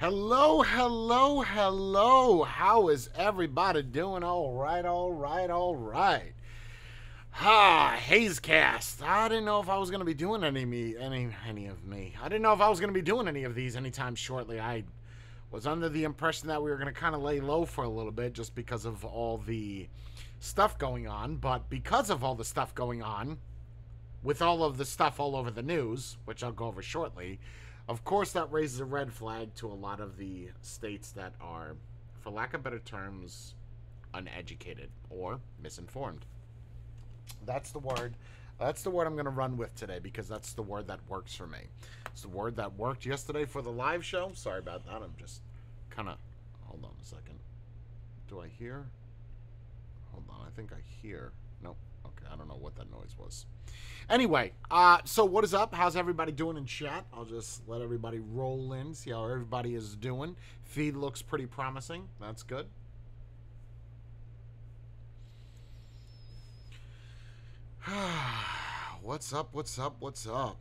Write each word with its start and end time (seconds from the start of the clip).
Hello, 0.00 0.62
hello, 0.62 1.40
hello. 1.40 2.44
How 2.44 2.86
is 2.86 3.10
everybody 3.16 3.82
doing? 3.82 4.22
All 4.22 4.52
right, 4.52 4.84
all 4.84 5.12
right, 5.12 5.50
all 5.50 5.74
right. 5.74 6.34
Ah, 7.34 7.98
Hazecast. 8.06 9.02
I 9.02 9.28
didn't 9.28 9.46
know 9.46 9.58
if 9.58 9.68
I 9.68 9.76
was 9.76 9.90
to 9.90 10.04
be 10.04 10.14
doing 10.14 10.44
any 10.44 10.64
me 10.64 10.96
any 10.96 11.30
any 11.48 11.66
of 11.66 11.84
me. 11.84 12.14
I 12.22 12.28
didn't 12.28 12.42
know 12.42 12.52
if 12.52 12.60
I 12.60 12.68
was 12.68 12.78
going 12.78 12.94
to 12.94 12.94
be 12.94 13.02
doing 13.02 13.26
any 13.26 13.42
of 13.42 13.56
these 13.56 13.74
anytime 13.74 14.14
shortly. 14.14 14.60
I 14.60 14.84
was 15.50 15.66
under 15.66 15.88
the 15.88 16.04
impression 16.04 16.46
that 16.46 16.62
we 16.62 16.70
were 16.70 16.76
going 16.76 16.94
to 16.94 17.00
kind 17.00 17.16
of 17.16 17.20
lay 17.20 17.40
low 17.40 17.64
for 17.64 17.82
a 17.82 17.88
little 17.88 18.12
bit 18.12 18.34
just 18.34 18.54
because 18.54 18.84
of 18.84 19.04
all 19.04 19.38
the 19.38 19.88
stuff 20.38 20.78
going 20.78 21.08
on, 21.08 21.38
but 21.38 21.68
because 21.68 22.08
of 22.08 22.22
all 22.22 22.36
the 22.36 22.44
stuff 22.44 22.72
going 22.72 23.02
on, 23.02 23.38
with 24.22 24.42
all 24.42 24.62
of 24.62 24.76
the 24.76 24.84
stuff 24.84 25.18
all 25.18 25.34
over 25.34 25.50
the 25.50 25.60
news, 25.60 26.18
which 26.24 26.44
I'll 26.44 26.52
go 26.52 26.66
over 26.66 26.82
shortly, 26.82 27.40
of 27.88 28.04
course 28.04 28.32
that 28.32 28.52
raises 28.52 28.80
a 28.80 28.84
red 28.84 29.12
flag 29.12 29.54
to 29.56 29.66
a 29.66 29.72
lot 29.74 30.00
of 30.00 30.16
the 30.18 30.48
states 30.60 31.10
that 31.12 31.32
are, 31.40 31.76
for 32.20 32.30
lack 32.30 32.54
of 32.54 32.62
better 32.62 32.78
terms, 32.78 33.54
uneducated 34.14 34.90
or 35.10 35.40
misinformed. 35.62 36.26
That's 37.44 37.70
the 37.70 37.78
word. 37.78 38.14
That's 38.58 38.82
the 38.82 38.90
word 38.90 39.06
I'm 39.06 39.14
going 39.14 39.24
to 39.24 39.30
run 39.30 39.56
with 39.56 39.74
today 39.74 40.00
because 40.00 40.28
that's 40.28 40.52
the 40.52 40.62
word 40.62 40.88
that 40.88 41.00
works 41.08 41.34
for 41.34 41.46
me. 41.46 41.58
It's 42.06 42.22
the 42.22 42.28
word 42.28 42.56
that 42.56 42.76
worked 42.76 43.06
yesterday 43.06 43.44
for 43.44 43.62
the 43.62 43.70
live 43.70 44.04
show. 44.04 44.32
Sorry 44.34 44.58
about 44.58 44.84
that. 44.86 44.96
I'm 44.96 45.14
just 45.18 45.42
kind 45.90 46.08
of. 46.08 46.16
Hold 46.66 46.84
on 46.84 46.90
a 47.00 47.04
second. 47.04 47.38
Do 48.28 48.40
I 48.40 48.48
hear? 48.48 48.84
Hold 50.12 50.24
on. 50.28 50.46
I 50.46 50.50
think 50.54 50.72
I 50.72 50.80
hear. 51.00 51.32
I 52.32 52.36
don't 52.36 52.48
know 52.48 52.58
what 52.58 52.76
that 52.76 52.90
noise 52.90 53.14
was. 53.18 53.46
Anyway, 54.10 54.52
uh, 54.70 54.98
so 55.04 55.24
what 55.24 55.44
is 55.44 55.52
up? 55.52 55.74
How's 55.74 55.94
everybody 55.96 56.32
doing 56.32 56.56
in 56.56 56.64
chat? 56.64 57.04
I'll 57.12 57.26
just 57.26 57.68
let 57.68 57.82
everybody 57.82 58.20
roll 58.20 58.72
in, 58.72 58.94
see 58.94 59.10
how 59.10 59.24
everybody 59.24 59.74
is 59.74 59.94
doing. 59.96 60.34
Feed 60.62 60.96
looks 60.96 61.20
pretty 61.20 61.46
promising. 61.46 62.08
That's 62.20 62.42
good. 62.42 62.66
what's 69.02 69.32
up? 69.32 69.48
What's 69.52 69.78
up? 69.78 69.96
What's 69.98 70.26
up? 70.26 70.58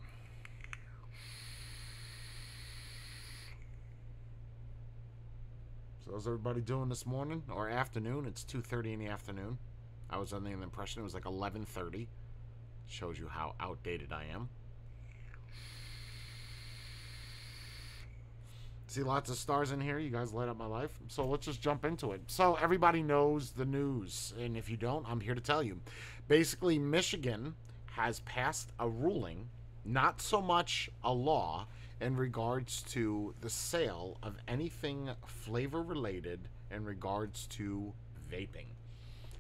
So 6.06 6.14
how's 6.14 6.28
everybody 6.28 6.62
doing 6.62 6.88
this 6.90 7.06
morning 7.06 7.44
or 7.54 7.70
afternoon? 7.70 8.26
It's 8.26 8.44
2:30 8.46 8.94
in 8.94 9.00
the 9.00 9.08
afternoon. 9.08 9.58
I 10.10 10.18
was 10.18 10.34
under 10.34 10.50
the 10.50 10.62
impression 10.64 11.02
it 11.02 11.04
was 11.04 11.14
like 11.14 11.26
11:30. 11.26 12.08
Shows 12.88 13.20
you 13.20 13.28
how 13.28 13.56
outdated 13.60 14.14
I 14.14 14.26
am. 14.26 14.50
See 18.88 19.04
lots 19.04 19.30
of 19.30 19.36
stars 19.36 19.72
in 19.72 19.82
here. 19.82 20.00
You 20.00 20.10
guys 20.10 20.32
light 20.32 20.48
up 20.48 20.58
my 20.58 20.66
life. 20.66 20.92
So 21.10 21.28
let's 21.28 21.46
just 21.46 21.62
jump 21.62 21.84
into 21.84 22.14
it. 22.14 22.22
So 22.28 22.56
everybody 22.56 23.04
knows 23.04 23.52
the 23.52 23.66
news, 23.66 24.34
and 24.40 24.56
if 24.56 24.70
you 24.70 24.78
don't, 24.78 25.06
I'm 25.10 25.20
here 25.20 25.36
to 25.36 25.42
tell 25.42 25.62
you. 25.62 25.82
Basically, 26.30 26.80
Michigan 26.80 27.56
has 27.88 28.22
passed 28.22 28.72
a 28.80 28.88
ruling, 28.88 29.50
not 29.84 30.22
so 30.22 30.42
much 30.42 30.90
a 31.04 31.12
law, 31.12 31.68
in 32.00 32.16
regards 32.16 32.84
to 32.84 33.34
the 33.42 33.50
sale 33.50 34.18
of 34.24 34.38
anything 34.48 35.10
flavor 35.26 35.82
related 35.82 36.48
in 36.72 36.86
regards 36.86 37.48
to 37.48 37.94
vaping. 38.32 38.68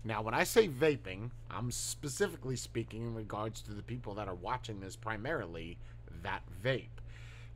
Now, 0.08 0.22
when 0.22 0.34
I 0.34 0.46
say 0.46 0.70
vaping, 0.70 1.32
I'm 1.52 1.70
specifically 1.70 2.56
speaking 2.56 3.02
in 3.02 3.14
regards 3.14 3.62
to 3.64 3.74
the 3.74 3.84
people 3.84 4.14
that 4.14 4.30
are 4.30 4.36
watching 4.36 4.80
this 4.80 4.96
primarily 4.96 5.78
that 6.24 6.44
vape. 6.64 7.02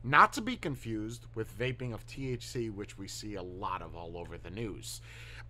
Not 0.04 0.34
to 0.34 0.42
be 0.42 0.56
confused 0.56 1.24
with 1.34 1.58
vaping 1.58 1.94
of 1.94 2.06
THC, 2.06 2.70
which 2.70 2.98
we 2.98 3.08
see 3.08 3.36
a 3.36 3.42
lot 3.42 3.80
of 3.80 3.96
all 3.96 4.18
over 4.18 4.36
the 4.36 4.50
news. 4.50 5.00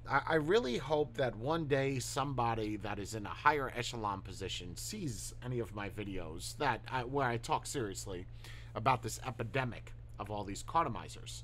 I, 0.08 0.36
really 0.36 0.78
hope 0.78 1.16
that 1.16 1.34
one 1.34 1.66
day 1.66 1.98
somebody 1.98 2.76
that 2.76 3.00
is 3.00 3.16
in 3.16 3.26
a 3.26 3.30
higher 3.30 3.72
echelon 3.74 4.20
position 4.20 4.76
sees 4.76 5.34
any 5.44 5.58
of 5.58 5.74
my 5.74 5.88
videos 5.88 6.56
that 6.58 6.82
I, 6.88 7.02
where 7.02 7.26
I 7.26 7.36
talk 7.36 7.66
seriously 7.66 8.26
about 8.76 9.02
this 9.02 9.18
epidemic 9.26 9.92
of 10.20 10.30
all 10.30 10.44
these 10.44 10.62
cartomizers. 10.62 11.42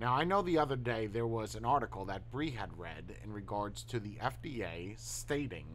Now, 0.00 0.14
I 0.14 0.24
know 0.24 0.40
the 0.40 0.58
other 0.58 0.76
day 0.76 1.06
there 1.08 1.26
was 1.26 1.54
an 1.54 1.66
article 1.66 2.06
that 2.06 2.30
Bree 2.30 2.50
had 2.50 2.70
read 2.78 3.04
in 3.22 3.32
regards 3.32 3.82
to 3.84 4.00
the 4.00 4.14
FDA 4.14 4.98
stating 4.98 5.66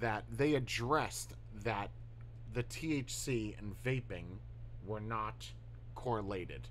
that 0.00 0.24
they 0.32 0.54
addressed 0.54 1.34
that 1.62 1.90
the 2.54 2.62
THC 2.62 3.58
and 3.58 3.74
vaping 3.84 4.24
were 4.86 5.00
not 5.00 5.46
correlated, 5.94 6.66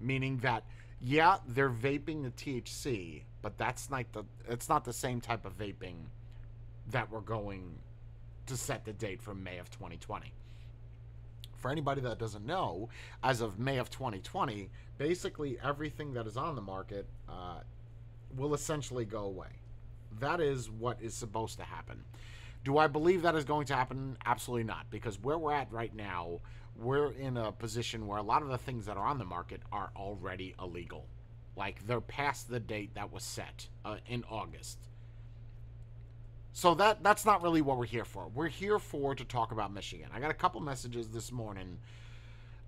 meaning 0.00 0.38
that 0.38 0.64
yeah, 1.04 1.38
they're 1.48 1.68
vaping 1.68 2.22
the 2.22 2.30
THC, 2.30 3.24
but 3.42 3.58
that's 3.58 3.90
not 3.90 4.10
the 4.12 4.24
it's 4.48 4.70
not 4.70 4.84
the 4.84 4.92
same 4.92 5.20
type 5.20 5.44
of 5.44 5.58
vaping 5.58 5.96
that 6.90 7.10
we're 7.10 7.20
going 7.20 7.74
to 8.46 8.56
set 8.56 8.84
the 8.86 8.92
date 8.94 9.20
for 9.20 9.34
May 9.34 9.58
of 9.58 9.70
2020 9.70 10.32
for 11.62 11.70
anybody 11.70 12.00
that 12.02 12.18
doesn't 12.18 12.44
know, 12.44 12.88
as 13.22 13.40
of 13.40 13.58
May 13.58 13.78
of 13.78 13.88
2020, 13.88 14.68
basically 14.98 15.56
everything 15.62 16.12
that 16.14 16.26
is 16.26 16.36
on 16.36 16.56
the 16.56 16.60
market 16.60 17.06
uh, 17.28 17.60
will 18.36 18.52
essentially 18.52 19.04
go 19.04 19.20
away. 19.20 19.60
That 20.18 20.40
is 20.40 20.68
what 20.68 21.00
is 21.00 21.14
supposed 21.14 21.56
to 21.58 21.64
happen. 21.64 22.04
Do 22.64 22.78
I 22.78 22.88
believe 22.88 23.22
that 23.22 23.34
is 23.34 23.44
going 23.44 23.66
to 23.66 23.74
happen? 23.74 24.16
Absolutely 24.26 24.64
not. 24.64 24.90
Because 24.90 25.20
where 25.20 25.38
we're 25.38 25.52
at 25.52 25.72
right 25.72 25.94
now, 25.94 26.40
we're 26.76 27.12
in 27.12 27.36
a 27.36 27.52
position 27.52 28.06
where 28.06 28.18
a 28.18 28.22
lot 28.22 28.42
of 28.42 28.48
the 28.48 28.58
things 28.58 28.84
that 28.86 28.96
are 28.96 29.06
on 29.06 29.18
the 29.18 29.24
market 29.24 29.62
are 29.72 29.90
already 29.96 30.54
illegal. 30.60 31.06
Like 31.56 31.86
they're 31.86 32.00
past 32.00 32.48
the 32.48 32.60
date 32.60 32.94
that 32.94 33.12
was 33.12 33.22
set 33.22 33.68
uh, 33.84 33.96
in 34.06 34.24
August. 34.30 34.78
So 36.52 36.74
that 36.74 37.02
that's 37.02 37.24
not 37.24 37.42
really 37.42 37.62
what 37.62 37.78
we're 37.78 37.86
here 37.86 38.04
for. 38.04 38.28
We're 38.28 38.48
here 38.48 38.78
for 38.78 39.14
to 39.14 39.24
talk 39.24 39.52
about 39.52 39.72
Michigan. 39.72 40.08
I 40.12 40.20
got 40.20 40.30
a 40.30 40.34
couple 40.34 40.60
messages 40.60 41.08
this 41.08 41.32
morning 41.32 41.78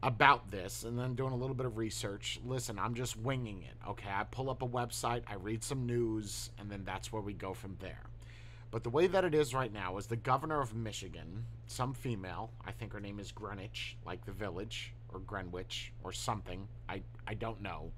about 0.03 0.51
this 0.51 0.85
and 0.85 0.99
then 0.99 1.15
doing 1.15 1.33
a 1.33 1.37
little 1.37 1.55
bit 1.55 1.67
of 1.67 1.77
research. 1.77 2.41
Listen, 2.45 2.79
I'm 2.79 2.95
just 2.95 3.17
winging 3.17 3.63
it. 3.63 3.75
Okay, 3.89 4.09
I 4.11 4.25
pull 4.25 4.51
up 4.51 4.63
a 4.63 4.69
website, 4.69 5.23
I 5.27 5.35
read 5.35 5.63
some 5.63 5.87
news, 5.87 6.51
and 6.59 6.71
then 6.71 6.83
that's 6.85 7.13
where 7.13 7.23
we 7.23 7.33
go 7.33 7.55
from 7.55 7.77
there. 7.81 8.03
But 8.71 8.83
the 8.83 8.91
way 8.91 9.07
that 9.07 9.25
it 9.25 9.35
is 9.35 9.55
right 9.55 9.73
now 9.73 9.97
is 9.99 10.07
the 10.07 10.17
governor 10.17 10.61
of 10.61 10.75
Michigan, 10.75 11.47
some 11.67 11.95
female, 11.95 12.51
I 12.67 12.73
think 12.73 12.93
her 12.93 13.01
name 13.01 13.19
is 13.19 13.33
Greenwich, 13.33 13.97
like 14.05 14.25
the 14.25 14.33
village, 14.33 14.93
or 15.13 15.21
Greenwich, 15.21 15.93
or 16.03 16.13
something. 16.13 16.67
I, 16.89 17.03
I 17.27 17.35
don't 17.35 17.63
know. 17.63 17.93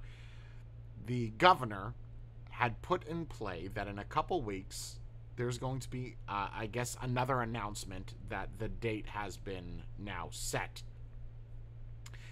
The 1.06 1.30
governor 1.38 1.94
had 2.50 2.82
put 2.82 3.06
in 3.08 3.26
play 3.26 3.68
that 3.74 3.88
in 3.88 3.98
a 3.98 4.04
couple 4.04 4.42
weeks 4.42 4.98
there's 5.36 5.58
going 5.58 5.80
to 5.80 5.90
be, 5.90 6.16
uh, 6.28 6.48
I 6.54 6.66
guess, 6.66 6.96
another 7.00 7.40
announcement 7.40 8.14
that 8.28 8.48
the 8.58 8.68
date 8.68 9.06
has 9.06 9.36
been 9.36 9.82
now 9.98 10.28
set. 10.30 10.82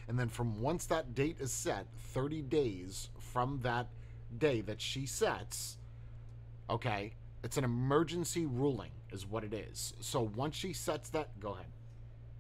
And 0.09 0.19
then 0.19 0.29
from 0.29 0.61
once 0.61 0.87
that 0.87 1.15
date 1.15 1.37
is 1.41 1.53
set, 1.53 1.87
30 2.13 2.43
days 2.43 3.11
from 3.19 3.61
that 3.63 3.89
day 4.37 4.61
that 4.63 4.81
she 4.81 5.07
sets, 5.07 5.79
okay, 6.69 7.13
it's 7.43 7.57
an 7.57 7.65
emergency 7.65 8.47
ruling, 8.47 8.91
is 9.13 9.27
what 9.27 9.45
it 9.45 9.53
is. 9.53 9.93
So 10.01 10.31
once 10.35 10.57
she 10.57 10.73
sets 10.73 11.11
that, 11.11 11.39
go 11.41 11.53
ahead. 11.53 11.67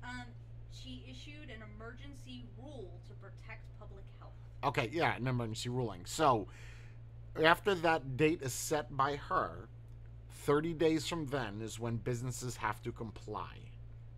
Um, 0.02 0.25
she 0.72 1.05
issued 1.08 1.50
an 1.50 1.62
emergency 1.76 2.44
rule 2.58 2.90
to 3.08 3.14
protect 3.14 3.62
public 3.78 4.05
health. 4.19 4.32
Okay, 4.64 4.90
yeah, 4.93 5.14
an 5.14 5.26
emergency 5.26 5.69
ruling. 5.69 6.02
So 6.05 6.49
after 7.43 7.75
that 7.76 8.17
date 8.17 8.43
is 8.43 8.52
set 8.52 8.94
by 8.96 9.17
her, 9.17 9.69
30 10.44 10.75
days 10.75 11.06
from 11.06 11.25
then 11.26 11.62
is 11.62 11.81
when 11.81 11.96
businesses 11.96 12.55
have 12.55 12.82
to 12.82 12.93
comply. 12.93 13.56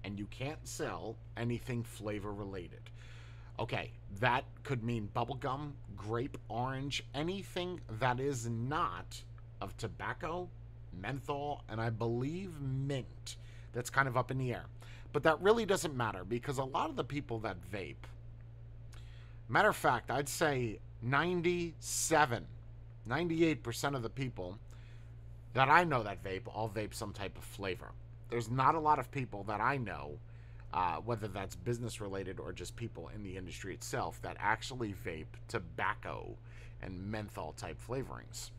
And 0.03 0.19
you 0.19 0.27
can't 0.27 0.67
sell 0.67 1.17
anything 1.37 1.85
flavor 1.85 2.33
related. 2.33 2.81
Okay, 3.61 3.93
that 4.19 4.45
could 4.65 4.83
mean 4.83 5.09
bubblegum, 5.15 5.71
grape, 5.97 6.37
orange, 6.49 7.05
anything 7.15 7.81
that 8.01 8.19
is 8.19 8.49
not 8.49 9.23
of 9.61 9.77
tobacco, 9.77 10.49
menthol, 11.01 11.63
and 11.69 11.81
I 11.81 11.91
believe 11.91 12.61
mint. 12.61 13.37
That's 13.73 13.89
kind 13.89 14.09
of 14.09 14.17
up 14.17 14.33
in 14.33 14.39
the 14.39 14.53
air. 14.53 14.65
But 15.13 15.23
that 15.23 15.41
really 15.41 15.65
doesn't 15.65 15.97
matter 15.97 16.25
because 16.25 16.59
a 16.59 16.65
lot 16.65 16.91
of 16.91 16.97
the 16.97 17.05
people 17.05 17.39
that 17.41 17.57
vape, 17.73 17.95
matter 19.49 19.69
of 19.69 19.77
fact, 19.77 20.11
I'd 20.11 20.29
say 20.29 20.81
97, 21.03 22.45
98% 23.09 23.95
of 23.95 24.03
the 24.03 24.11
people 24.11 24.59
that 25.57 25.71
I 25.71 25.85
know 25.85 26.03
that 26.03 26.23
vape 26.23 26.43
all 26.55 26.69
vape 26.69 26.93
some 26.93 27.15
type 27.15 27.39
of 27.39 27.43
flavor. 27.43 27.93
There's 28.29 28.51
not 28.51 28.75
a 28.75 28.79
lot 28.79 28.99
of 28.99 29.11
people 29.11 29.43
that 29.45 29.59
I 29.59 29.79
know, 29.79 30.19
uh, 30.75 30.97
whether 30.97 31.29
that's 31.29 31.57
business 31.57 31.99
related 31.99 32.39
or 32.39 32.53
just 32.53 32.77
people 32.77 33.11
in 33.15 33.23
the 33.23 33.39
industry 33.39 33.73
itself, 33.73 34.21
that 34.21 34.37
actually 34.39 34.95
vape 35.07 35.25
tobacco 35.49 36.37
and 36.83 37.11
menthol 37.11 37.53
type 37.53 37.79
flavorings. 37.89 38.51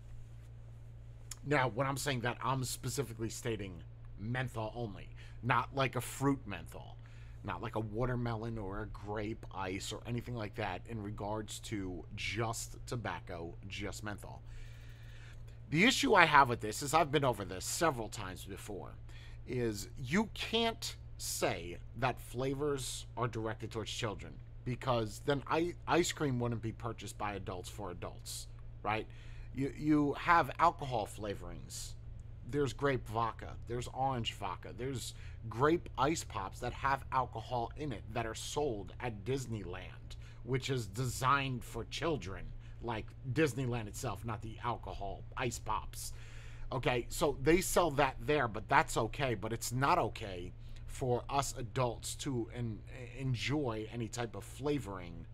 Now, 1.45 1.69
when 1.69 1.85
I'm 1.85 1.97
saying 1.97 2.21
that, 2.21 2.37
I'm 2.43 2.63
specifically 2.63 3.29
stating 3.29 3.83
menthol 4.19 4.73
only, 4.75 5.09
not 5.43 5.75
like 5.75 5.95
a 5.97 6.01
fruit 6.01 6.39
menthol, 6.47 6.97
not 7.43 7.61
like 7.61 7.75
a 7.75 7.79
watermelon 7.79 8.57
or 8.57 8.81
a 8.81 8.87
grape 8.87 9.45
ice 9.53 9.93
or 9.93 10.01
anything 10.07 10.35
like 10.35 10.55
that 10.55 10.81
in 10.89 10.99
regards 11.03 11.59
to 11.59 12.03
just 12.15 12.75
tobacco, 12.87 13.53
just 13.67 14.03
menthol. 14.03 14.41
The 15.69 15.83
issue 15.83 16.13
I 16.13 16.25
have 16.25 16.47
with 16.47 16.61
this 16.61 16.81
is 16.81 16.93
I've 16.93 17.11
been 17.11 17.25
over 17.25 17.43
this 17.43 17.65
several 17.65 18.07
times 18.07 18.45
before 18.45 18.91
is 19.47 19.89
you 19.97 20.29
can't 20.33 20.95
say 21.17 21.77
that 21.99 22.19
flavors 22.19 23.05
are 23.17 23.27
directed 23.27 23.71
towards 23.71 23.91
children 23.91 24.33
because 24.63 25.21
then 25.25 25.43
ice 25.87 26.11
cream 26.11 26.39
wouldn't 26.39 26.61
be 26.61 26.71
purchased 26.71 27.17
by 27.17 27.33
adults 27.33 27.67
for 27.69 27.91
adults, 27.91 28.47
right? 28.81 29.07
You 29.53 29.73
you 29.77 30.13
have 30.13 30.51
alcohol 30.59 31.07
flavorings. 31.07 31.93
There's 32.49 32.71
grape 32.71 33.05
vodka, 33.07 33.55
there's 33.67 33.89
orange 33.93 34.33
vodka, 34.35 34.69
there's 34.77 35.13
grape 35.49 35.89
ice 35.97 36.23
pops 36.23 36.59
that 36.59 36.71
have 36.71 37.03
alcohol 37.11 37.73
in 37.75 37.91
it 37.91 38.03
that 38.13 38.25
are 38.25 38.35
sold 38.35 38.93
at 39.01 39.25
Disneyland, 39.25 40.15
which 40.43 40.69
is 40.69 40.87
designed 40.87 41.61
for 41.61 41.83
children, 41.85 42.45
like 42.81 43.05
Disneyland 43.33 43.87
itself, 43.87 44.25
not 44.25 44.41
the 44.41 44.57
alcohol 44.63 45.23
ice 45.35 45.59
pops. 45.59 46.13
Okay, 46.71 47.05
so 47.09 47.37
they 47.41 47.61
sell 47.61 47.91
that 47.91 48.15
there, 48.25 48.47
but 48.47 48.67
that's 48.67 48.97
okay, 48.97 49.35
but 49.35 49.53
it's 49.53 49.71
not 49.71 49.97
okay 49.97 50.51
for 50.85 51.23
us 51.29 51.53
adults 51.57 52.15
to 52.15 52.49
en- 52.55 52.79
enjoy 53.17 53.87
any 53.93 54.07
type 54.07 54.35
of 54.35 54.43
flavoring 54.43 55.25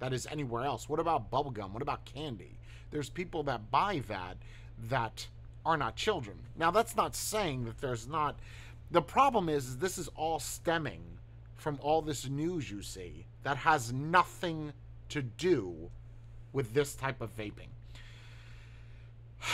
that 0.00 0.12
is 0.12 0.26
anywhere 0.26 0.64
else. 0.64 0.88
What 0.88 1.00
about 1.00 1.30
bubblegum? 1.30 1.70
What 1.72 1.82
about 1.82 2.04
candy? 2.04 2.58
There's 2.90 3.08
people 3.08 3.42
that 3.44 3.70
buy 3.70 4.02
that 4.08 4.36
that 4.88 5.28
are 5.64 5.76
not 5.76 5.96
children. 5.96 6.36
Now 6.56 6.70
that's 6.70 6.96
not 6.96 7.14
saying 7.14 7.64
that 7.64 7.80
there's 7.80 8.08
not 8.08 8.38
the 8.90 9.02
problem 9.02 9.48
is, 9.48 9.66
is 9.66 9.76
this 9.78 9.98
is 9.98 10.08
all 10.16 10.38
stemming 10.38 11.02
from 11.56 11.78
all 11.80 12.02
this 12.02 12.28
news 12.28 12.70
you 12.70 12.82
see 12.82 13.24
that 13.42 13.56
has 13.56 13.92
nothing 13.92 14.72
to 15.08 15.22
do 15.22 15.90
with 16.54 16.72
this 16.72 16.94
type 16.94 17.20
of 17.20 17.36
vaping. 17.36 17.68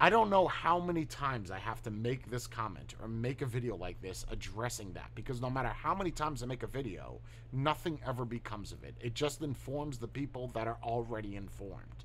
I 0.00 0.10
don't 0.10 0.28
know 0.28 0.46
how 0.48 0.80
many 0.80 1.04
times 1.04 1.50
I 1.50 1.58
have 1.58 1.80
to 1.84 1.90
make 1.90 2.28
this 2.28 2.46
comment 2.46 2.94
or 3.00 3.08
make 3.08 3.40
a 3.40 3.46
video 3.46 3.76
like 3.76 4.02
this 4.02 4.26
addressing 4.30 4.92
that 4.94 5.10
because 5.14 5.40
no 5.40 5.48
matter 5.48 5.68
how 5.68 5.94
many 5.94 6.10
times 6.10 6.42
I 6.42 6.46
make 6.46 6.64
a 6.64 6.66
video, 6.66 7.20
nothing 7.52 7.98
ever 8.06 8.24
becomes 8.24 8.72
of 8.72 8.84
it. 8.84 8.94
It 9.00 9.14
just 9.14 9.42
informs 9.42 9.98
the 9.98 10.08
people 10.08 10.48
that 10.48 10.66
are 10.66 10.78
already 10.82 11.36
informed. 11.36 12.04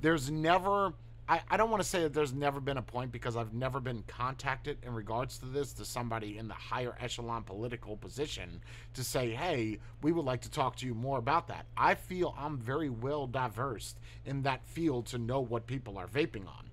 There's 0.00 0.30
never, 0.30 0.94
I, 1.28 1.42
I 1.50 1.56
don't 1.58 1.70
want 1.70 1.82
to 1.82 1.88
say 1.88 2.02
that 2.04 2.14
there's 2.14 2.32
never 2.32 2.58
been 2.58 2.78
a 2.78 2.82
point 2.82 3.12
because 3.12 3.36
I've 3.36 3.52
never 3.52 3.80
been 3.80 4.02
contacted 4.06 4.78
in 4.82 4.94
regards 4.94 5.36
to 5.38 5.46
this 5.46 5.72
to 5.74 5.84
somebody 5.84 6.38
in 6.38 6.48
the 6.48 6.54
higher 6.54 6.96
echelon 7.00 7.42
political 7.42 7.98
position 7.98 8.62
to 8.94 9.04
say, 9.04 9.30
hey, 9.30 9.78
we 10.00 10.12
would 10.12 10.24
like 10.24 10.40
to 10.42 10.50
talk 10.50 10.76
to 10.76 10.86
you 10.86 10.94
more 10.94 11.18
about 11.18 11.48
that. 11.48 11.66
I 11.76 11.94
feel 11.96 12.34
I'm 12.38 12.56
very 12.56 12.88
well 12.88 13.26
diverse 13.26 13.94
in 14.24 14.42
that 14.42 14.64
field 14.64 15.06
to 15.06 15.18
know 15.18 15.40
what 15.40 15.66
people 15.66 15.98
are 15.98 16.06
vaping 16.06 16.46
on. 16.46 16.70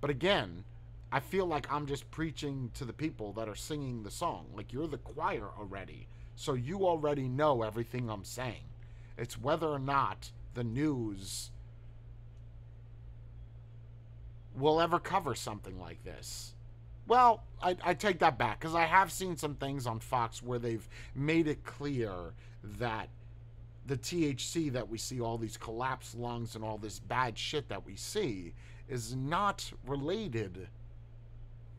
But 0.00 0.10
again, 0.10 0.62
I 1.10 1.18
feel 1.18 1.46
like 1.46 1.72
I'm 1.72 1.86
just 1.86 2.08
preaching 2.12 2.70
to 2.74 2.84
the 2.84 2.92
people 2.92 3.32
that 3.32 3.48
are 3.48 3.56
singing 3.56 4.04
the 4.04 4.10
song. 4.12 4.46
Like 4.54 4.72
you're 4.72 4.86
the 4.86 4.98
choir 4.98 5.48
already. 5.58 6.06
So 6.36 6.54
you 6.54 6.86
already 6.86 7.28
know 7.28 7.62
everything 7.62 8.08
I'm 8.08 8.24
saying. 8.24 8.62
It's 9.18 9.40
whether 9.40 9.66
or 9.66 9.78
not 9.80 10.30
the 10.54 10.64
news 10.64 11.50
will 14.56 14.80
ever 14.80 14.98
cover 14.98 15.34
something 15.34 15.78
like 15.78 16.02
this. 16.04 16.54
Well, 17.06 17.44
I, 17.62 17.76
I 17.84 17.94
take 17.94 18.18
that 18.20 18.36
back 18.38 18.58
because 18.58 18.74
I 18.74 18.84
have 18.84 19.12
seen 19.12 19.36
some 19.36 19.54
things 19.54 19.86
on 19.86 20.00
Fox 20.00 20.42
where 20.42 20.58
they've 20.58 20.88
made 21.14 21.46
it 21.46 21.64
clear 21.64 22.34
that 22.78 23.08
the 23.86 23.96
THC 23.96 24.72
that 24.72 24.88
we 24.88 24.98
see, 24.98 25.20
all 25.20 25.38
these 25.38 25.56
collapsed 25.56 26.16
lungs 26.16 26.56
and 26.56 26.64
all 26.64 26.78
this 26.78 26.98
bad 26.98 27.38
shit 27.38 27.68
that 27.68 27.86
we 27.86 27.94
see, 27.94 28.54
is 28.88 29.14
not 29.14 29.70
related 29.86 30.68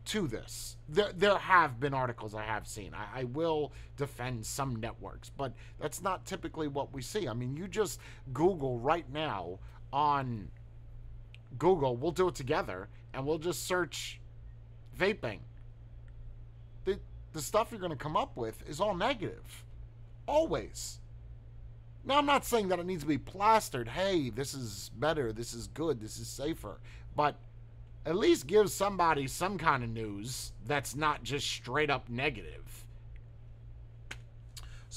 to 0.05 0.25
this. 0.25 0.77
There, 0.88 1.12
there 1.13 1.38
have 1.38 1.81
been 1.81 1.93
articles 1.93 2.34
I 2.34 2.43
have 2.43 2.65
seen. 2.65 2.93
I, 2.93 3.22
I, 3.22 3.24
will 3.25 3.74
defend 3.98 4.46
some 4.46 4.77
networks, 4.77 5.29
but 5.29 5.53
that's 5.81 6.01
not 6.01 6.25
typically 6.25 6.69
what 6.69 6.93
we 6.93 7.01
see. 7.01 7.27
I 7.27 7.34
mean, 7.34 7.57
you 7.57 7.67
just 7.67 8.00
Google 8.34 8.79
right 8.79 9.05
now 9.12 9.60
on 9.91 10.48
Google, 11.58 11.96
we'll 11.96 12.12
do 12.12 12.27
it 12.27 12.36
together, 12.36 12.89
and 13.13 13.25
we'll 13.25 13.38
just 13.38 13.66
search 13.66 14.20
vaping. 14.98 15.39
The, 16.86 17.00
the 17.34 17.42
stuff 17.42 17.70
you're 17.72 17.80
going 17.80 17.92
to 17.92 17.98
come 17.98 18.18
up 18.18 18.36
with 18.36 18.68
is 18.68 18.80
all 18.80 18.96
negative. 18.96 19.63
Always. 20.27 21.00
Now, 22.06 22.18
I'm 22.18 22.25
not 22.25 22.46
saying 22.46 22.70
that 22.70 22.80
it 22.80 22.86
needs 22.86 23.04
to 23.04 23.08
be 23.08 23.18
plastered. 23.18 23.88
Hey, 23.88 24.30
this 24.30 24.54
is 24.54 24.92
better. 24.98 25.34
This 25.34 25.54
is 25.54 25.68
good. 25.68 26.00
This 26.00 26.20
is 26.20 26.27
safer. 26.27 26.80
But 27.16 27.36
at 28.06 28.16
least 28.16 28.48
give 28.48 28.72
somebody 28.72 29.27
some 29.27 29.58
kind 29.58 29.84
of 29.84 29.89
news 29.89 30.54
that's 30.66 30.96
not 30.96 31.24
just 31.24 31.46
straight 31.46 31.89
up 31.89 32.10
negative. 32.10 32.86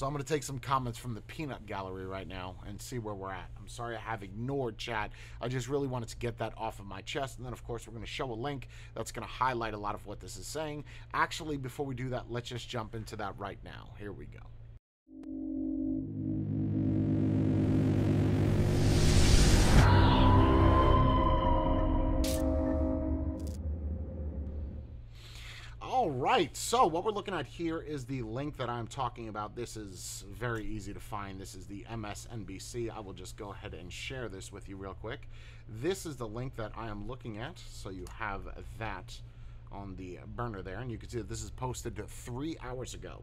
So 0.01 0.07
I'm 0.07 0.13
going 0.13 0.23
to 0.23 0.33
take 0.33 0.41
some 0.41 0.57
comments 0.57 0.97
from 0.97 1.13
the 1.13 1.21
peanut 1.21 1.67
gallery 1.67 2.07
right 2.07 2.27
now 2.27 2.55
and 2.67 2.81
see 2.81 2.97
where 2.97 3.13
we're 3.13 3.31
at. 3.31 3.51
I'm 3.59 3.67
sorry 3.67 3.95
I 3.95 3.99
have 3.99 4.23
ignored 4.23 4.79
chat. 4.79 5.11
I 5.39 5.47
just 5.47 5.69
really 5.69 5.85
wanted 5.85 6.09
to 6.09 6.17
get 6.17 6.39
that 6.39 6.53
off 6.57 6.79
of 6.79 6.87
my 6.87 7.01
chest. 7.01 7.37
And 7.37 7.45
then, 7.45 7.53
of 7.53 7.63
course, 7.63 7.85
we're 7.85 7.93
going 7.93 8.03
to 8.03 8.09
show 8.09 8.31
a 8.31 8.33
link 8.33 8.67
that's 8.95 9.11
going 9.11 9.27
to 9.27 9.31
highlight 9.31 9.75
a 9.75 9.77
lot 9.77 9.93
of 9.93 10.03
what 10.07 10.19
this 10.19 10.37
is 10.37 10.47
saying. 10.47 10.85
Actually, 11.13 11.57
before 11.57 11.85
we 11.85 11.93
do 11.93 12.09
that, 12.09 12.31
let's 12.31 12.49
just 12.49 12.67
jump 12.67 12.95
into 12.95 13.15
that 13.17 13.37
right 13.37 13.59
now. 13.63 13.93
Here 13.99 14.11
we 14.11 14.25
go. 14.25 15.70
All 25.91 26.09
right, 26.09 26.55
so 26.55 26.87
what 26.87 27.03
we're 27.03 27.11
looking 27.11 27.33
at 27.33 27.45
here 27.45 27.79
is 27.79 28.05
the 28.05 28.21
link 28.21 28.55
that 28.55 28.69
I'm 28.69 28.87
talking 28.87 29.27
about. 29.27 29.57
This 29.57 29.75
is 29.75 30.23
very 30.31 30.63
easy 30.65 30.93
to 30.93 31.01
find. 31.01 31.37
This 31.37 31.53
is 31.53 31.65
the 31.65 31.85
MSNBC. 31.91 32.89
I 32.89 33.01
will 33.01 33.11
just 33.11 33.35
go 33.35 33.51
ahead 33.51 33.73
and 33.73 33.91
share 33.91 34.29
this 34.29 34.53
with 34.53 34.69
you 34.69 34.77
real 34.77 34.93
quick. 34.93 35.27
This 35.67 36.05
is 36.05 36.15
the 36.15 36.25
link 36.25 36.55
that 36.55 36.71
I 36.77 36.87
am 36.87 37.09
looking 37.09 37.39
at, 37.39 37.61
so 37.69 37.89
you 37.89 38.05
have 38.17 38.43
that 38.79 39.19
on 39.69 39.97
the 39.97 40.19
burner 40.27 40.61
there, 40.61 40.79
and 40.79 40.89
you 40.89 40.97
can 40.97 41.09
see 41.09 41.17
that 41.17 41.27
this 41.27 41.43
is 41.43 41.49
posted 41.49 42.01
three 42.07 42.55
hours 42.63 42.93
ago. 42.93 43.21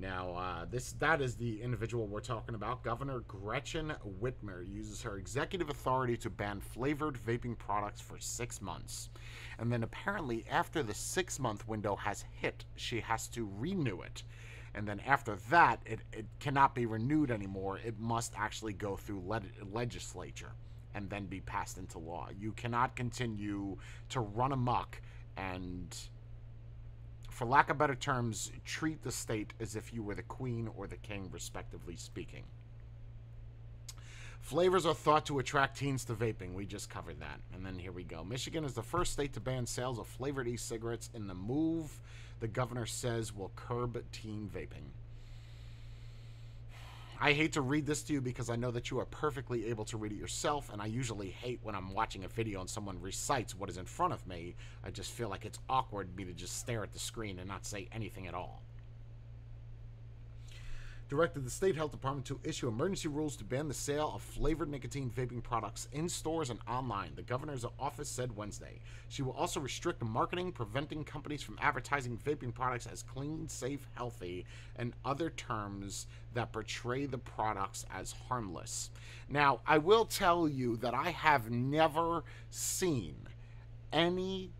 Now, 0.00 0.32
uh, 0.32 0.64
this 0.64 0.92
that 0.92 1.20
is 1.20 1.34
the 1.34 1.60
individual 1.60 2.06
we're 2.06 2.20
talking 2.20 2.54
about. 2.54 2.82
Governor 2.82 3.20
Gretchen 3.28 3.92
Whitmer 4.20 4.66
uses 4.66 5.02
her 5.02 5.18
executive 5.18 5.68
authority 5.68 6.16
to 6.18 6.30
ban 6.30 6.60
flavored 6.60 7.18
vaping 7.18 7.58
products 7.58 8.00
for 8.00 8.18
six 8.18 8.62
months. 8.62 9.10
And 9.58 9.70
then 9.70 9.82
apparently, 9.82 10.46
after 10.50 10.82
the 10.82 10.94
six 10.94 11.38
month 11.38 11.68
window 11.68 11.96
has 11.96 12.24
hit, 12.32 12.64
she 12.76 13.00
has 13.00 13.28
to 13.28 13.50
renew 13.58 14.00
it. 14.00 14.22
And 14.74 14.88
then 14.88 15.00
after 15.00 15.36
that, 15.50 15.82
it, 15.84 16.00
it 16.14 16.24
cannot 16.38 16.74
be 16.74 16.86
renewed 16.86 17.30
anymore. 17.30 17.78
It 17.84 17.98
must 17.98 18.32
actually 18.38 18.72
go 18.72 18.96
through 18.96 19.22
le- 19.26 19.42
legislature 19.70 20.52
and 20.94 21.10
then 21.10 21.26
be 21.26 21.40
passed 21.40 21.76
into 21.76 21.98
law. 21.98 22.28
You 22.38 22.52
cannot 22.52 22.96
continue 22.96 23.76
to 24.08 24.20
run 24.20 24.52
amok 24.52 25.02
and 25.36 25.94
for 27.40 27.46
lack 27.46 27.70
of 27.70 27.78
better 27.78 27.94
terms, 27.94 28.52
treat 28.66 29.02
the 29.02 29.10
state 29.10 29.54
as 29.60 29.74
if 29.74 29.94
you 29.94 30.02
were 30.02 30.14
the 30.14 30.22
queen 30.22 30.68
or 30.76 30.86
the 30.86 30.96
king, 30.96 31.26
respectively 31.32 31.96
speaking. 31.96 32.42
Flavors 34.42 34.84
are 34.84 34.92
thought 34.92 35.24
to 35.24 35.38
attract 35.38 35.78
teens 35.78 36.04
to 36.04 36.12
vaping. 36.12 36.52
We 36.52 36.66
just 36.66 36.90
covered 36.90 37.18
that. 37.20 37.40
And 37.54 37.64
then 37.64 37.78
here 37.78 37.92
we 37.92 38.04
go. 38.04 38.22
Michigan 38.24 38.62
is 38.62 38.74
the 38.74 38.82
first 38.82 39.14
state 39.14 39.32
to 39.32 39.40
ban 39.40 39.64
sales 39.64 39.98
of 39.98 40.06
flavored 40.06 40.48
e 40.48 40.58
cigarettes 40.58 41.08
in 41.14 41.28
the 41.28 41.34
move 41.34 41.98
the 42.40 42.46
governor 42.46 42.84
says 42.84 43.34
will 43.34 43.52
curb 43.56 44.04
teen 44.12 44.50
vaping. 44.54 44.90
I 47.22 47.34
hate 47.34 47.52
to 47.52 47.60
read 47.60 47.84
this 47.84 48.02
to 48.04 48.14
you 48.14 48.22
because 48.22 48.48
I 48.48 48.56
know 48.56 48.70
that 48.70 48.90
you 48.90 48.98
are 48.98 49.04
perfectly 49.04 49.66
able 49.66 49.84
to 49.84 49.98
read 49.98 50.12
it 50.12 50.18
yourself, 50.18 50.72
and 50.72 50.80
I 50.80 50.86
usually 50.86 51.28
hate 51.28 51.60
when 51.62 51.74
I'm 51.74 51.92
watching 51.92 52.24
a 52.24 52.28
video 52.28 52.60
and 52.60 52.70
someone 52.70 52.98
recites 52.98 53.54
what 53.54 53.68
is 53.68 53.76
in 53.76 53.84
front 53.84 54.14
of 54.14 54.26
me. 54.26 54.56
I 54.82 54.90
just 54.90 55.10
feel 55.10 55.28
like 55.28 55.44
it's 55.44 55.58
awkward 55.68 56.16
me 56.16 56.24
to 56.24 56.32
just 56.32 56.58
stare 56.58 56.82
at 56.82 56.94
the 56.94 56.98
screen 56.98 57.38
and 57.38 57.46
not 57.46 57.66
say 57.66 57.88
anything 57.92 58.26
at 58.26 58.32
all 58.32 58.62
directed 61.10 61.44
the 61.44 61.50
state 61.50 61.74
health 61.74 61.90
department 61.90 62.24
to 62.24 62.38
issue 62.44 62.68
emergency 62.68 63.08
rules 63.08 63.36
to 63.36 63.42
ban 63.42 63.66
the 63.66 63.74
sale 63.74 64.12
of 64.14 64.22
flavored 64.22 64.70
nicotine 64.70 65.10
vaping 65.10 65.42
products 65.42 65.88
in 65.92 66.08
stores 66.08 66.50
and 66.50 66.60
online, 66.68 67.10
the 67.16 67.22
governor's 67.22 67.64
office 67.80 68.08
said 68.08 68.34
Wednesday. 68.36 68.78
She 69.08 69.22
will 69.22 69.32
also 69.32 69.58
restrict 69.58 70.04
marketing, 70.04 70.52
preventing 70.52 71.02
companies 71.02 71.42
from 71.42 71.58
advertising 71.60 72.16
vaping 72.24 72.54
products 72.54 72.86
as 72.86 73.02
clean, 73.02 73.48
safe, 73.48 73.88
healthy, 73.94 74.46
and 74.76 74.92
other 75.04 75.30
terms 75.30 76.06
that 76.34 76.52
portray 76.52 77.06
the 77.06 77.18
products 77.18 77.84
as 77.92 78.12
harmless. 78.28 78.90
Now, 79.28 79.62
I 79.66 79.78
will 79.78 80.04
tell 80.04 80.48
you 80.48 80.76
that 80.76 80.94
I 80.94 81.10
have 81.10 81.50
never 81.50 82.22
seen 82.50 83.16
any 83.92 84.52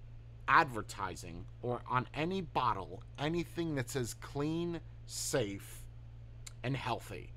advertising 0.49 1.45
or 1.63 1.81
on 1.89 2.09
any 2.13 2.41
bottle 2.41 3.05
anything 3.21 3.77
that 3.77 3.89
says 3.89 4.15
clean, 4.15 4.81
safe, 5.07 5.80
and 6.63 6.77
healthy. 6.77 7.33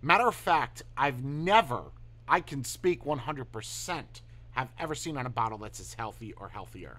Matter 0.00 0.26
of 0.26 0.34
fact, 0.34 0.82
I've 0.96 1.22
never, 1.22 1.84
I 2.26 2.40
can 2.40 2.64
speak 2.64 3.04
100%, 3.04 4.04
have 4.52 4.68
ever 4.78 4.94
seen 4.94 5.16
on 5.16 5.26
a 5.26 5.30
bottle 5.30 5.58
that's 5.58 5.80
as 5.80 5.94
healthy 5.94 6.32
or 6.34 6.48
healthier. 6.48 6.98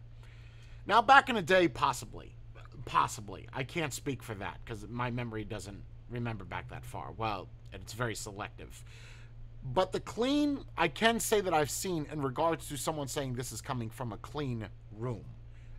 Now, 0.85 1.01
back 1.01 1.29
in 1.29 1.35
the 1.35 1.41
day, 1.41 1.67
possibly. 1.67 2.35
Possibly. 2.85 3.47
I 3.53 3.63
can't 3.63 3.93
speak 3.93 4.23
for 4.23 4.33
that 4.35 4.59
because 4.63 4.88
my 4.89 5.12
memory 5.12 5.43
doesn't 5.43 5.81
remember 6.09 6.43
back 6.43 6.69
that 6.69 6.83
far. 6.83 7.13
Well, 7.15 7.47
it's 7.71 7.93
very 7.93 8.15
selective. 8.15 8.83
But 9.63 9.91
the 9.91 10.00
clean, 10.00 10.59
I 10.77 10.89
can 10.89 11.19
say 11.19 11.39
that 11.41 11.53
I've 11.53 11.69
seen 11.69 12.05
in 12.12 12.21
regards 12.21 12.67
to 12.69 12.77
someone 12.77 13.07
saying 13.07 13.35
this 13.35 13.51
is 13.51 13.62
coming 13.62 13.89
from 13.89 14.12
a 14.12 14.17
clean 14.17 14.67
room. 14.97 15.23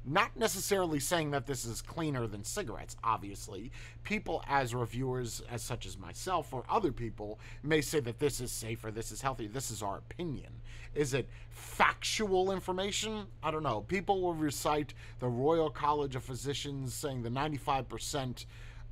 Not 0.07 0.37
necessarily 0.37 1.01
saying 1.01 1.31
that 1.31 1.47
this 1.47 1.65
is 1.65 1.81
cleaner 1.81 2.27
than 2.27 2.45
cigarettes, 2.45 2.97
obviously. 3.03 3.73
People, 4.03 4.43
as 4.47 4.75
reviewers, 4.75 5.43
as 5.51 5.63
such 5.63 5.87
as 5.87 5.99
myself 5.99 6.53
or 6.53 6.65
other 6.69 6.93
people, 6.93 7.39
may 7.63 7.81
say 7.81 8.01
that 8.01 8.19
this 8.19 8.41
is 8.41 8.53
safer, 8.53 8.91
this 8.91 9.11
is 9.11 9.23
healthy, 9.23 9.47
this 9.47 9.71
is 9.71 9.83
our 9.83 9.97
opinion. 9.99 10.53
Is 10.95 11.15
it 11.15 11.29
factual 11.51 12.53
information? 12.53 13.27
I 13.43 13.51
don't 13.51 13.63
know. 13.63 13.81
People 13.81 14.21
will 14.21 14.35
recite 14.35 14.93
the 15.21 15.29
Royal 15.29 15.71
College 15.71 16.17
of 16.17 16.23
Physicians 16.23 16.95
saying 16.95 17.23
the 17.23 17.31
95% 17.31 18.45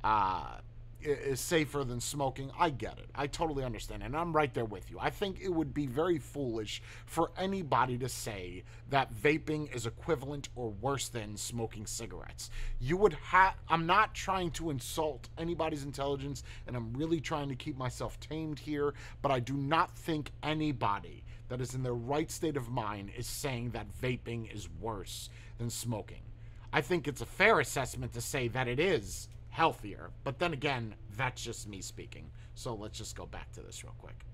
uh, 0.03 0.57
is 1.05 1.39
safer 1.39 1.83
than 1.83 1.99
smoking. 1.99 2.51
I 2.59 2.69
get 2.69 2.97
it. 2.97 3.09
I 3.15 3.27
totally 3.27 3.63
understand. 3.63 4.03
And 4.03 4.15
I'm 4.15 4.33
right 4.33 4.53
there 4.53 4.65
with 4.65 4.89
you. 4.89 4.97
I 4.99 5.09
think 5.09 5.39
it 5.41 5.49
would 5.49 5.73
be 5.73 5.85
very 5.85 6.17
foolish 6.17 6.81
for 7.05 7.31
anybody 7.37 7.97
to 7.99 8.09
say 8.09 8.63
that 8.89 9.13
vaping 9.13 9.73
is 9.75 9.85
equivalent 9.85 10.49
or 10.55 10.69
worse 10.69 11.09
than 11.09 11.37
smoking 11.37 11.85
cigarettes. 11.85 12.49
You 12.79 12.97
would 12.97 13.13
have, 13.13 13.55
I'm 13.69 13.85
not 13.85 14.13
trying 14.13 14.51
to 14.51 14.69
insult 14.69 15.29
anybody's 15.37 15.83
intelligence, 15.83 16.43
and 16.67 16.75
I'm 16.75 16.93
really 16.93 17.19
trying 17.19 17.49
to 17.49 17.55
keep 17.55 17.77
myself 17.77 18.19
tamed 18.19 18.59
here, 18.59 18.93
but 19.21 19.31
I 19.31 19.39
do 19.39 19.53
not 19.53 19.95
think 19.97 20.31
anybody 20.41 21.23
that 21.49 21.61
is 21.61 21.75
in 21.75 21.83
their 21.83 21.93
right 21.93 22.31
state 22.31 22.57
of 22.57 22.69
mind 22.69 23.11
is 23.15 23.27
saying 23.27 23.71
that 23.71 23.85
vaping 24.01 24.53
is 24.53 24.69
worse 24.79 25.29
than 25.57 25.69
smoking. 25.69 26.21
I 26.71 26.81
think 26.81 27.07
it's 27.07 27.21
a 27.21 27.25
fair 27.25 27.59
assessment 27.59 28.13
to 28.13 28.21
say 28.21 28.47
that 28.47 28.67
it 28.67 28.79
is 28.79 29.27
healthier. 29.53 30.09
But 30.23 30.39
then 30.39 30.51
again, 30.51 30.95
that's 31.15 31.43
just 31.43 31.69
me 31.69 31.79
speaking. 31.79 32.31
So 32.55 32.73
let's 32.73 32.97
just 32.97 33.15
go 33.15 33.27
back 33.27 33.51
to 33.53 33.61
this 33.61 33.83
real 33.83 33.93
quick. 33.99 34.25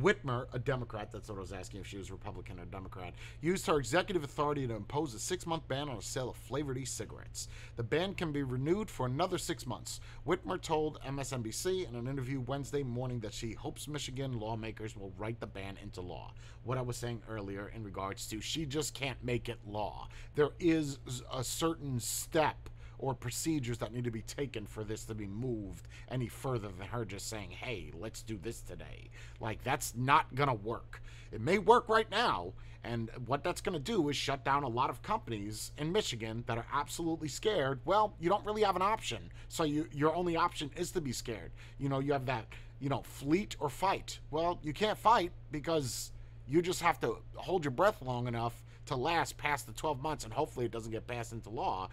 Whitmer, 0.00 0.46
a 0.52 0.58
Democrat, 0.58 1.10
that's 1.10 1.28
what 1.28 1.36
I 1.36 1.40
was 1.40 1.52
asking 1.52 1.80
if 1.80 1.86
she 1.86 1.98
was 1.98 2.10
Republican 2.10 2.60
or 2.60 2.64
Democrat, 2.66 3.14
used 3.40 3.66
her 3.66 3.78
executive 3.78 4.22
authority 4.22 4.66
to 4.66 4.74
impose 4.74 5.12
a 5.12 5.18
six 5.18 5.44
month 5.44 5.66
ban 5.68 5.88
on 5.88 5.96
the 5.96 6.02
sale 6.02 6.30
of 6.30 6.36
flavored 6.36 6.78
e 6.78 6.84
cigarettes. 6.84 7.48
The 7.76 7.82
ban 7.82 8.14
can 8.14 8.32
be 8.32 8.42
renewed 8.42 8.88
for 8.88 9.06
another 9.06 9.38
six 9.38 9.66
months. 9.66 10.00
Whitmer 10.26 10.60
told 10.60 11.00
MSNBC 11.06 11.88
in 11.88 11.94
an 11.94 12.06
interview 12.06 12.40
Wednesday 12.40 12.82
morning 12.82 13.20
that 13.20 13.34
she 13.34 13.52
hopes 13.52 13.88
Michigan 13.88 14.38
lawmakers 14.38 14.96
will 14.96 15.12
write 15.18 15.40
the 15.40 15.46
ban 15.46 15.76
into 15.82 16.00
law. 16.00 16.32
What 16.62 16.78
I 16.78 16.82
was 16.82 16.96
saying 16.96 17.22
earlier 17.28 17.70
in 17.74 17.82
regards 17.82 18.28
to 18.28 18.40
she 18.40 18.66
just 18.66 18.94
can't 18.94 19.22
make 19.22 19.48
it 19.48 19.58
law. 19.66 20.08
There 20.36 20.50
is 20.60 20.98
a 21.34 21.42
certain 21.42 21.98
step 21.98 22.70
or 22.98 23.14
procedures 23.14 23.78
that 23.78 23.92
need 23.92 24.04
to 24.04 24.10
be 24.10 24.22
taken 24.22 24.66
for 24.66 24.84
this 24.84 25.04
to 25.04 25.14
be 25.14 25.26
moved 25.26 25.88
any 26.10 26.28
further 26.28 26.68
than 26.68 26.88
her 26.88 27.04
just 27.04 27.28
saying, 27.28 27.50
hey, 27.50 27.90
let's 27.94 28.22
do 28.22 28.38
this 28.38 28.60
today. 28.60 29.10
Like, 29.40 29.62
that's 29.62 29.94
not 29.96 30.34
going 30.34 30.48
to 30.48 30.54
work. 30.54 31.02
It 31.32 31.40
may 31.40 31.58
work 31.58 31.88
right 31.88 32.10
now, 32.10 32.52
and 32.84 33.10
what 33.26 33.42
that's 33.44 33.60
going 33.60 33.74
to 33.74 33.78
do 33.78 34.08
is 34.08 34.16
shut 34.16 34.44
down 34.44 34.62
a 34.62 34.68
lot 34.68 34.90
of 34.90 35.02
companies 35.02 35.72
in 35.78 35.92
Michigan 35.92 36.44
that 36.46 36.58
are 36.58 36.66
absolutely 36.72 37.28
scared. 37.28 37.80
Well, 37.84 38.14
you 38.20 38.28
don't 38.28 38.44
really 38.46 38.62
have 38.62 38.76
an 38.76 38.82
option. 38.82 39.30
So 39.48 39.64
you, 39.64 39.88
your 39.92 40.14
only 40.14 40.36
option 40.36 40.70
is 40.76 40.90
to 40.92 41.00
be 41.00 41.12
scared. 41.12 41.50
You 41.78 41.88
know, 41.88 41.98
you 41.98 42.12
have 42.12 42.26
that, 42.26 42.46
you 42.80 42.88
know, 42.88 43.02
fleet 43.02 43.56
or 43.58 43.68
fight. 43.68 44.20
Well, 44.30 44.58
you 44.62 44.72
can't 44.72 44.98
fight 44.98 45.32
because 45.50 46.12
you 46.46 46.62
just 46.62 46.80
have 46.80 47.00
to 47.00 47.18
hold 47.34 47.64
your 47.64 47.72
breath 47.72 48.00
long 48.00 48.26
enough 48.26 48.62
to 48.86 48.96
last 48.96 49.36
past 49.36 49.66
the 49.66 49.72
12 49.72 50.00
months 50.00 50.24
and 50.24 50.32
hopefully 50.32 50.64
it 50.64 50.72
doesn't 50.72 50.92
get 50.92 51.06
passed 51.06 51.32
into 51.32 51.50
law 51.50 51.90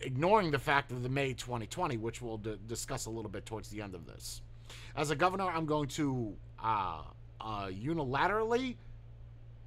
ignoring 0.00 0.50
the 0.50 0.58
fact 0.58 0.92
of 0.92 1.02
the 1.02 1.08
May 1.08 1.32
2020, 1.32 1.96
which 1.96 2.20
we'll 2.22 2.38
d- 2.38 2.58
discuss 2.66 3.06
a 3.06 3.10
little 3.10 3.30
bit 3.30 3.46
towards 3.46 3.68
the 3.68 3.82
end 3.82 3.94
of 3.94 4.06
this. 4.06 4.42
As 4.96 5.10
a 5.10 5.16
governor, 5.16 5.44
I'm 5.44 5.66
going 5.66 5.88
to 5.88 6.34
uh, 6.62 7.02
uh, 7.40 7.66
unilaterally 7.66 8.76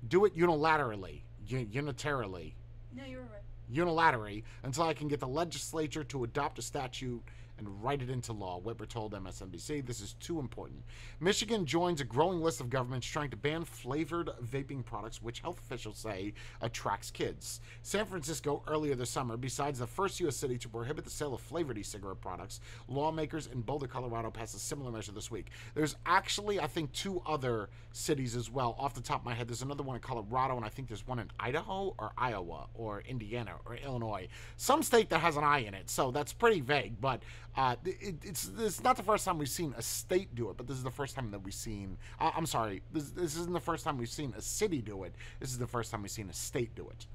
do 0.07 0.25
it 0.25 0.37
unilaterally, 0.37 1.21
unitarily. 1.47 2.53
No, 2.95 3.03
you're 3.05 3.21
right. 3.21 3.41
Unilaterally 3.71 4.43
until 4.63 4.83
I 4.83 4.93
can 4.93 5.07
get 5.07 5.19
the 5.19 5.27
legislature 5.27 6.03
to 6.05 6.23
adopt 6.23 6.59
a 6.59 6.61
statute 6.61 7.21
and 7.57 7.83
write 7.83 8.01
it 8.01 8.09
into 8.09 8.33
law, 8.33 8.59
Whitmer 8.61 8.87
told 8.87 9.13
MSNBC. 9.13 9.85
This 9.85 10.01
is 10.01 10.13
too 10.13 10.39
important. 10.39 10.83
Michigan 11.19 11.65
joins 11.65 12.01
a 12.01 12.05
growing 12.05 12.41
list 12.41 12.61
of 12.61 12.69
governments 12.69 13.07
trying 13.07 13.29
to 13.29 13.37
ban 13.37 13.63
flavored 13.63 14.29
vaping 14.43 14.83
products, 14.83 15.21
which 15.21 15.39
health 15.39 15.59
officials 15.59 15.97
say 15.97 16.33
attracts 16.61 17.11
kids. 17.11 17.61
San 17.81 18.05
Francisco, 18.05 18.63
earlier 18.67 18.95
this 18.95 19.09
summer, 19.09 19.37
besides 19.37 19.79
the 19.79 19.87
first 19.87 20.19
U.S. 20.21 20.35
city 20.35 20.57
to 20.57 20.69
prohibit 20.69 21.03
the 21.03 21.11
sale 21.11 21.33
of 21.33 21.41
flavored 21.41 21.77
e 21.77 21.83
cigarette 21.83 22.21
products, 22.21 22.59
lawmakers 22.87 23.47
in 23.47 23.61
Boulder, 23.61 23.87
Colorado 23.87 24.31
passed 24.31 24.55
a 24.55 24.59
similar 24.59 24.91
measure 24.91 25.11
this 25.11 25.29
week. 25.29 25.49
There's 25.75 25.95
actually, 26.05 26.59
I 26.59 26.67
think, 26.67 26.91
two 26.93 27.21
other 27.25 27.69
cities 27.91 28.35
as 28.35 28.49
well. 28.49 28.75
Off 28.79 28.93
the 28.93 29.01
top 29.01 29.21
of 29.21 29.25
my 29.25 29.33
head, 29.33 29.47
there's 29.47 29.61
another 29.61 29.83
one 29.83 29.95
in 29.95 30.01
Colorado, 30.01 30.55
and 30.55 30.65
I 30.65 30.69
think 30.69 30.87
there's 30.87 31.07
one 31.07 31.19
in 31.19 31.29
Idaho 31.39 31.95
or 31.97 32.11
Iowa 32.17 32.67
or 32.73 33.01
Indiana 33.01 33.53
or 33.65 33.75
Illinois. 33.75 34.27
Some 34.57 34.83
state 34.83 35.09
that 35.09 35.19
has 35.19 35.37
an 35.37 35.43
I 35.43 35.59
in 35.59 35.73
it, 35.73 35.89
so 35.89 36.11
that's 36.11 36.33
pretty 36.33 36.61
vague, 36.61 36.99
but 36.99 37.21
uh, 37.55 37.75
it, 37.85 38.15
it's 38.23 38.83
not 38.83 38.97
the 38.97 39.03
first 39.03 39.25
time 39.25 39.37
we've 39.37 39.49
seen 39.49 39.73
a 39.77 39.81
state 39.81 40.33
do 40.33 40.49
it, 40.49 40.57
but 40.57 40.67
this 40.67 40.77
is 40.77 40.83
the 40.83 40.91
first 40.91 41.15
time 41.15 41.31
that 41.31 41.39
we've 41.39 41.53
seen. 41.53 41.97
Uh, 42.19 42.31
I'm 42.35 42.45
sorry, 42.45 42.81
this, 42.91 43.11
this 43.11 43.35
isn't 43.35 43.53
the 43.53 43.59
first 43.59 43.83
time 43.83 43.97
we've 43.97 44.09
seen 44.09 44.33
a 44.37 44.41
city 44.41 44.81
do 44.81 45.03
it. 45.03 45.13
This 45.39 45.49
is 45.49 45.57
the 45.57 45.67
first 45.67 45.91
time 45.91 46.01
we've 46.01 46.11
seen 46.11 46.29
a 46.29 46.33
state 46.33 46.75
do 46.75 46.89
it. 46.89 47.05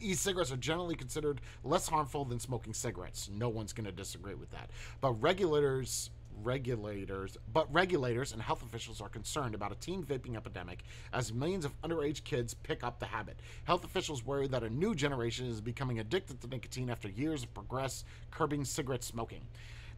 E-cigarettes 0.00 0.50
are 0.50 0.56
generally 0.56 0.94
considered 0.94 1.40
less 1.62 1.88
harmful 1.88 2.24
than 2.24 2.40
smoking 2.40 2.72
cigarettes. 2.72 3.28
No 3.32 3.48
one's 3.48 3.72
going 3.72 3.84
to 3.84 3.92
disagree 3.92 4.34
with 4.34 4.50
that. 4.50 4.70
But 5.00 5.12
regulators 5.22 6.10
regulators, 6.42 7.36
but 7.52 7.72
regulators 7.72 8.32
and 8.32 8.40
health 8.42 8.62
officials 8.62 9.00
are 9.00 9.08
concerned 9.08 9.54
about 9.54 9.72
a 9.72 9.74
teen 9.76 10.02
vaping 10.02 10.36
epidemic 10.36 10.82
as 11.12 11.32
millions 11.32 11.64
of 11.64 11.80
underage 11.82 12.24
kids 12.24 12.54
pick 12.54 12.82
up 12.82 12.98
the 12.98 13.06
habit. 13.06 13.38
Health 13.64 13.84
officials 13.84 14.24
worry 14.24 14.48
that 14.48 14.62
a 14.62 14.70
new 14.70 14.94
generation 14.94 15.46
is 15.46 15.60
becoming 15.60 15.98
addicted 15.98 16.40
to 16.40 16.48
nicotine 16.48 16.90
after 16.90 17.08
years 17.08 17.42
of 17.42 17.54
progress 17.54 18.04
curbing 18.30 18.64
cigarette 18.64 19.04
smoking. 19.04 19.42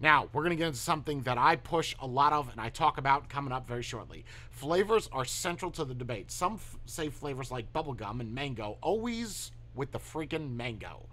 Now, 0.01 0.29
we're 0.33 0.43
going 0.43 0.51
to 0.51 0.57
get 0.57 0.67
into 0.67 0.79
something 0.81 1.23
that 1.23 1.39
I 1.39 1.57
push 1.57 1.95
a 2.01 2.07
lot 2.07 2.33
of 2.33 2.51
and 2.51 2.61
I 2.61 2.71
talk 2.71 2.99
about 2.99 3.29
coming 3.29 3.53
up 3.53 3.67
very 3.69 3.83
shortly. 3.83 4.25
Flavors 4.51 5.09
are 5.13 5.25
central 5.25 5.71
to 5.73 5.85
the 5.85 5.95
debate. 5.95 6.33
Some 6.33 6.55
f- 6.55 6.77
say 6.87 7.09
flavors 7.09 7.53
like 7.53 7.73
bubblegum 7.73 8.21
and 8.21 8.35
mango, 8.35 8.79
always 8.81 9.53
with 9.75 9.93
the 9.93 10.01
freaking 10.01 10.57
mango. 10.57 11.07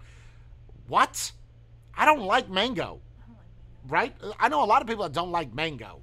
What? 0.88 1.32
I 1.94 2.04
don't 2.04 2.22
like 2.22 2.50
mango 2.50 3.00
right? 3.88 4.14
I 4.38 4.48
know 4.48 4.62
a 4.62 4.66
lot 4.66 4.82
of 4.82 4.88
people 4.88 5.04
that 5.04 5.12
don't 5.12 5.30
like 5.30 5.54
mango. 5.54 6.00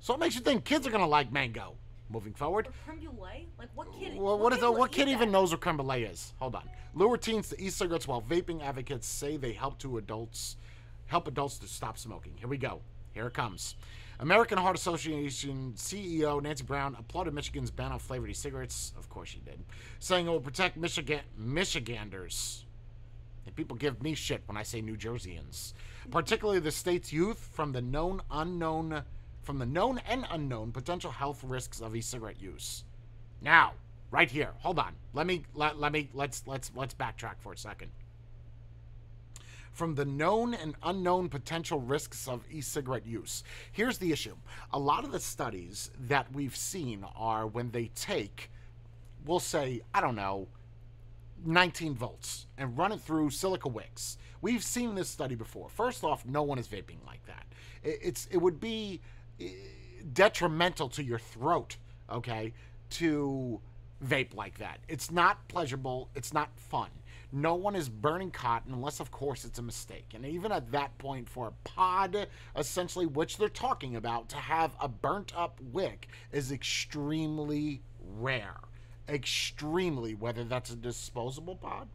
So 0.00 0.14
what 0.14 0.20
makes 0.20 0.34
you 0.34 0.40
think 0.40 0.64
kids 0.64 0.86
are 0.86 0.90
gonna 0.90 1.06
like 1.06 1.32
mango? 1.32 1.74
Moving 2.08 2.32
forward. 2.32 2.66
Or 2.66 2.72
creme 2.84 3.00
brulee? 3.00 3.46
Like 3.58 3.68
what 3.74 3.92
kid? 3.92 4.16
Well, 4.16 4.38
what, 4.38 4.40
what 4.40 4.52
is 4.52 4.60
what 4.62 4.92
kid 4.92 5.08
even 5.08 5.30
knows 5.30 5.52
what 5.52 5.60
creme 5.60 5.76
brulee 5.76 6.02
is? 6.04 6.32
Hold 6.38 6.54
on. 6.54 6.68
Lure 6.94 7.16
teens 7.16 7.50
to 7.50 7.62
e-cigarettes 7.62 8.08
while 8.08 8.20
vaping 8.22 8.62
advocates 8.62 9.06
say 9.06 9.36
they 9.36 9.52
help 9.52 9.78
to 9.78 9.98
adults 9.98 10.56
help 11.06 11.28
adults 11.28 11.58
to 11.58 11.66
stop 11.66 11.98
smoking. 11.98 12.32
Here 12.36 12.48
we 12.48 12.56
go. 12.56 12.80
Here 13.12 13.26
it 13.26 13.34
comes. 13.34 13.74
American 14.20 14.58
Heart 14.58 14.76
Association 14.76 15.72
CEO 15.76 16.42
Nancy 16.42 16.62
Brown 16.62 16.94
applauded 16.98 17.32
Michigan's 17.32 17.70
ban 17.70 17.90
on 17.90 17.98
flavored 17.98 18.30
e-cigarettes. 18.30 18.92
Of 18.98 19.08
course 19.08 19.30
she 19.30 19.40
did, 19.40 19.58
saying 19.98 20.26
it 20.26 20.30
will 20.30 20.40
protect 20.40 20.76
Michigan 20.76 21.20
Michiganders. 21.36 22.64
And 23.46 23.56
people 23.56 23.76
give 23.76 24.02
me 24.02 24.14
shit 24.14 24.42
when 24.46 24.56
I 24.56 24.62
say 24.62 24.80
New 24.80 24.96
Jerseyans 24.96 25.72
particularly 26.10 26.60
the 26.60 26.70
state's 26.70 27.12
youth, 27.12 27.48
from 27.52 27.72
the 27.72 27.82
known 27.82 28.20
unknown 28.30 29.02
from 29.42 29.58
the 29.58 29.66
known 29.66 29.98
and 30.06 30.26
unknown 30.30 30.70
potential 30.70 31.10
health 31.10 31.42
risks 31.42 31.80
of 31.80 31.96
e-cigarette 31.96 32.40
use. 32.40 32.84
Now, 33.40 33.72
right 34.10 34.30
here, 34.30 34.50
hold 34.58 34.78
on. 34.78 34.94
Let 35.14 35.26
me 35.26 35.44
let, 35.54 35.78
let 35.78 35.92
me 35.92 36.10
let's 36.12 36.42
let's 36.46 36.70
let's 36.74 36.94
backtrack 36.94 37.36
for 37.38 37.52
a 37.52 37.58
second. 37.58 37.90
From 39.72 39.94
the 39.94 40.04
known 40.04 40.52
and 40.52 40.74
unknown 40.82 41.28
potential 41.28 41.80
risks 41.80 42.28
of 42.28 42.44
e-cigarette 42.50 43.06
use. 43.06 43.44
Here's 43.72 43.98
the 43.98 44.12
issue. 44.12 44.36
A 44.72 44.78
lot 44.78 45.04
of 45.04 45.12
the 45.12 45.20
studies 45.20 45.90
that 46.08 46.32
we've 46.34 46.56
seen 46.56 47.04
are 47.16 47.46
when 47.46 47.70
they 47.70 47.86
take 47.94 48.50
we'll 49.24 49.40
say, 49.40 49.80
I 49.94 50.00
don't 50.00 50.16
know, 50.16 50.48
19 51.44 51.94
volts 51.94 52.46
and 52.58 52.76
run 52.76 52.92
it 52.92 53.00
through 53.00 53.30
silica 53.30 53.68
wicks. 53.68 54.18
We've 54.42 54.62
seen 54.62 54.94
this 54.94 55.08
study 55.08 55.34
before. 55.34 55.68
First 55.68 56.04
off, 56.04 56.24
no 56.26 56.42
one 56.42 56.58
is 56.58 56.68
vaping 56.68 57.04
like 57.06 57.24
that. 57.26 57.46
It's 57.82 58.26
it 58.30 58.38
would 58.38 58.60
be 58.60 59.00
eh, 59.40 59.48
detrimental 60.12 60.88
to 60.90 61.02
your 61.02 61.18
throat, 61.18 61.76
okay, 62.10 62.52
to 62.90 63.60
vape 64.04 64.34
like 64.34 64.58
that. 64.58 64.78
It's 64.88 65.10
not 65.10 65.46
pleasurable, 65.48 66.08
it's 66.14 66.32
not 66.32 66.50
fun. 66.56 66.88
No 67.32 67.54
one 67.54 67.76
is 67.76 67.88
burning 67.88 68.32
cotton 68.32 68.72
unless, 68.72 68.98
of 68.98 69.12
course, 69.12 69.44
it's 69.44 69.60
a 69.60 69.62
mistake. 69.62 70.12
And 70.14 70.26
even 70.26 70.50
at 70.50 70.72
that 70.72 70.96
point, 70.98 71.28
for 71.28 71.46
a 71.46 71.68
pod, 71.68 72.26
essentially, 72.56 73.06
which 73.06 73.36
they're 73.36 73.48
talking 73.48 73.94
about, 73.94 74.28
to 74.30 74.36
have 74.36 74.74
a 74.80 74.88
burnt 74.88 75.32
up 75.36 75.60
wick 75.72 76.08
is 76.32 76.50
extremely 76.50 77.82
rare. 78.18 78.56
Extremely, 79.10 80.14
whether 80.14 80.44
that's 80.44 80.70
a 80.70 80.76
disposable 80.76 81.56
pod 81.56 81.88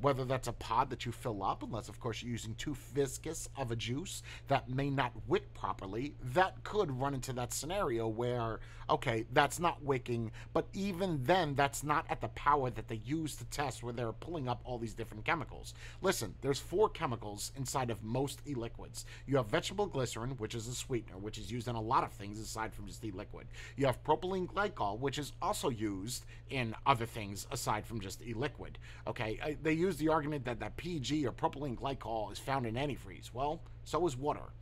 whether 0.00 0.24
that's 0.24 0.48
a 0.48 0.52
pod 0.52 0.90
that 0.90 1.06
you 1.06 1.12
fill 1.12 1.42
up, 1.42 1.62
unless, 1.62 1.88
of 1.88 2.00
course, 2.00 2.22
you're 2.22 2.32
using 2.32 2.54
too 2.56 2.76
viscous 2.92 3.48
of 3.56 3.70
a 3.70 3.76
juice 3.76 4.22
that 4.48 4.68
may 4.68 4.90
not 4.90 5.12
wick 5.26 5.52
properly, 5.54 6.14
that 6.22 6.62
could 6.64 6.90
run 7.00 7.14
into 7.14 7.32
that 7.32 7.52
scenario 7.52 8.06
where, 8.08 8.60
okay, 8.88 9.24
that's 9.32 9.58
not 9.58 9.82
wicking, 9.82 10.30
but 10.52 10.66
even 10.72 11.22
then, 11.24 11.54
that's 11.54 11.82
not 11.82 12.06
at 12.08 12.20
the 12.20 12.28
power 12.28 12.70
that 12.70 12.88
they 12.88 13.00
use 13.04 13.36
to 13.36 13.44
test 13.46 13.82
where 13.82 13.92
they're 13.92 14.12
pulling 14.12 14.48
up 14.48 14.60
all 14.64 14.78
these 14.78 14.94
different 14.94 15.24
chemicals. 15.24 15.74
Listen, 16.02 16.34
there's 16.40 16.58
four 16.58 16.88
chemicals 16.88 17.52
inside 17.56 17.90
of 17.90 18.02
most 18.02 18.40
e-liquids. 18.46 19.04
You 19.26 19.36
have 19.36 19.46
vegetable 19.46 19.86
glycerin, 19.86 20.30
which 20.32 20.54
is 20.54 20.66
a 20.68 20.74
sweetener, 20.74 21.18
which 21.18 21.38
is 21.38 21.50
used 21.50 21.68
in 21.68 21.74
a 21.74 21.80
lot 21.80 22.04
of 22.04 22.12
things 22.12 22.38
aside 22.38 22.72
from 22.72 22.86
just 22.86 23.04
e-liquid. 23.04 23.46
You 23.76 23.86
have 23.86 24.02
propylene 24.04 24.46
glycol, 24.46 24.98
which 24.98 25.18
is 25.18 25.32
also 25.40 25.68
used 25.68 26.24
in 26.50 26.74
other 26.86 27.06
things 27.06 27.46
aside 27.50 27.86
from 27.86 28.00
just 28.00 28.22
e-liquid. 28.22 28.78
Okay, 29.06 29.38
uh, 29.42 29.50
they 29.62 29.72
use 29.72 29.96
the 29.96 30.08
argument 30.08 30.44
that 30.44 30.60
that 30.60 30.76
PG 30.76 31.26
or 31.26 31.32
propylene 31.32 31.76
glycol 31.76 32.32
is 32.32 32.38
found 32.38 32.66
in 32.66 32.74
antifreeze. 32.74 33.32
Well, 33.32 33.60
so 33.84 34.06
is 34.06 34.16
water. 34.16 34.52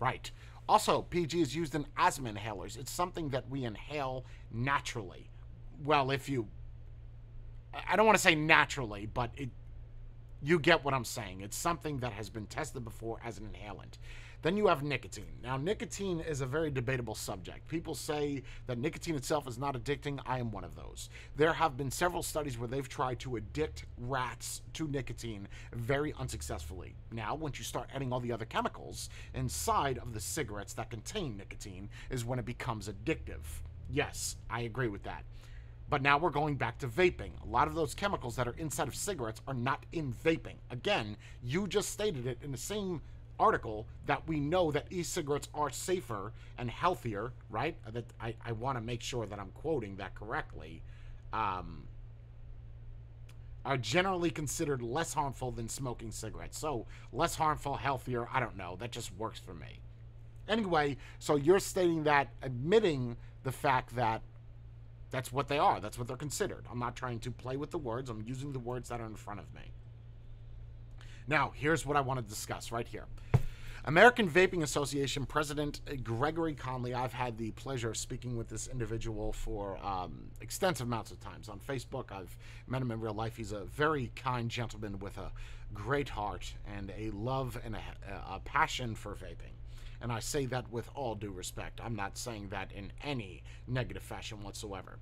Right. 0.00 0.30
Also, 0.70 1.02
PG 1.02 1.40
is 1.40 1.56
used 1.56 1.74
in 1.74 1.84
asthma 1.96 2.32
inhalers. 2.32 2.78
It's 2.78 2.92
something 2.92 3.30
that 3.30 3.50
we 3.50 3.64
inhale 3.64 4.24
naturally. 4.52 5.28
Well, 5.82 6.12
if 6.12 6.28
you 6.28 6.46
I 7.88 7.96
don't 7.96 8.06
want 8.06 8.16
to 8.16 8.22
say 8.22 8.36
naturally, 8.36 9.06
but 9.06 9.32
it 9.36 9.50
you 10.40 10.60
get 10.60 10.84
what 10.84 10.94
I'm 10.94 11.04
saying. 11.04 11.40
It's 11.40 11.56
something 11.56 11.98
that 11.98 12.12
has 12.12 12.30
been 12.30 12.46
tested 12.46 12.84
before 12.84 13.18
as 13.24 13.38
an 13.38 13.48
inhalant. 13.52 13.98
Then 14.42 14.56
you 14.56 14.68
have 14.68 14.82
nicotine. 14.82 15.38
Now, 15.42 15.58
nicotine 15.58 16.20
is 16.20 16.40
a 16.40 16.46
very 16.46 16.70
debatable 16.70 17.14
subject. 17.14 17.68
People 17.68 17.94
say 17.94 18.42
that 18.66 18.78
nicotine 18.78 19.14
itself 19.14 19.46
is 19.46 19.58
not 19.58 19.74
addicting. 19.74 20.18
I 20.24 20.38
am 20.38 20.50
one 20.50 20.64
of 20.64 20.74
those. 20.74 21.10
There 21.36 21.52
have 21.52 21.76
been 21.76 21.90
several 21.90 22.22
studies 22.22 22.58
where 22.58 22.68
they've 22.68 22.88
tried 22.88 23.18
to 23.20 23.36
addict 23.36 23.84
rats 23.98 24.62
to 24.74 24.88
nicotine 24.88 25.46
very 25.74 26.14
unsuccessfully. 26.18 26.94
Now, 27.12 27.34
once 27.34 27.58
you 27.58 27.64
start 27.64 27.90
adding 27.94 28.12
all 28.12 28.20
the 28.20 28.32
other 28.32 28.46
chemicals 28.46 29.10
inside 29.34 29.98
of 29.98 30.14
the 30.14 30.20
cigarettes 30.20 30.72
that 30.74 30.90
contain 30.90 31.36
nicotine, 31.36 31.90
is 32.08 32.24
when 32.24 32.38
it 32.38 32.46
becomes 32.46 32.88
addictive. 32.88 33.44
Yes, 33.90 34.36
I 34.48 34.62
agree 34.62 34.88
with 34.88 35.02
that. 35.02 35.24
But 35.90 36.02
now 36.02 36.18
we're 36.18 36.30
going 36.30 36.54
back 36.54 36.78
to 36.78 36.88
vaping. 36.88 37.32
A 37.42 37.48
lot 37.48 37.68
of 37.68 37.74
those 37.74 37.94
chemicals 37.94 38.36
that 38.36 38.46
are 38.46 38.54
inside 38.56 38.88
of 38.88 38.94
cigarettes 38.94 39.42
are 39.48 39.54
not 39.54 39.84
in 39.92 40.14
vaping. 40.24 40.54
Again, 40.70 41.16
you 41.42 41.66
just 41.66 41.90
stated 41.90 42.26
it 42.26 42.38
in 42.42 42.52
the 42.52 42.56
same 42.56 43.02
article 43.40 43.86
that 44.06 44.28
we 44.28 44.38
know 44.38 44.70
that 44.70 44.86
e-cigarettes 44.90 45.48
are 45.54 45.70
safer 45.70 46.32
and 46.58 46.70
healthier, 46.70 47.32
right? 47.48 47.74
That 47.92 48.04
I, 48.20 48.34
I 48.44 48.52
want 48.52 48.76
to 48.78 48.82
make 48.82 49.02
sure 49.02 49.26
that 49.26 49.38
I'm 49.38 49.50
quoting 49.54 49.96
that 49.96 50.14
correctly. 50.14 50.82
Um, 51.32 51.84
are 53.64 53.76
generally 53.76 54.30
considered 54.30 54.80
less 54.82 55.12
harmful 55.12 55.50
than 55.50 55.68
smoking 55.68 56.10
cigarettes. 56.10 56.58
So 56.58 56.86
less 57.12 57.34
harmful, 57.34 57.76
healthier, 57.76 58.26
I 58.32 58.40
don't 58.40 58.56
know. 58.56 58.76
That 58.80 58.90
just 58.90 59.14
works 59.16 59.38
for 59.38 59.52
me. 59.52 59.80
Anyway, 60.48 60.96
so 61.18 61.36
you're 61.36 61.60
stating 61.60 62.04
that 62.04 62.28
admitting 62.42 63.16
the 63.42 63.52
fact 63.52 63.94
that 63.96 64.22
that's 65.10 65.32
what 65.32 65.48
they 65.48 65.58
are. 65.58 65.80
That's 65.80 65.98
what 65.98 66.08
they're 66.08 66.16
considered. 66.16 66.64
I'm 66.70 66.78
not 66.78 66.96
trying 66.96 67.18
to 67.20 67.30
play 67.30 67.56
with 67.56 67.70
the 67.70 67.78
words. 67.78 68.08
I'm 68.10 68.22
using 68.22 68.52
the 68.52 68.58
words 68.58 68.88
that 68.88 69.00
are 69.00 69.06
in 69.06 69.16
front 69.16 69.40
of 69.40 69.54
me. 69.54 69.72
Now, 71.26 71.52
here's 71.54 71.86
what 71.86 71.96
I 71.96 72.00
want 72.00 72.20
to 72.20 72.26
discuss 72.26 72.72
right 72.72 72.86
here. 72.86 73.06
American 73.86 74.28
Vaping 74.28 74.62
Association 74.62 75.24
President 75.24 75.80
Gregory 76.04 76.54
Conley. 76.54 76.92
I've 76.92 77.14
had 77.14 77.38
the 77.38 77.50
pleasure 77.52 77.90
of 77.90 77.96
speaking 77.96 78.36
with 78.36 78.48
this 78.48 78.68
individual 78.68 79.32
for 79.32 79.78
um, 79.82 80.28
extensive 80.40 80.86
amounts 80.86 81.10
of 81.10 81.20
times 81.20 81.48
on 81.48 81.58
Facebook. 81.58 82.12
I've 82.12 82.36
met 82.66 82.82
him 82.82 82.90
in 82.90 83.00
real 83.00 83.14
life. 83.14 83.36
He's 83.36 83.52
a 83.52 83.64
very 83.64 84.12
kind 84.16 84.50
gentleman 84.50 84.98
with 84.98 85.16
a 85.16 85.32
great 85.72 86.10
heart 86.10 86.52
and 86.76 86.92
a 86.96 87.10
love 87.10 87.58
and 87.64 87.74
a, 87.74 87.80
a 88.34 88.40
passion 88.40 88.94
for 88.94 89.14
vaping. 89.14 89.54
And 90.02 90.12
I 90.12 90.20
say 90.20 90.46
that 90.46 90.70
with 90.70 90.88
all 90.94 91.14
due 91.14 91.30
respect. 91.30 91.80
I'm 91.82 91.96
not 91.96 92.18
saying 92.18 92.48
that 92.50 92.72
in 92.72 92.92
any 93.02 93.42
negative 93.66 94.02
fashion 94.02 94.42
whatsoever. 94.42 94.98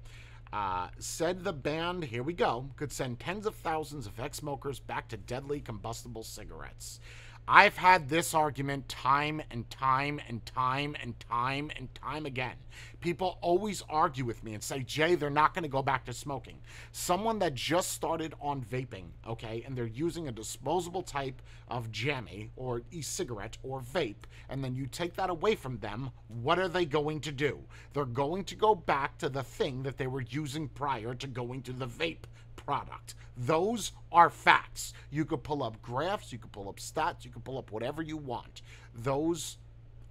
Uh, 0.53 0.89
said 0.99 1.45
the 1.45 1.53
band, 1.53 2.05
here 2.05 2.23
we 2.23 2.33
go, 2.33 2.71
could 2.77 2.91
send 2.91 3.21
tens 3.21 3.47
of 3.47 3.55
thousands 3.55 4.07
of 4.07 4.19
ex 4.19 4.39
smokers 4.39 4.81
back 4.81 5.09
to 5.09 5.17
deadly 5.17 5.61
combustible 5.61 6.23
cigarettes. 6.23 7.01
I've 7.51 7.79
had 7.79 8.11
this 8.11 8.35
argument 8.35 8.91
time 8.91 9.41
and 9.51 9.69
time 9.71 10.21
and 10.29 10.45
time 10.45 10.95
and 11.01 11.19
time 11.19 11.71
and 11.79 11.89
time 11.95 12.27
again. 12.27 12.57
People 13.01 13.39
always 13.41 13.83
argue 13.89 14.27
with 14.27 14.45
me 14.45 14.53
and 14.53 14.63
say, 14.63 14.81
Jay, 14.81 15.15
they're 15.15 15.31
not 15.31 15.55
going 15.55 15.63
to 15.63 15.69
go 15.69 15.81
back 15.81 16.05
to 16.05 16.13
smoking. 16.13 16.59
Someone 16.93 17.39
that 17.39 17.55
just 17.55 17.93
started 17.93 18.35
on 18.39 18.61
vaping, 18.61 19.07
okay, 19.27 19.63
and 19.65 19.75
they're 19.75 19.87
using 19.87 20.29
a 20.29 20.33
disposable 20.33 21.01
type 21.01 21.41
of 21.69 21.91
jammy 21.91 22.51
or 22.55 22.83
e 22.91 23.01
cigarette 23.01 23.57
or 23.63 23.81
vape, 23.81 24.27
and 24.51 24.63
then 24.63 24.75
you 24.75 24.87
take 24.87 25.15
that 25.15 25.31
away 25.31 25.55
from 25.55 25.79
them, 25.79 26.11
what 26.27 26.59
are 26.59 26.69
they 26.69 26.85
going 26.85 27.19
to 27.21 27.33
do? 27.33 27.61
They're 27.95 28.05
going 28.05 28.45
to 28.45 28.57
go 28.57 28.75
back 28.75 29.17
to 29.19 29.31
the 29.31 29.43
thing 29.43 29.85
that 29.85 29.97
they 29.97 30.07
were 30.07 30.25
using 30.29 30.69
prior 30.69 31.15
to 31.15 31.27
going 31.27 31.63
to 31.63 31.73
the 31.73 31.87
vape 31.87 32.27
product. 32.69 33.15
Those 33.39 33.93
are 34.13 34.29
facts. 34.29 34.93
You 35.11 35.25
could 35.25 35.43
pull 35.43 35.63
up 35.63 35.81
graphs, 35.81 36.35
you 36.35 36.39
could 36.39 36.53
pull 36.53 36.69
up 36.69 36.77
stats, 36.77 37.25
you 37.25 37.31
could 37.31 37.43
pull 37.43 37.57
up 37.57 37.73
whatever 37.73 38.03
you 38.03 38.19
want. 38.19 38.61
Those 38.95 39.57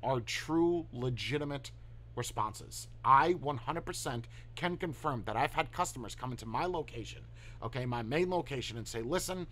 are 0.02 0.20
true, 0.22 0.88
legitimate 0.92 1.70
responses. 2.16 2.88
I 3.06 3.34
100% 3.34 4.24
can 4.56 4.76
confirm 4.76 5.22
that 5.28 5.36
I've 5.36 5.54
had 5.54 5.72
customers 5.72 6.16
come 6.16 6.32
into 6.32 6.48
my 6.48 6.66
location, 6.66 7.22
okay, 7.62 7.86
my 7.86 8.02
main 8.02 8.32
location, 8.32 8.76
and 8.76 8.88
say, 8.88 9.04
listen, 9.04 9.46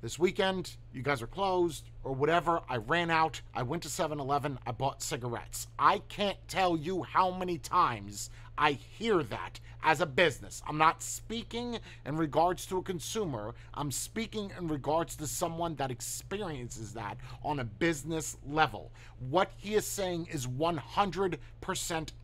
this 0.00 0.16
weekend 0.16 0.76
you 0.94 1.02
guys 1.02 1.22
are 1.22 1.26
closed 1.26 1.90
or 2.04 2.12
whatever. 2.12 2.60
I 2.68 2.76
ran 2.76 3.10
out. 3.10 3.40
I 3.56 3.64
went 3.64 3.82
to 3.82 3.88
7 3.88 4.20
Eleven. 4.20 4.56
I 4.64 4.70
bought 4.70 5.02
cigarettes. 5.02 5.66
I 5.80 5.98
can't 6.08 6.38
tell 6.46 6.76
you 6.76 7.02
how 7.02 7.32
many 7.32 7.58
times 7.58 8.30
I 8.58 8.72
hear 8.72 9.22
that 9.22 9.60
as 9.86 10.00
a 10.00 10.06
business. 10.06 10.62
I'm 10.66 10.78
not 10.78 11.00
speaking 11.00 11.78
in 12.04 12.16
regards 12.16 12.66
to 12.66 12.78
a 12.78 12.82
consumer, 12.82 13.54
I'm 13.74 13.92
speaking 13.92 14.50
in 14.58 14.66
regards 14.66 15.14
to 15.16 15.28
someone 15.28 15.76
that 15.76 15.92
experiences 15.92 16.92
that 16.94 17.18
on 17.44 17.60
a 17.60 17.64
business 17.64 18.36
level. 18.44 18.90
What 19.30 19.52
he 19.56 19.74
is 19.74 19.86
saying 19.86 20.26
is 20.32 20.46
100% 20.48 21.38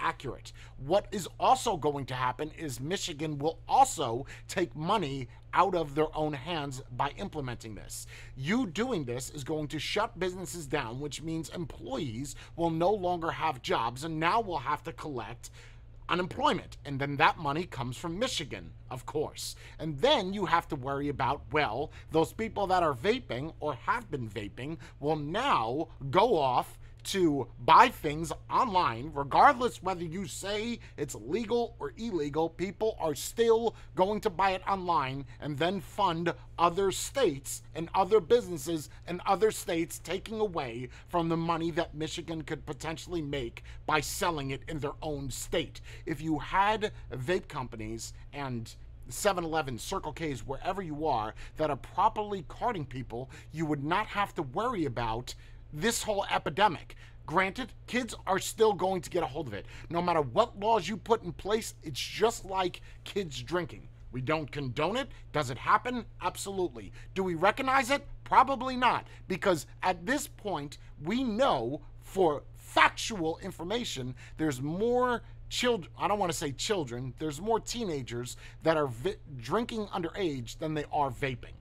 accurate. 0.01 0.53
What 0.79 1.07
is 1.13 1.29
also 1.39 1.77
going 1.77 2.07
to 2.07 2.15
happen 2.15 2.51
is 2.59 2.81
Michigan 2.81 3.39
will 3.39 3.61
also 3.69 4.27
take 4.49 4.75
money 4.75 5.29
out 5.55 5.75
of 5.75 5.95
their 5.95 6.15
own 6.17 6.33
hands 6.33 6.83
by 6.97 7.11
implementing 7.19 7.75
this. 7.75 8.07
You 8.37 8.67
doing 8.67 9.05
this 9.05 9.31
is 9.31 9.45
going 9.45 9.69
to 9.69 9.79
shut 9.79 10.19
businesses 10.19 10.67
down, 10.67 10.99
which 10.99 11.23
means 11.23 11.51
employees 11.51 12.35
will 12.57 12.71
no 12.71 12.91
longer 12.91 13.31
have 13.31 13.63
jobs 13.63 14.05
and 14.05 14.19
now 14.19 14.41
will 14.41 14.59
have 14.59 14.83
to 14.85 14.93
collect 14.93 15.51
unemployment. 16.13 16.77
And 16.85 17.01
then 17.01 17.17
that 17.17 17.39
money 17.39 17.65
comes 17.65 17.97
from 17.97 18.19
Michigan, 18.19 18.71
of 18.91 19.07
course. 19.07 19.57
And 19.79 19.99
then 19.99 20.35
you 20.35 20.45
have 20.45 20.69
to 20.69 20.77
worry 20.77 21.09
about, 21.09 21.41
well, 21.51 21.91
those 22.11 22.33
people 22.33 22.67
that 22.69 22.83
are 22.83 22.95
vaping 22.95 23.55
or 23.59 23.75
have 23.75 24.11
been 24.11 24.29
vaping 24.29 24.77
will 25.01 25.17
now 25.17 25.89
go 26.11 26.37
off 26.37 26.79
to 27.05 27.49
buy 27.65 27.89
things 27.89 28.33
online, 28.51 29.11
regardless 29.15 29.83
whether 29.83 30.05
you 30.05 30.27
say 30.27 30.79
it's 30.97 31.15
legal 31.15 31.77
or 31.79 31.93
illegal, 31.97 32.49
people 32.49 32.97
are 33.01 33.15
still 33.15 33.75
going 33.95 34.21
to 34.21 34.31
buy 34.31 34.51
it 34.53 34.63
online 34.69 35.25
and 35.41 35.59
then 35.59 35.81
fund 35.81 36.33
other 36.59 36.91
states 36.93 37.63
and 37.75 37.89
other 37.95 38.21
businesses 38.21 38.89
and 39.07 39.21
other 39.27 39.51
states 39.51 39.99
taking 39.99 40.41
away 40.41 40.89
from 41.09 41.29
the 41.29 41.37
money 41.37 41.71
that 41.71 41.95
Michigan 41.95 42.43
could 42.43 42.65
potentially 42.67 43.23
make 43.23 43.63
by 43.87 44.01
selling 44.01 44.51
it 44.51 44.63
in 44.69 44.79
their 44.79 44.95
own 45.03 45.31
state. 45.31 45.81
If 46.07 46.21
you 46.21 46.39
had 46.39 46.93
vape 47.13 47.49
companies 47.49 48.13
and 48.33 48.75
7 49.09 49.45
Eleven, 49.45 49.79
Circle 49.79 50.13
K's, 50.13 50.47
wherever 50.47 50.81
you 50.81 51.07
are, 51.07 51.35
that 51.57 51.71
are 51.71 51.77
properly 51.77 52.45
carding 52.49 52.87
people, 52.87 53.29
you 53.53 53.67
would 53.67 53.85
not 53.85 54.07
have 54.07 54.35
to 54.35 54.43
worry 54.43 54.85
about 54.85 55.35
this 55.73 56.03
whole 56.03 56.25
epidemic. 56.31 56.97
Granted, 57.27 57.73
kids 57.87 58.15
are 58.27 58.39
still 58.39 58.73
going 58.73 59.01
to 59.01 59.11
get 59.11 59.23
a 59.23 59.27
hold 59.27 59.47
of 59.47 59.55
it. 59.55 59.67
No 59.89 60.03
matter 60.03 60.21
what 60.21 60.59
laws 60.59 60.89
you 60.89 60.97
put 60.97 61.23
in 61.23 61.33
place, 61.33 61.75
it's 61.83 62.01
just 62.01 62.45
like 62.45 62.81
kids 63.05 63.41
drinking. 63.43 63.89
We 64.11 64.21
don't 64.21 64.51
condone 64.51 64.97
it. 64.97 65.09
Does 65.33 65.49
it 65.49 65.57
happen? 65.57 66.05
Absolutely. 66.21 66.93
Do 67.15 67.23
we 67.23 67.35
recognize 67.35 67.91
it? 67.91 68.07
Probably 68.25 68.77
not. 68.77 69.07
Because 69.29 69.67
at 69.83 70.05
this 70.05 70.27
point, 70.27 70.79
we 71.03 71.25
know 71.25 71.81
for 72.01 72.43
factual 72.57 73.39
information, 73.43 74.15
there's 74.37 74.61
more 74.61 75.23
children. 75.49 75.93
I 75.99 76.09
don't 76.09 76.19
want 76.19 76.33
to 76.33 76.37
say 76.37 76.53
children. 76.53 77.15
There's 77.19 77.41
more 77.41 77.61
teenagers 77.61 78.37
that 78.63 78.77
are 78.77 78.89
vi- 78.89 79.17
drinking 79.39 79.87
underage 79.87 80.59
than 80.59 80.75
they 80.75 80.85
are 80.93 81.11
vaping. 81.11 81.55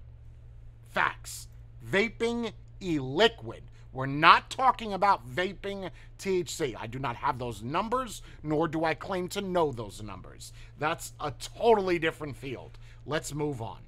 Facts. 0.90 1.48
Vaping 1.90 2.52
e-liquid. 2.82 3.64
We're 3.94 4.06
not 4.06 4.50
talking 4.50 4.94
about 4.94 5.30
vaping 5.30 5.90
THC. 6.18 6.76
I 6.80 6.88
do 6.88 6.98
not 6.98 7.18
have 7.18 7.38
those 7.38 7.62
numbers, 7.62 8.22
nor 8.42 8.68
do 8.68 8.86
I 8.86 8.94
claim 8.94 9.28
to 9.30 9.42
know 9.42 9.72
those 9.72 10.02
numbers. 10.02 10.54
That's 10.80 11.14
a 11.20 11.32
totally 11.58 12.00
different 12.00 12.38
field. 12.38 12.78
Let's 13.06 13.34
move 13.34 13.62
on. 13.62 13.80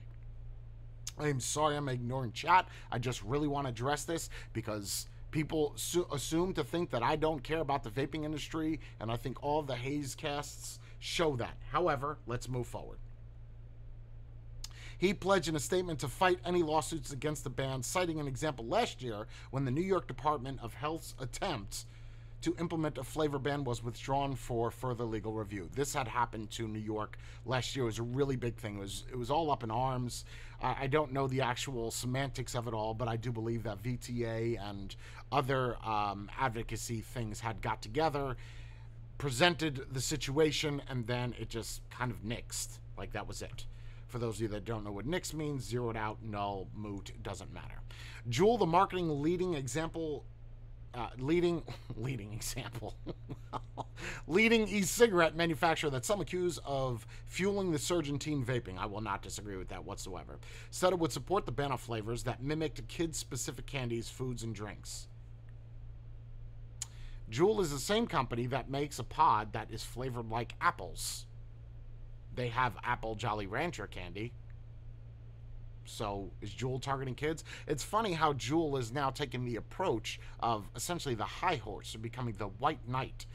I'm 1.19 1.39
sorry 1.39 1.77
I'm 1.77 1.89
ignoring 1.89 2.31
chat. 2.31 2.67
I 2.91 2.99
just 2.99 3.23
really 3.23 3.47
want 3.47 3.65
to 3.67 3.69
address 3.69 4.03
this 4.03 4.29
because 4.51 5.07
people 5.31 5.73
su- 5.75 6.07
assume 6.11 6.53
to 6.53 6.63
think 6.63 6.89
that 6.91 7.03
I 7.03 7.15
don't 7.15 7.43
care 7.43 7.59
about 7.59 7.83
the 7.83 7.89
vaping 7.89 8.25
industry, 8.25 8.79
and 8.99 9.11
I 9.11 9.15
think 9.15 9.41
all 9.43 9.61
the 9.61 9.75
Haze 9.75 10.15
casts 10.15 10.79
show 10.99 11.35
that. 11.37 11.55
However, 11.71 12.17
let's 12.27 12.49
move 12.49 12.67
forward. 12.67 12.97
He 15.03 15.13
pledged 15.13 15.49
in 15.49 15.57
a 15.57 15.59
statement 15.59 15.99
to 15.99 16.07
fight 16.07 16.39
any 16.45 16.63
lawsuits 16.63 17.11
against 17.11 17.43
the 17.43 17.49
ban, 17.49 17.83
citing 17.83 18.21
an 18.21 18.27
example 18.29 18.65
last 18.65 19.01
year 19.01 19.27
when 19.51 19.65
the 19.65 19.71
New 19.71 19.81
York 19.81 20.07
Department 20.07 20.59
of 20.63 20.73
Health's 20.73 21.13
attempts 21.19 21.87
to 22.43 22.55
implement 22.57 22.97
a 22.97 23.03
flavor 23.03 23.37
ban 23.37 23.65
was 23.65 23.83
withdrawn 23.83 24.33
for 24.33 24.71
further 24.71 25.03
legal 25.03 25.33
review. 25.33 25.69
This 25.75 25.93
had 25.93 26.07
happened 26.07 26.51
to 26.51 26.69
New 26.69 26.79
York 26.79 27.17
last 27.45 27.75
year. 27.75 27.83
It 27.83 27.87
was 27.87 27.99
a 27.99 28.03
really 28.03 28.37
big 28.37 28.55
thing. 28.55 28.77
It 28.77 28.79
was 28.79 29.03
it 29.11 29.17
was 29.17 29.29
all 29.29 29.51
up 29.51 29.61
in 29.61 29.71
arms. 29.71 30.23
I, 30.61 30.83
I 30.83 30.87
don't 30.87 31.11
know 31.11 31.27
the 31.27 31.41
actual 31.41 31.91
semantics 31.91 32.55
of 32.55 32.69
it 32.69 32.73
all, 32.73 32.93
but 32.93 33.09
I 33.09 33.17
do 33.17 33.33
believe 33.33 33.63
that 33.63 33.83
VTA 33.83 34.57
and 34.69 34.95
other 35.33 35.75
um, 35.85 36.31
advocacy 36.39 37.01
things 37.01 37.41
had 37.41 37.61
got 37.61 37.81
together, 37.81 38.37
presented 39.17 39.85
the 39.91 39.99
situation, 39.99 40.81
and 40.87 41.05
then 41.05 41.35
it 41.37 41.49
just 41.49 41.81
kind 41.89 42.09
of 42.09 42.23
nixed. 42.23 42.79
Like 42.97 43.11
that 43.11 43.27
was 43.27 43.41
it. 43.41 43.65
For 44.13 44.19
those 44.19 44.35
of 44.35 44.41
you 44.41 44.47
that 44.49 44.63
don't 44.63 44.83
know 44.83 44.91
what 44.91 45.07
nix 45.07 45.33
means, 45.33 45.63
zeroed 45.63 45.97
out, 45.97 46.19
null, 46.21 46.67
moot, 46.75 47.11
doesn't 47.23 47.51
matter. 47.51 47.81
Juul, 48.29 48.59
the 48.59 48.65
marketing 48.67 49.23
leading 49.23 49.55
example 49.55 50.23
uh, 50.93 51.07
leading 51.17 51.63
leading 51.97 52.31
example 52.31 52.95
leading 54.27 54.67
e-cigarette 54.67 55.35
manufacturer 55.35 55.89
that 55.89 56.05
some 56.05 56.21
accuse 56.21 56.59
of 56.63 57.07
fueling 57.25 57.71
the 57.71 57.79
surge 57.79 58.07
in 58.07 58.19
teen 58.19 58.45
vaping. 58.45 58.77
I 58.77 58.85
will 58.85 59.01
not 59.01 59.23
disagree 59.23 59.57
with 59.57 59.69
that 59.69 59.83
whatsoever. 59.83 60.37
Said 60.69 60.93
it 60.93 60.99
would 60.99 61.11
support 61.11 61.47
the 61.47 61.51
ban 61.51 61.71
of 61.71 61.81
flavors 61.81 62.21
that 62.25 62.39
mimicked 62.39 62.87
kids 62.87 63.17
specific 63.17 63.65
candies 63.65 64.09
foods 64.09 64.43
and 64.43 64.53
drinks. 64.53 65.07
Juul 67.31 67.61
is 67.61 67.71
the 67.71 67.79
same 67.79 68.05
company 68.05 68.45
that 68.45 68.69
makes 68.69 68.99
a 68.99 69.03
pod 69.03 69.53
that 69.53 69.71
is 69.71 69.83
flavored 69.83 70.29
like 70.29 70.53
apples 70.61 71.25
they 72.35 72.49
have 72.49 72.73
apple 72.83 73.15
jolly 73.15 73.47
rancher 73.47 73.87
candy 73.87 74.31
so 75.85 76.31
is 76.41 76.51
Juul 76.51 76.81
targeting 76.81 77.15
kids? 77.15 77.43
It's 77.67 77.83
funny 77.83 78.13
how 78.13 78.33
Juul 78.33 78.79
is 78.79 78.91
now 78.91 79.09
taking 79.09 79.45
the 79.45 79.57
approach 79.57 80.19
of 80.39 80.69
essentially 80.75 81.15
the 81.15 81.23
high 81.23 81.57
horse 81.57 81.93
and 81.93 82.03
becoming 82.03 82.35
the 82.37 82.47
white 82.47 82.87
knight. 82.87 83.25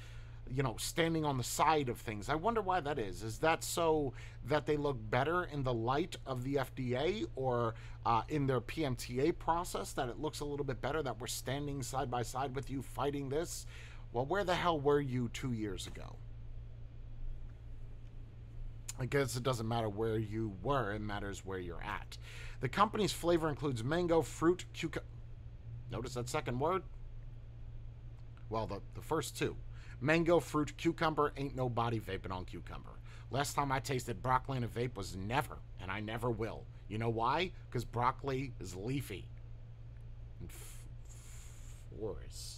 You 0.50 0.62
know, 0.62 0.76
standing 0.78 1.26
on 1.26 1.36
the 1.36 1.44
side 1.44 1.90
of 1.90 1.98
things. 1.98 2.30
I 2.30 2.34
wonder 2.34 2.62
why 2.62 2.80
that 2.80 2.98
is. 2.98 3.22
Is 3.22 3.38
that 3.40 3.62
so 3.62 4.14
that 4.46 4.64
they 4.64 4.78
look 4.78 4.96
better 5.10 5.44
in 5.44 5.62
the 5.62 5.74
light 5.74 6.16
of 6.24 6.42
the 6.42 6.54
FDA 6.54 7.26
or 7.36 7.74
uh, 8.06 8.22
in 8.30 8.46
their 8.46 8.62
PMTA 8.62 9.36
process? 9.36 9.92
That 9.92 10.08
it 10.08 10.18
looks 10.18 10.40
a 10.40 10.46
little 10.46 10.64
bit 10.64 10.80
better 10.80 11.02
that 11.02 11.20
we're 11.20 11.26
standing 11.26 11.82
side 11.82 12.10
by 12.10 12.22
side 12.22 12.56
with 12.56 12.70
you 12.70 12.80
fighting 12.80 13.28
this? 13.28 13.66
Well, 14.14 14.24
where 14.24 14.42
the 14.42 14.54
hell 14.54 14.80
were 14.80 15.02
you 15.02 15.28
two 15.34 15.52
years 15.52 15.86
ago? 15.86 16.16
I 19.00 19.06
guess 19.06 19.36
it 19.36 19.42
doesn't 19.42 19.68
matter 19.68 19.88
where 19.88 20.18
you 20.18 20.54
were, 20.62 20.92
it 20.92 21.00
matters 21.00 21.44
where 21.44 21.58
you're 21.58 21.82
at. 21.82 22.18
The 22.60 22.68
company's 22.68 23.12
flavor 23.12 23.48
includes 23.48 23.84
mango, 23.84 24.22
fruit, 24.22 24.64
cucumber. 24.72 25.06
Notice 25.90 26.14
that 26.14 26.28
second 26.28 26.58
word? 26.58 26.82
Well, 28.50 28.66
the, 28.66 28.80
the 28.94 29.00
first 29.00 29.38
two 29.38 29.56
mango, 30.00 30.40
fruit, 30.40 30.76
cucumber, 30.76 31.32
ain't 31.36 31.56
nobody 31.56 32.00
vaping 32.00 32.32
on 32.32 32.44
cucumber. 32.44 32.90
Last 33.30 33.54
time 33.54 33.70
I 33.70 33.80
tasted 33.80 34.22
broccoli 34.22 34.56
in 34.56 34.64
a 34.64 34.68
vape 34.68 34.96
was 34.96 35.16
never, 35.16 35.58
and 35.80 35.90
I 35.90 36.00
never 36.00 36.30
will. 36.30 36.64
You 36.88 36.98
know 36.98 37.10
why? 37.10 37.52
Because 37.68 37.84
broccoli 37.84 38.52
is 38.60 38.74
leafy 38.74 39.28
and 40.40 40.48
f- 40.48 40.78
forestry. 41.98 42.57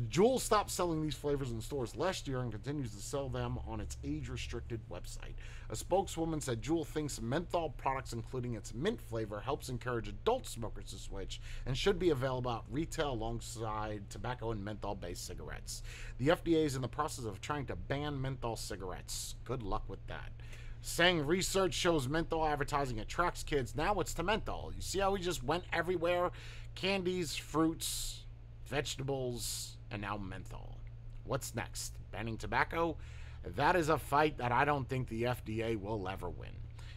Juul 0.00 0.40
stopped 0.40 0.70
selling 0.70 1.02
these 1.02 1.14
flavors 1.14 1.50
in 1.50 1.60
stores 1.60 1.96
last 1.96 2.28
year 2.28 2.40
and 2.40 2.52
continues 2.52 2.94
to 2.94 3.02
sell 3.02 3.28
them 3.28 3.58
on 3.66 3.80
its 3.80 3.96
age 4.04 4.28
restricted 4.28 4.80
website. 4.90 5.34
A 5.70 5.76
spokeswoman 5.76 6.40
said 6.40 6.62
Juul 6.62 6.86
thinks 6.86 7.20
menthol 7.20 7.70
products, 7.70 8.12
including 8.12 8.54
its 8.54 8.74
mint 8.74 9.00
flavor, 9.00 9.40
helps 9.40 9.68
encourage 9.68 10.08
adult 10.08 10.46
smokers 10.46 10.90
to 10.90 10.96
switch 10.96 11.40
and 11.66 11.76
should 11.76 11.98
be 11.98 12.10
available 12.10 12.50
at 12.50 12.62
retail 12.70 13.12
alongside 13.12 14.08
tobacco 14.10 14.52
and 14.52 14.64
menthol 14.64 14.94
based 14.94 15.26
cigarettes. 15.26 15.82
The 16.18 16.28
FDA 16.28 16.64
is 16.64 16.76
in 16.76 16.82
the 16.82 16.88
process 16.88 17.24
of 17.24 17.40
trying 17.40 17.66
to 17.66 17.76
ban 17.76 18.20
menthol 18.20 18.56
cigarettes. 18.56 19.36
Good 19.44 19.62
luck 19.62 19.84
with 19.88 20.06
that. 20.06 20.32
Saying 20.80 21.26
research 21.26 21.74
shows 21.74 22.08
menthol 22.08 22.46
advertising 22.46 23.00
attracts 23.00 23.42
kids. 23.42 23.74
Now 23.74 23.98
it's 24.00 24.14
to 24.14 24.22
menthol. 24.22 24.72
You 24.74 24.82
see 24.82 25.00
how 25.00 25.12
we 25.12 25.20
just 25.20 25.42
went 25.42 25.64
everywhere? 25.72 26.30
Candies, 26.74 27.34
fruits, 27.34 28.24
vegetables, 28.66 29.77
and 29.90 30.02
now 30.02 30.16
menthol. 30.16 30.76
What's 31.24 31.54
next? 31.54 31.92
Banning 32.12 32.36
tobacco? 32.36 32.96
That 33.56 33.76
is 33.76 33.88
a 33.88 33.98
fight 33.98 34.38
that 34.38 34.52
I 34.52 34.64
don't 34.64 34.88
think 34.88 35.08
the 35.08 35.24
FDA 35.24 35.80
will 35.80 36.08
ever 36.08 36.28
win. 36.28 36.50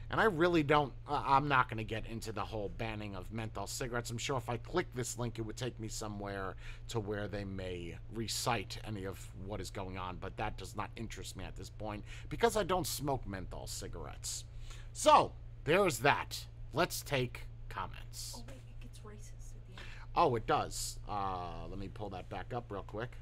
And 0.10 0.20
I 0.20 0.26
really 0.26 0.62
don't, 0.62 0.92
uh, 1.08 1.24
I'm 1.26 1.48
not 1.48 1.70
going 1.70 1.78
to 1.78 1.86
get 1.86 2.06
into 2.06 2.34
the 2.34 2.44
whole 2.44 2.70
banning 2.78 3.16
of 3.16 3.32
menthol 3.32 3.66
cigarettes. 3.66 4.10
I'm 4.10 4.18
sure 4.18 4.36
if 4.36 4.50
I 4.50 4.58
click 4.58 4.88
this 4.94 5.18
link, 5.18 5.40
it 5.40 5.44
would 5.44 5.56
take 5.56 5.80
me 5.80 5.88
somewhere 5.88 6.56
to 6.90 7.00
where 7.00 7.30
they 7.30 7.46
may 7.46 7.96
recite 8.14 8.78
any 8.86 9.06
of 9.06 9.26
what 9.46 9.62
is 9.62 9.70
going 9.70 9.98
on. 9.98 10.18
But 10.20 10.36
that 10.36 10.58
does 10.58 10.76
not 10.76 10.90
interest 10.98 11.38
me 11.38 11.46
at 11.46 11.56
this 11.56 11.70
point 11.70 12.04
because 12.30 12.58
I 12.58 12.64
don't 12.64 12.86
smoke 12.86 13.26
menthol 13.26 13.68
cigarettes. 13.68 14.44
So, 14.92 15.32
there's 15.64 16.00
that. 16.00 16.46
Let's 16.74 17.02
take 17.02 17.44
comments. 17.70 18.34
Oh 18.36 18.44
wait, 18.50 18.58
it 18.58 18.82
gets 18.82 19.00
racist 19.00 19.56
at 19.56 19.66
the 19.68 19.74
end. 19.78 19.88
Oh, 20.16 20.36
it 20.36 20.46
does. 20.46 21.00
Uh, 21.08 21.68
let 21.70 21.80
me 21.80 21.88
pull 21.88 22.10
that 22.10 22.30
back 22.30 22.54
up 22.54 22.66
real 22.70 22.84
quick. 22.84 23.16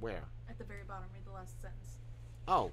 Where? 0.00 0.24
At 0.48 0.58
the 0.58 0.64
very 0.64 0.82
bottom, 0.86 1.04
read 1.12 1.24
the 1.24 1.32
last 1.32 1.60
sentence. 1.60 1.98
Oh, 2.46 2.70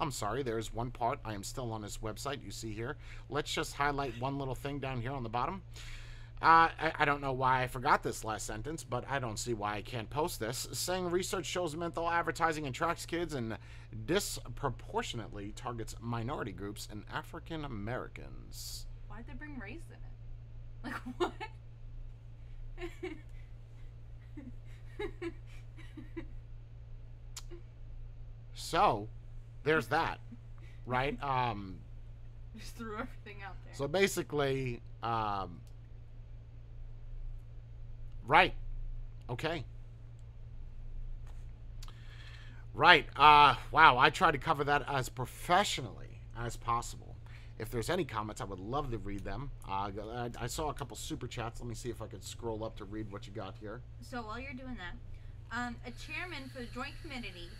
I'm 0.00 0.10
sorry. 0.10 0.42
There's 0.42 0.72
one 0.72 0.90
part. 0.90 1.20
I 1.24 1.34
am 1.34 1.42
still 1.42 1.72
on 1.72 1.82
this 1.82 1.98
website. 1.98 2.44
You 2.44 2.50
see 2.50 2.72
here. 2.72 2.96
Let's 3.28 3.52
just 3.52 3.74
highlight 3.74 4.18
one 4.20 4.38
little 4.38 4.54
thing 4.54 4.78
down 4.78 5.00
here 5.00 5.12
on 5.12 5.22
the 5.22 5.28
bottom. 5.28 5.62
Uh, 6.42 6.72
I, 6.80 6.92
I 7.00 7.04
don't 7.04 7.20
know 7.20 7.32
why 7.34 7.62
I 7.62 7.66
forgot 7.66 8.02
this 8.02 8.24
last 8.24 8.46
sentence, 8.46 8.82
but 8.82 9.04
I 9.10 9.18
don't 9.18 9.38
see 9.38 9.52
why 9.52 9.74
I 9.74 9.82
can't 9.82 10.08
post 10.08 10.40
this. 10.40 10.68
Saying 10.72 11.10
research 11.10 11.44
shows 11.44 11.76
menthol 11.76 12.08
advertising 12.08 12.66
attracts 12.66 13.04
kids 13.04 13.34
and 13.34 13.58
disproportionately 14.06 15.52
targets 15.54 15.94
minority 16.00 16.52
groups 16.52 16.88
and 16.90 17.04
African 17.12 17.64
Americans. 17.66 18.86
Why'd 19.08 19.26
they 19.26 19.34
bring 19.34 19.58
race 19.58 19.82
in 19.90 19.96
it? 19.96 20.94
Like 20.94 20.94
what? 21.18 21.32
So, 28.54 29.08
there's 29.64 29.88
that, 29.88 30.20
right? 30.86 31.18
Um, 31.24 31.78
Just 32.56 32.76
threw 32.76 32.92
everything 32.94 33.42
out 33.44 33.56
there. 33.64 33.74
So 33.74 33.88
basically, 33.88 34.80
um, 35.02 35.60
right. 38.26 38.54
Okay. 39.28 39.64
Right. 42.74 43.06
Uh, 43.16 43.54
wow. 43.72 43.98
I 43.98 44.10
try 44.10 44.30
to 44.30 44.38
cover 44.38 44.62
that 44.64 44.84
as 44.88 45.08
professionally 45.08 46.20
as 46.38 46.56
possible. 46.56 47.09
If 47.60 47.70
there's 47.70 47.90
any 47.90 48.06
comments, 48.06 48.40
I 48.40 48.44
would 48.44 48.58
love 48.58 48.90
to 48.90 48.96
read 48.96 49.22
them. 49.22 49.50
Uh, 49.68 49.90
I, 50.14 50.30
I 50.40 50.46
saw 50.46 50.70
a 50.70 50.74
couple 50.74 50.96
super 50.96 51.26
chats. 51.26 51.60
Let 51.60 51.68
me 51.68 51.74
see 51.74 51.90
if 51.90 52.00
I 52.00 52.06
could 52.06 52.24
scroll 52.24 52.64
up 52.64 52.74
to 52.78 52.86
read 52.86 53.12
what 53.12 53.26
you 53.26 53.34
got 53.34 53.54
here. 53.60 53.82
So 54.00 54.22
while 54.22 54.40
you're 54.40 54.54
doing 54.54 54.78
that, 54.78 54.96
um, 55.54 55.76
a 55.86 55.90
chairman 55.90 56.48
for 56.48 56.60
the 56.60 56.68
joint 56.72 56.94
committee 57.02 57.50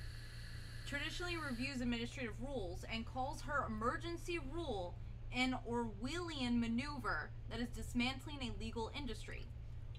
traditionally 0.87 1.37
reviews 1.37 1.83
administrative 1.83 2.33
rules 2.41 2.83
and 2.91 3.05
calls 3.05 3.43
her 3.43 3.67
emergency 3.67 4.39
rule 4.51 4.95
an 5.37 5.55
Orwellian 5.69 6.59
maneuver 6.59 7.31
that 7.51 7.61
is 7.61 7.69
dismantling 7.69 8.39
a 8.41 8.59
legal 8.59 8.91
industry. 8.97 9.45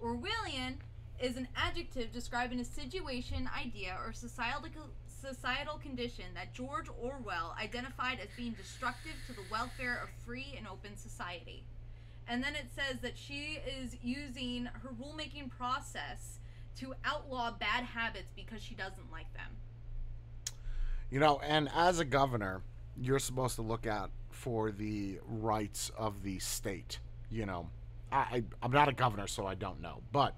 Orwellian 0.02 0.78
is 1.22 1.38
an 1.38 1.48
adjective 1.56 2.12
describing 2.12 2.60
a 2.60 2.66
situation, 2.66 3.48
idea, 3.56 3.96
or 4.04 4.14
societal 4.14 4.64
societal 5.22 5.78
condition 5.78 6.26
that 6.34 6.54
George 6.54 6.88
Orwell 7.02 7.56
identified 7.62 8.20
as 8.22 8.30
being 8.36 8.54
destructive 8.54 9.14
to 9.28 9.34
the 9.34 9.44
welfare 9.52 10.00
of 10.04 10.10
free 10.26 10.56
and 10.58 10.68
open 10.68 10.98
society. 10.98 11.64
And 12.28 12.44
then 12.44 12.56
it 12.56 12.68
says 12.76 13.00
that 13.02 13.18
she 13.18 13.60
is 13.82 13.96
using 14.02 14.66
her 14.66 14.90
rulemaking 14.90 15.50
process 15.50 16.40
to 16.78 16.94
outlaw 17.04 17.52
bad 17.52 17.84
habits 17.84 18.32
because 18.36 18.62
she 18.62 18.76
doesn't 18.76 19.12
like 19.12 19.32
them. 19.34 19.52
You 21.10 21.20
know, 21.20 21.42
and 21.44 21.70
as 21.76 22.00
a 22.00 22.06
governor, 22.06 22.62
you're 23.00 23.20
supposed 23.20 23.56
to 23.56 23.62
look 23.62 23.86
out 23.86 24.12
for 24.30 24.72
the 24.72 25.20
rights 25.28 25.92
of 25.98 26.24
the 26.24 26.40
state. 26.40 27.00
You 27.30 27.46
know, 27.46 27.70
I, 28.12 28.18
I 28.18 28.44
I'm 28.64 28.72
not 28.72 28.88
a 28.88 28.94
governor, 28.94 29.28
so 29.28 29.46
I 29.46 29.56
don't 29.56 29.82
know, 29.82 30.02
but 30.12 30.36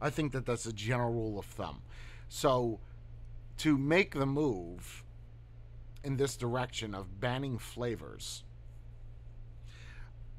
I 0.00 0.10
think 0.10 0.32
that 0.32 0.46
that's 0.46 0.66
a 0.66 0.72
general 0.72 1.12
rule 1.12 1.38
of 1.38 1.46
thumb. 1.46 1.80
So, 2.28 2.80
to 3.58 3.78
make 3.78 4.14
the 4.14 4.26
move 4.26 5.04
in 6.04 6.16
this 6.16 6.36
direction 6.36 6.94
of 6.94 7.20
banning 7.20 7.58
flavors, 7.58 8.44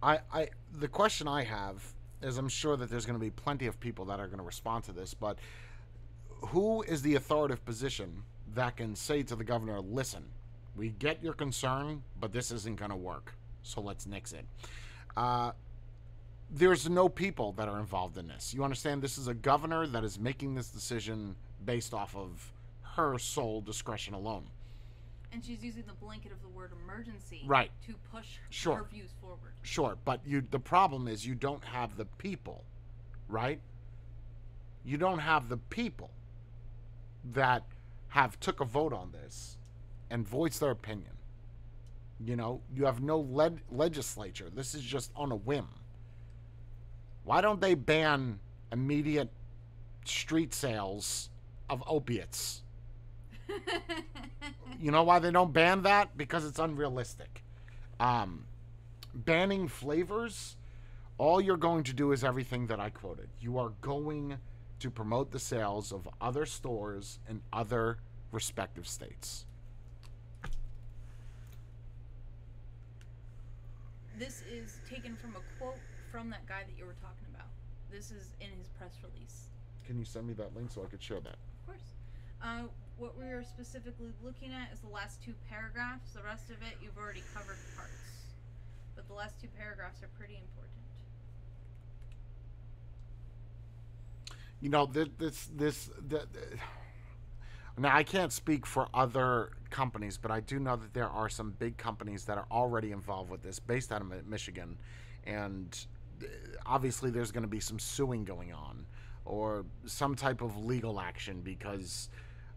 I, 0.01 0.19
I 0.31 0.49
the 0.73 0.87
question 0.87 1.27
I 1.27 1.43
have 1.43 1.83
is 2.21 2.37
I'm 2.37 2.49
sure 2.49 2.77
that 2.77 2.89
there's 2.89 3.05
going 3.05 3.19
to 3.19 3.23
be 3.23 3.31
plenty 3.31 3.67
of 3.67 3.79
people 3.79 4.05
that 4.05 4.19
are 4.19 4.27
going 4.27 4.39
to 4.39 4.45
respond 4.45 4.83
to 4.85 4.91
this, 4.91 5.13
but 5.13 5.37
who 6.29 6.81
is 6.83 7.01
the 7.01 7.15
authoritative 7.15 7.63
position 7.65 8.23
that 8.55 8.77
can 8.77 8.95
say 8.95 9.23
to 9.23 9.35
the 9.35 9.43
governor, 9.43 9.79
listen, 9.79 10.23
we 10.75 10.89
get 10.89 11.23
your 11.23 11.33
concern, 11.33 12.03
but 12.19 12.31
this 12.31 12.51
isn't 12.51 12.77
going 12.77 12.91
to 12.91 12.97
work, 12.97 13.35
so 13.63 13.81
let's 13.81 14.05
nix 14.05 14.33
it. 14.33 14.45
Uh, 15.15 15.51
there's 16.49 16.89
no 16.89 17.09
people 17.09 17.51
that 17.53 17.67
are 17.67 17.79
involved 17.79 18.17
in 18.17 18.27
this. 18.27 18.53
You 18.53 18.63
understand? 18.63 19.01
This 19.01 19.17
is 19.17 19.27
a 19.27 19.33
governor 19.33 19.85
that 19.87 20.03
is 20.03 20.19
making 20.19 20.55
this 20.55 20.69
decision 20.69 21.35
based 21.65 21.93
off 21.93 22.15
of 22.15 22.51
her 22.97 23.17
sole 23.19 23.61
discretion 23.61 24.13
alone. 24.15 24.43
And 25.31 25.45
she's 25.45 25.63
using 25.63 25.83
the 25.85 25.93
blanket 25.93 26.31
of 26.31 26.41
the 26.41 26.47
word 26.49 26.71
emergency 26.83 27.43
Right. 27.45 27.71
to 27.85 27.93
push 28.11 28.39
Sure. 28.49 28.77
her 28.77 28.83
views 28.85 29.11
forward. 29.21 29.53
Sure, 29.61 29.97
but 30.03 30.25
you 30.25 30.41
the 30.41 30.59
problem 30.59 31.07
is 31.07 31.25
you 31.25 31.35
don't 31.35 31.63
have 31.63 31.95
the 31.95 32.05
people, 32.05 32.65
right? 33.27 33.61
You 34.83 34.97
don't 34.97 35.19
have 35.19 35.47
the 35.47 35.57
people 35.57 36.09
that 37.33 37.63
have 38.09 38.39
took 38.39 38.61
a 38.61 38.65
vote 38.65 38.93
on 38.93 39.11
this 39.11 39.57
and 40.09 40.27
voiced 40.27 40.59
their 40.59 40.71
opinion. 40.71 41.11
You 42.19 42.35
know, 42.35 42.61
you 42.73 42.85
have 42.85 43.01
no 43.01 43.19
led 43.19 43.61
legislature. 43.69 44.49
This 44.49 44.73
is 44.73 44.81
just 44.81 45.11
on 45.15 45.31
a 45.31 45.35
whim. 45.35 45.67
Why 47.25 47.41
don't 47.41 47.61
they 47.61 47.75
ban 47.75 48.39
immediate 48.71 49.29
street 50.05 50.53
sales 50.53 51.29
of 51.69 51.83
opiates? 51.85 52.63
You 54.79 54.91
know 54.91 55.03
why 55.03 55.19
they 55.19 55.31
don't 55.31 55.51
ban 55.51 55.83
that? 55.83 56.17
Because 56.17 56.45
it's 56.45 56.59
unrealistic. 56.59 57.43
Um, 57.99 58.45
banning 59.13 59.67
flavors, 59.67 60.55
all 61.17 61.41
you're 61.41 61.57
going 61.57 61.83
to 61.85 61.93
do 61.93 62.11
is 62.11 62.23
everything 62.23 62.67
that 62.67 62.79
I 62.79 62.89
quoted. 62.89 63.29
You 63.39 63.57
are 63.57 63.73
going 63.81 64.37
to 64.79 64.91
promote 64.91 65.31
the 65.31 65.39
sales 65.39 65.91
of 65.91 66.07
other 66.21 66.45
stores 66.45 67.19
in 67.27 67.41
other 67.51 67.97
respective 68.31 68.87
states. 68.87 69.45
This 74.19 74.43
is 74.51 74.79
taken 74.89 75.15
from 75.15 75.35
a 75.35 75.41
quote 75.59 75.79
from 76.11 76.29
that 76.29 76.47
guy 76.47 76.61
that 76.67 76.77
you 76.77 76.85
were 76.85 76.95
talking 77.01 77.27
about. 77.33 77.47
This 77.91 78.11
is 78.11 78.29
in 78.41 78.49
his 78.57 78.67
press 78.77 78.93
release. 79.03 79.49
Can 79.85 79.97
you 79.97 80.05
send 80.05 80.27
me 80.27 80.33
that 80.33 80.55
link 80.55 80.69
so 80.71 80.83
I 80.83 80.87
could 80.87 81.01
share 81.01 81.19
that? 81.21 81.37
Of 81.37 81.65
course. 81.65 81.93
Uh, 82.43 82.67
what 82.97 83.17
we 83.17 83.25
are 83.25 83.43
specifically 83.43 84.11
looking 84.23 84.51
at 84.51 84.73
is 84.73 84.79
the 84.79 84.89
last 84.89 85.23
two 85.23 85.33
paragraphs. 85.49 86.11
The 86.13 86.23
rest 86.23 86.49
of 86.49 86.57
it 86.61 86.77
you've 86.81 86.97
already 86.97 87.23
covered 87.33 87.57
parts. 87.75 87.93
But 88.95 89.07
the 89.07 89.13
last 89.13 89.39
two 89.39 89.47
paragraphs 89.57 90.01
are 90.01 90.09
pretty 90.17 90.33
important. 90.33 90.73
You 94.61 94.69
know, 94.69 94.85
this 94.87 95.09
this 95.17 95.49
this. 95.55 95.89
The- 96.07 96.27
now 97.79 97.95
I 97.95 98.01
can't 98.01 98.33
speak 98.33 98.65
for 98.65 98.87
other 98.91 99.51
companies, 99.69 100.17
but 100.17 100.31
I 100.31 100.39
do 100.39 100.59
know 100.59 100.75
that 100.75 100.95
there 100.95 101.09
are 101.09 101.29
some 101.29 101.51
big 101.59 101.77
companies 101.77 102.25
that 102.25 102.37
are 102.39 102.47
already 102.49 102.91
involved 102.91 103.29
with 103.29 103.43
this, 103.43 103.59
based 103.59 103.91
out 103.91 104.01
of 104.01 104.27
Michigan, 104.27 104.77
and 105.25 105.85
uh, 106.23 106.25
obviously 106.65 107.11
there's 107.11 107.31
going 107.31 107.43
to 107.43 107.47
be 107.47 107.59
some 107.59 107.77
suing 107.77 108.23
going 108.23 108.51
on 108.51 108.83
or 109.25 109.65
some 109.85 110.15
type 110.15 110.41
of 110.41 110.57
legal 110.65 110.99
action 110.99 111.41
because 111.41 112.09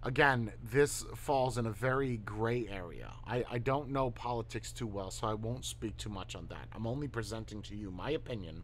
again 0.03 0.53
this 0.63 1.05
falls 1.15 1.59
in 1.59 1.67
a 1.67 1.71
very 1.71 2.17
gray 2.19 2.67
area 2.69 3.13
I, 3.27 3.45
I 3.51 3.59
don't 3.59 3.91
know 3.91 4.11
politics 4.11 4.73
too 4.73 4.87
well 4.87 5.11
so 5.11 5.27
i 5.27 5.35
won't 5.35 5.65
speak 5.65 5.97
too 5.97 6.09
much 6.09 6.35
on 6.35 6.47
that 6.49 6.69
i'm 6.75 6.87
only 6.87 7.09
presenting 7.09 7.63
to 7.63 7.77
you 7.77 7.91
my 7.91 8.11
opinion 8.11 8.63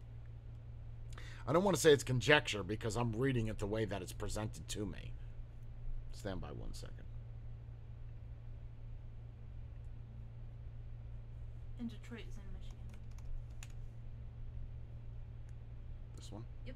I 1.47 1.53
don't 1.53 1.63
want 1.63 1.75
to 1.75 1.81
say 1.81 1.93
it's 1.93 2.03
conjecture 2.03 2.61
because 2.61 2.97
I'm 2.97 3.13
reading 3.13 3.47
it 3.47 3.57
the 3.57 3.67
way 3.67 3.85
that 3.85 4.01
it's 4.01 4.11
presented 4.11 4.67
to 4.67 4.85
me. 4.85 5.13
Stand 6.11 6.41
by 6.41 6.49
one 6.49 6.73
second. 6.73 7.05
And 11.79 11.89
Detroit 11.89 12.25
is 12.27 12.35
in 12.35 12.51
Michigan. 12.53 12.99
This 16.17 16.31
one. 16.31 16.43
Yep. 16.65 16.75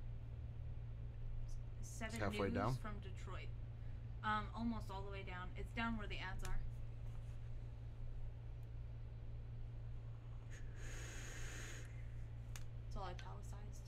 Seven 1.82 2.20
halfway 2.20 2.48
news 2.48 2.54
down? 2.54 2.78
from 2.82 2.94
Detroit. 3.04 3.50
Um, 4.24 4.46
almost 4.56 4.86
all 4.92 5.02
the 5.02 5.12
way 5.12 5.24
down. 5.26 5.48
It's 5.58 5.72
down 5.72 5.98
where 5.98 6.08
the 6.08 6.18
ads 6.20 6.48
are. 6.48 6.58
It's 12.88 12.98
all 12.98 13.04
italicized. 13.06 13.82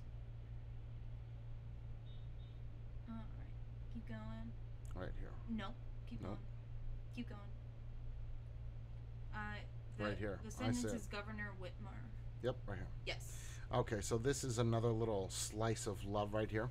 Alright. 3.09 3.25
Keep 3.93 4.07
going. 4.07 4.51
Right 4.95 5.11
here. 5.19 5.29
No. 5.49 5.67
Keep 6.09 6.21
No? 6.21 6.27
going. 6.29 6.39
Keep 7.15 7.29
going. 7.29 7.41
Uh, 9.35 9.37
the, 9.97 10.03
Right 10.05 10.17
here. 10.17 10.39
The 10.45 10.51
see 10.51 10.57
sentence 10.57 10.83
it. 10.85 10.95
is 10.95 11.05
Governor 11.07 11.51
Whitmer. 11.61 11.93
Yep, 12.43 12.55
right 12.67 12.77
here. 12.77 12.87
Yes. 13.05 13.39
Okay, 13.73 14.01
so 14.01 14.17
this 14.17 14.43
is 14.43 14.59
another 14.59 14.89
little 14.91 15.29
slice 15.29 15.87
of 15.87 16.03
love 16.05 16.33
right 16.33 16.49
here. 16.49 16.69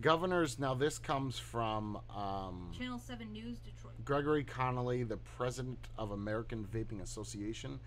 Governors, 0.00 0.58
now 0.58 0.74
this 0.74 0.98
comes 0.98 1.38
from 1.38 1.98
um, 2.14 2.70
Channel 2.76 2.98
7 2.98 3.32
News, 3.32 3.58
Detroit. 3.58 3.92
Gregory 4.04 4.44
Conley, 4.44 5.02
the 5.02 5.16
president 5.16 5.78
of 5.98 6.12
American 6.12 6.66
Vaping 6.72 7.02
Association. 7.02 7.78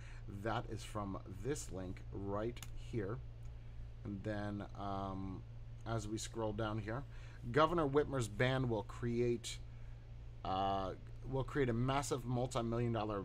That 0.43 0.65
is 0.69 0.83
from 0.83 1.17
this 1.43 1.71
link 1.71 2.01
right 2.11 2.59
here. 2.91 3.17
And 4.03 4.21
then 4.23 4.63
um, 4.79 5.41
as 5.87 6.07
we 6.07 6.17
scroll 6.17 6.53
down 6.53 6.77
here, 6.77 7.03
Governor 7.51 7.87
Whitmer's 7.87 8.27
ban 8.27 8.69
will 8.69 8.83
create 8.83 9.57
uh, 10.45 10.91
will 11.31 11.43
create 11.43 11.69
a 11.69 11.73
massive 11.73 12.25
multi-million 12.25 12.91
dollar 12.91 13.23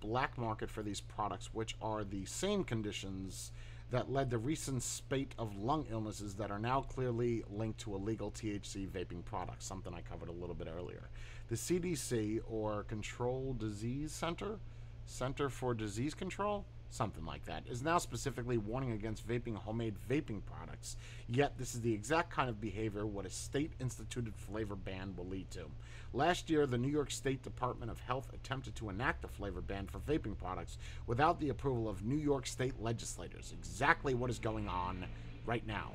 black 0.00 0.38
market 0.38 0.70
for 0.70 0.82
these 0.82 1.00
products, 1.00 1.50
which 1.52 1.74
are 1.82 2.04
the 2.04 2.24
same 2.26 2.62
conditions 2.62 3.50
that 3.94 4.10
led 4.10 4.28
the 4.28 4.38
recent 4.38 4.82
spate 4.82 5.36
of 5.38 5.56
lung 5.56 5.86
illnesses 5.88 6.34
that 6.34 6.50
are 6.50 6.58
now 6.58 6.80
clearly 6.80 7.44
linked 7.48 7.78
to 7.78 7.94
illegal 7.94 8.32
THC 8.32 8.88
vaping 8.88 9.24
products, 9.24 9.64
something 9.64 9.94
I 9.94 10.00
covered 10.00 10.28
a 10.28 10.32
little 10.32 10.56
bit 10.56 10.66
earlier. 10.66 11.08
The 11.46 11.54
CDC, 11.54 12.40
or 12.50 12.82
Control 12.82 13.54
Disease 13.56 14.10
Center, 14.10 14.58
Center 15.06 15.48
for 15.48 15.74
Disease 15.74 16.12
Control, 16.12 16.64
something 16.90 17.24
like 17.24 17.44
that, 17.46 17.64
is 17.68 17.82
now 17.82 17.98
specifically 17.98 18.58
warning 18.58 18.92
against 18.92 19.26
vaping 19.26 19.56
homemade 19.56 19.96
vaping 20.08 20.40
products. 20.44 20.96
Yet, 21.28 21.58
this 21.58 21.74
is 21.74 21.80
the 21.80 21.92
exact 21.92 22.30
kind 22.30 22.48
of 22.48 22.60
behavior 22.60 23.06
what 23.06 23.26
a 23.26 23.30
state 23.30 23.72
instituted 23.80 24.34
flavor 24.34 24.76
ban 24.76 25.14
will 25.16 25.26
lead 25.26 25.50
to. 25.52 25.64
Last 26.12 26.48
year, 26.48 26.66
the 26.66 26.78
New 26.78 26.88
York 26.88 27.10
State 27.10 27.42
Department 27.42 27.90
of 27.90 27.98
Health 27.98 28.32
attempted 28.32 28.76
to 28.76 28.88
enact 28.88 29.24
a 29.24 29.28
flavor 29.28 29.60
ban 29.60 29.86
for 29.86 29.98
vaping 29.98 30.38
products 30.38 30.78
without 31.06 31.40
the 31.40 31.48
approval 31.48 31.88
of 31.88 32.04
New 32.04 32.16
York 32.16 32.46
state 32.46 32.80
legislators. 32.80 33.52
Exactly 33.58 34.14
what 34.14 34.30
is 34.30 34.38
going 34.38 34.68
on 34.68 35.04
right 35.44 35.66
now. 35.66 35.90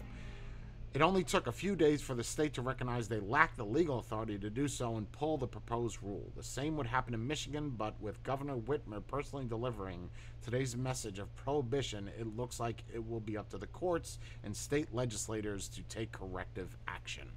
It 0.91 1.03
only 1.03 1.23
took 1.23 1.45
a 1.45 1.51
few 1.51 1.75
days 1.75 2.01
for 2.01 2.15
the 2.15 2.23
state 2.23 2.53
to 2.55 2.63
recognize 2.63 3.07
they 3.07 3.19
lacked 3.19 3.57
the 3.57 3.65
legal 3.65 3.99
authority 3.99 4.39
to 4.39 4.49
do 4.49 4.67
so 4.67 4.95
and 4.95 5.11
pull 5.11 5.37
the 5.37 5.45
proposed 5.45 5.99
rule. 6.01 6.31
The 6.35 6.41
same 6.41 6.75
would 6.77 6.87
happen 6.87 7.13
in 7.13 7.27
Michigan, 7.27 7.69
but 7.77 7.93
with 8.01 8.23
Governor 8.23 8.55
Whitmer 8.55 9.03
personally 9.05 9.45
delivering 9.45 10.09
today's 10.41 10.75
message 10.75 11.19
of 11.19 11.33
prohibition, 11.35 12.09
it 12.19 12.35
looks 12.35 12.59
like 12.59 12.83
it 12.91 13.07
will 13.07 13.19
be 13.19 13.37
up 13.37 13.49
to 13.49 13.59
the 13.59 13.67
courts 13.67 14.17
and 14.43 14.55
state 14.55 14.91
legislators 14.91 15.67
to 15.67 15.83
take 15.83 16.11
corrective 16.11 16.75
action. 16.87 17.29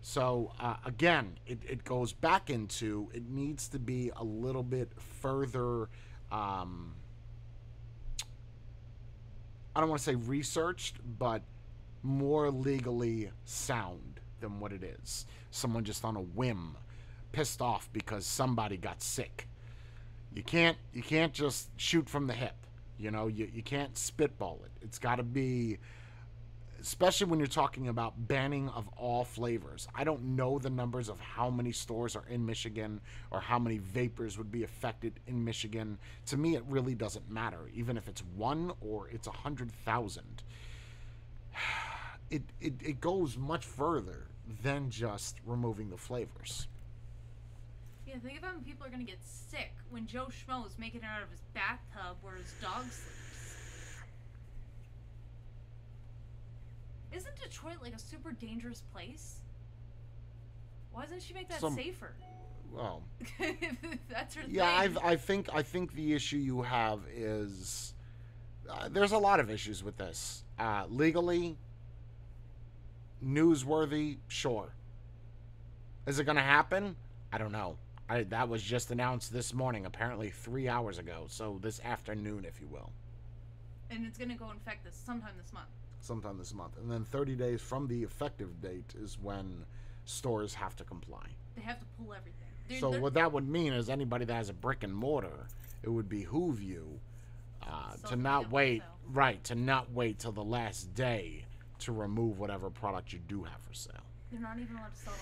So, 0.00 0.52
uh, 0.60 0.76
again, 0.86 1.36
it, 1.48 1.58
it 1.68 1.82
goes 1.82 2.12
back 2.12 2.48
into 2.48 3.10
it 3.12 3.28
needs 3.28 3.66
to 3.70 3.80
be 3.80 4.12
a 4.16 4.22
little 4.22 4.62
bit 4.62 4.92
further. 5.20 5.88
Um, 6.30 6.94
I 9.74 9.80
don't 9.80 9.88
want 9.88 9.98
to 9.98 10.04
say 10.04 10.14
researched, 10.14 10.96
but 11.18 11.42
more 12.02 12.50
legally 12.50 13.30
sound 13.44 14.20
than 14.40 14.60
what 14.60 14.72
it 14.72 14.82
is. 14.82 15.26
Someone 15.50 15.84
just 15.84 16.04
on 16.04 16.16
a 16.16 16.20
whim, 16.20 16.76
pissed 17.32 17.60
off 17.60 17.88
because 17.92 18.24
somebody 18.26 18.76
got 18.76 19.02
sick. 19.02 19.48
You 20.34 20.42
can't 20.42 20.76
you 20.92 21.02
can't 21.02 21.32
just 21.32 21.68
shoot 21.76 22.08
from 22.08 22.26
the 22.26 22.34
hip. 22.34 22.54
You 22.98 23.10
know, 23.10 23.28
you, 23.28 23.48
you 23.52 23.62
can't 23.62 23.96
spitball 23.96 24.60
it. 24.64 24.70
It's 24.82 24.98
got 24.98 25.16
to 25.16 25.22
be 25.22 25.78
especially 26.80 27.26
when 27.26 27.38
you're 27.38 27.48
talking 27.48 27.88
about 27.88 28.28
banning 28.28 28.68
of 28.70 28.88
all 28.96 29.24
flavors. 29.24 29.88
I 29.94 30.04
don't 30.04 30.22
know 30.36 30.58
the 30.58 30.70
numbers 30.70 31.08
of 31.08 31.18
how 31.20 31.50
many 31.50 31.72
stores 31.72 32.14
are 32.14 32.24
in 32.28 32.44
Michigan 32.46 33.00
or 33.30 33.40
how 33.40 33.58
many 33.58 33.78
vapors 33.78 34.38
would 34.38 34.50
be 34.50 34.62
affected 34.62 35.18
in 35.26 35.44
Michigan. 35.44 35.98
To 36.26 36.36
me, 36.36 36.54
it 36.54 36.62
really 36.68 36.94
doesn't 36.94 37.30
matter, 37.30 37.68
even 37.74 37.96
if 37.96 38.08
it's 38.08 38.22
one 38.36 38.72
or 38.80 39.08
it's 39.08 39.26
a 39.26 39.32
hundred 39.32 39.72
thousand. 39.84 40.42
It, 42.30 42.42
it 42.60 42.74
it 42.84 43.00
goes 43.00 43.38
much 43.38 43.64
further 43.64 44.26
than 44.62 44.90
just 44.90 45.36
removing 45.46 45.88
the 45.88 45.96
flavors. 45.96 46.68
Yeah, 48.06 48.16
think 48.22 48.38
about 48.38 48.52
when 48.56 48.64
people 48.64 48.84
are 48.86 48.90
gonna 48.90 49.04
get 49.04 49.16
sick 49.24 49.72
when 49.88 50.06
Joe 50.06 50.26
Schmo 50.26 50.66
is 50.66 50.78
making 50.78 51.00
it 51.00 51.06
out 51.06 51.22
of 51.22 51.30
his 51.30 51.40
bathtub 51.54 52.18
where 52.20 52.34
his 52.34 52.52
dog 52.60 52.82
sleeps. 52.82 53.96
Isn't 57.12 57.34
Detroit 57.42 57.76
like 57.82 57.94
a 57.94 57.98
super 57.98 58.32
dangerous 58.32 58.82
place? 58.92 59.36
Why 60.92 61.02
doesn't 61.04 61.22
she 61.22 61.32
make 61.32 61.48
that 61.48 61.60
Some- 61.60 61.74
safer? 61.74 62.12
Well, 62.70 63.02
That's 64.10 64.34
her 64.34 64.42
thing. 64.42 64.50
yeah, 64.54 64.82
thing. 64.82 64.98
I 65.02 65.12
I 65.12 65.16
think 65.16 65.48
I 65.54 65.62
think 65.62 65.94
the 65.94 66.12
issue 66.12 66.36
you 66.36 66.60
have 66.60 67.00
is 67.10 67.94
uh, 68.68 68.90
there's 68.90 69.12
a 69.12 69.18
lot 69.18 69.40
of 69.40 69.50
issues 69.50 69.82
with 69.82 69.96
this. 69.96 70.44
Uh, 70.58 70.84
legally, 70.90 71.56
newsworthy, 73.24 74.16
sure. 74.28 74.68
Is 76.06 76.18
it 76.18 76.24
going 76.24 76.36
to 76.36 76.42
happen? 76.42 76.96
I 77.32 77.38
don't 77.38 77.52
know. 77.52 77.76
I, 78.08 78.22
that 78.24 78.48
was 78.48 78.62
just 78.62 78.90
announced 78.90 79.32
this 79.32 79.52
morning, 79.52 79.84
apparently 79.84 80.30
three 80.30 80.66
hours 80.68 80.98
ago. 80.98 81.24
So 81.28 81.58
this 81.60 81.80
afternoon, 81.84 82.44
if 82.46 82.58
you 82.60 82.66
will, 82.66 82.90
and 83.90 84.06
it's 84.06 84.16
gonna 84.18 84.34
go 84.34 84.50
in 84.50 84.56
effect 84.56 84.82
this 84.84 84.94
sometime 84.96 85.32
this 85.42 85.52
month. 85.52 85.66
sometime 86.00 86.38
this 86.38 86.54
month, 86.54 86.72
and 86.78 86.90
then 86.90 87.04
30 87.04 87.34
days 87.34 87.60
from 87.60 87.86
the 87.86 88.02
effective 88.02 88.62
date 88.62 88.94
is 89.02 89.18
when 89.20 89.62
stores 90.06 90.54
have 90.54 90.74
to 90.76 90.84
comply. 90.84 91.26
They 91.54 91.60
have 91.62 91.78
to 91.80 91.86
pull 91.98 92.14
everything. 92.14 92.32
They're- 92.68 92.80
So 92.80 92.90
they're- 92.92 93.00
what 93.00 93.12
that 93.14 93.30
would 93.32 93.46
mean 93.46 93.74
is 93.74 93.90
anybody 93.90 94.24
that 94.24 94.34
has 94.34 94.48
a 94.48 94.54
brick 94.54 94.82
and 94.84 94.94
mortar, 94.94 95.46
it 95.82 95.90
would 95.90 96.08
behoove 96.08 96.62
you 96.62 97.00
uh, 97.68 98.08
to 98.08 98.16
not 98.16 98.50
wait, 98.50 98.82
right, 99.12 99.42
to 99.44 99.54
not 99.54 99.92
wait 99.92 100.18
till 100.18 100.32
the 100.32 100.44
last 100.44 100.94
day 100.94 101.44
to 101.80 101.92
remove 101.92 102.38
whatever 102.38 102.70
product 102.70 103.12
you 103.12 103.20
do 103.28 103.44
have 103.44 103.60
for 103.60 103.72
sale 103.74 103.94
They're 104.32 104.40
not 104.40 104.58
even 104.58 104.76
allowed 104.76 104.92
to 104.94 105.00
sell 105.00 105.14
it 105.14 105.20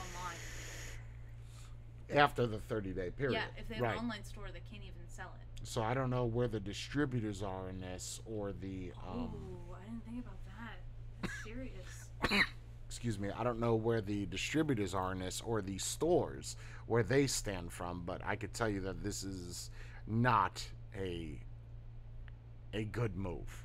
online. 2.10 2.22
after 2.24 2.46
the 2.46 2.58
30 2.58 2.92
day 2.92 3.10
period. 3.10 3.34
Yeah, 3.34 3.44
if 3.58 3.68
they 3.68 3.74
have 3.74 3.84
right. 3.84 3.92
an 3.94 3.98
online 3.98 4.24
store, 4.24 4.46
they 4.52 4.62
can't 4.70 4.82
even 4.82 5.06
sell 5.08 5.32
it. 5.34 5.66
So 5.66 5.82
I 5.82 5.94
don't 5.94 6.10
know 6.10 6.24
where 6.24 6.48
the 6.48 6.60
distributors 6.60 7.42
are 7.42 7.68
in 7.68 7.80
this 7.80 8.20
or 8.24 8.52
the 8.52 8.92
um, 9.06 9.18
Ooh, 9.34 9.74
I 9.74 9.84
didn't 9.90 10.04
think 10.04 10.24
about 10.24 10.38
that. 10.46 10.78
That's 11.22 11.44
serious. 11.44 12.44
excuse 12.88 13.18
me, 13.18 13.30
I 13.36 13.42
don't 13.44 13.58
know 13.58 13.74
where 13.74 14.00
the 14.00 14.26
distributors 14.26 14.94
are 14.94 15.12
in 15.12 15.18
this 15.18 15.42
or 15.44 15.60
the 15.60 15.78
stores 15.78 16.56
where 16.86 17.02
they 17.02 17.26
stand 17.26 17.72
from, 17.72 18.02
but 18.06 18.22
I 18.24 18.36
could 18.36 18.54
tell 18.54 18.68
you 18.68 18.80
that 18.82 19.02
this 19.02 19.24
is 19.24 19.70
not 20.06 20.64
a 20.96 21.38
a 22.76 22.84
good 22.84 23.16
move. 23.16 23.64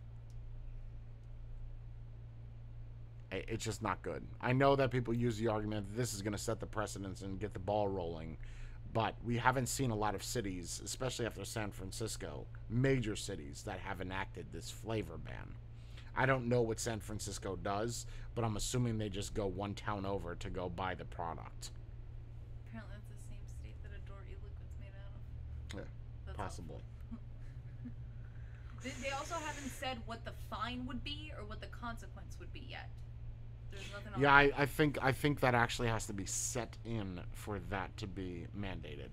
It's 3.32 3.64
just 3.64 3.82
not 3.82 4.02
good. 4.02 4.24
I 4.42 4.54
know 4.54 4.76
that 4.76 4.92
people 4.92 5.14
use 5.14 5.38
the 5.38 5.48
argument 5.48 5.88
that 5.90 5.98
this 5.98 6.14
is 6.14 6.22
going 6.22 6.34
to 6.34 6.38
set 6.38 6.60
the 6.60 6.66
precedence 6.66 7.22
and 7.22 7.40
get 7.40 7.54
the 7.54 7.60
ball 7.60 7.88
rolling, 7.88 8.38
but 8.94 9.16
we 9.26 9.38
haven't 9.38 9.68
seen 9.68 9.92
a 9.92 9.96
lot 9.96 10.16
of 10.16 10.24
cities, 10.24 10.82
especially 10.84 11.26
after 11.26 11.46
San 11.46 11.72
Francisco, 11.72 12.46
major 12.70 13.16
cities 13.16 13.64
that 13.66 13.80
have 13.80 14.02
enacted 14.02 14.48
this 14.52 14.70
flavor 14.70 15.18
ban. 15.18 15.56
I 16.16 16.26
don't 16.26 16.48
know 16.48 16.62
what 16.62 16.80
San 16.80 17.00
Francisco 17.00 17.58
does, 17.62 18.06
but 18.36 18.44
I'm 18.44 18.58
assuming 18.58 18.98
they 18.98 19.08
just 19.08 19.34
go 19.34 19.46
one 19.48 19.76
town 19.76 20.06
over 20.06 20.36
to 20.36 20.50
go 20.50 20.68
buy 20.68 20.94
the 20.96 21.06
product. 21.06 21.72
Apparently, 22.68 22.96
that's 22.96 23.08
the 23.08 23.30
same 23.30 23.40
state 23.46 23.82
that 23.84 23.92
Adore 24.06 24.24
e-liquid's 24.30 24.76
made 24.78 24.92
out 25.00 25.16
of. 25.16 25.80
Yeah, 25.80 25.86
That's 26.26 26.38
Possible. 26.38 26.82
They, 28.84 28.92
they 29.04 29.10
also 29.12 29.36
haven't 29.36 29.70
said 29.70 29.98
what 30.06 30.26
the 30.26 30.34
fine 30.50 30.86
would 30.88 31.04
be 31.04 31.32
or 31.38 31.46
what 31.46 31.62
the 31.62 31.68
consequence 31.68 32.36
would 32.40 32.52
be 32.52 32.66
yet. 32.70 32.90
There's 33.72 33.86
nothing. 33.94 34.22
Yeah, 34.22 34.34
I, 34.34 34.52
I 34.58 34.66
think 34.66 34.98
I 35.02 35.12
think 35.12 35.40
that 35.42 35.56
actually 35.56 35.88
has 35.88 36.08
to 36.08 36.14
be 36.14 36.26
set 36.26 36.78
in 36.84 37.22
for 37.34 37.60
that 37.70 37.96
to 37.98 38.08
be 38.08 38.48
mandated. 38.58 39.10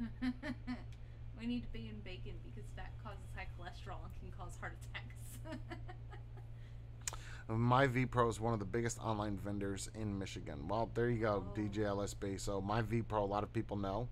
we 1.40 1.46
need 1.46 1.62
to 1.62 1.72
be 1.72 1.88
in 1.88 2.00
bacon 2.04 2.32
because 2.44 2.68
fat 2.76 2.92
causes 3.02 3.28
high 3.34 3.46
cholesterol 3.58 3.98
and 4.04 4.12
can 4.20 4.30
cause 4.38 4.56
heart 4.60 4.76
attacks. 4.80 5.58
My 7.50 7.86
Pro 7.88 8.28
is 8.28 8.40
one 8.40 8.52
of 8.52 8.60
the 8.60 8.64
biggest 8.64 8.98
online 9.00 9.36
vendors 9.36 9.90
in 9.94 10.18
Michigan. 10.18 10.68
Well, 10.68 10.88
there 10.94 11.10
you 11.10 11.20
go, 11.20 11.44
Oh. 11.46 11.52
DJLSB. 11.54 12.38
So 12.38 12.60
My 12.60 12.82
Pro, 12.82 13.24
a 13.24 13.26
lot 13.26 13.42
of 13.42 13.52
people 13.52 13.76
know. 13.76 14.08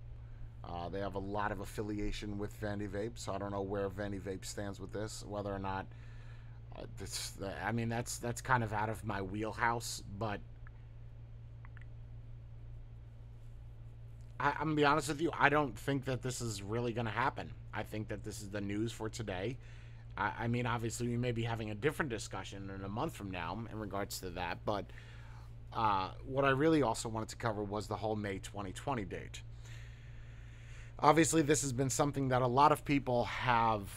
Uh, 0.63 0.89
they 0.89 0.99
have 0.99 1.15
a 1.15 1.19
lot 1.19 1.51
of 1.51 1.61
affiliation 1.61 2.37
with 2.37 2.59
Vandy 2.59 2.87
Vape, 2.87 3.17
so 3.17 3.31
I 3.31 3.37
don't 3.37 3.51
know 3.51 3.61
where 3.61 3.89
Vandy 3.89 4.19
Vape 4.19 4.43
stands 4.43 4.79
with 4.79 4.91
this, 4.91 5.23
whether 5.25 5.53
or 5.53 5.59
not. 5.59 5.85
Uh, 6.75 6.83
this, 6.97 7.33
I 7.63 7.71
mean, 7.71 7.87
that's 7.87 8.17
that's 8.17 8.41
kind 8.41 8.63
of 8.63 8.73
out 8.73 8.89
of 8.89 9.03
my 9.05 9.21
wheelhouse, 9.21 10.03
but 10.19 10.41
I'm 14.39 14.53
gonna 14.59 14.75
be 14.75 14.85
honest 14.85 15.07
with 15.07 15.21
you. 15.21 15.31
I 15.37 15.49
don't 15.49 15.77
think 15.77 16.05
that 16.05 16.21
this 16.21 16.41
is 16.41 16.61
really 16.61 16.93
gonna 16.93 17.09
happen. 17.09 17.51
I 17.73 17.83
think 17.83 18.09
that 18.09 18.23
this 18.23 18.41
is 18.41 18.49
the 18.49 18.61
news 18.61 18.91
for 18.91 19.09
today. 19.09 19.57
I, 20.19 20.33
I 20.39 20.47
mean, 20.47 20.65
obviously, 20.65 21.07
we 21.07 21.17
may 21.17 21.31
be 21.31 21.43
having 21.43 21.71
a 21.71 21.75
different 21.75 22.11
discussion 22.11 22.69
in 22.69 22.83
a 22.83 22.89
month 22.89 23.15
from 23.15 23.31
now 23.31 23.57
in 23.71 23.79
regards 23.79 24.19
to 24.19 24.29
that, 24.31 24.59
but 24.65 24.85
uh, 25.73 26.11
what 26.25 26.45
I 26.45 26.49
really 26.49 26.81
also 26.81 27.09
wanted 27.09 27.29
to 27.29 27.35
cover 27.37 27.63
was 27.63 27.87
the 27.87 27.95
whole 27.95 28.15
May 28.15 28.39
2020 28.39 29.05
date. 29.05 29.41
Obviously, 30.99 31.41
this 31.41 31.61
has 31.61 31.71
been 31.71 31.89
something 31.89 32.27
that 32.29 32.41
a 32.41 32.47
lot 32.47 32.71
of 32.71 32.83
people 32.83 33.23
have 33.25 33.87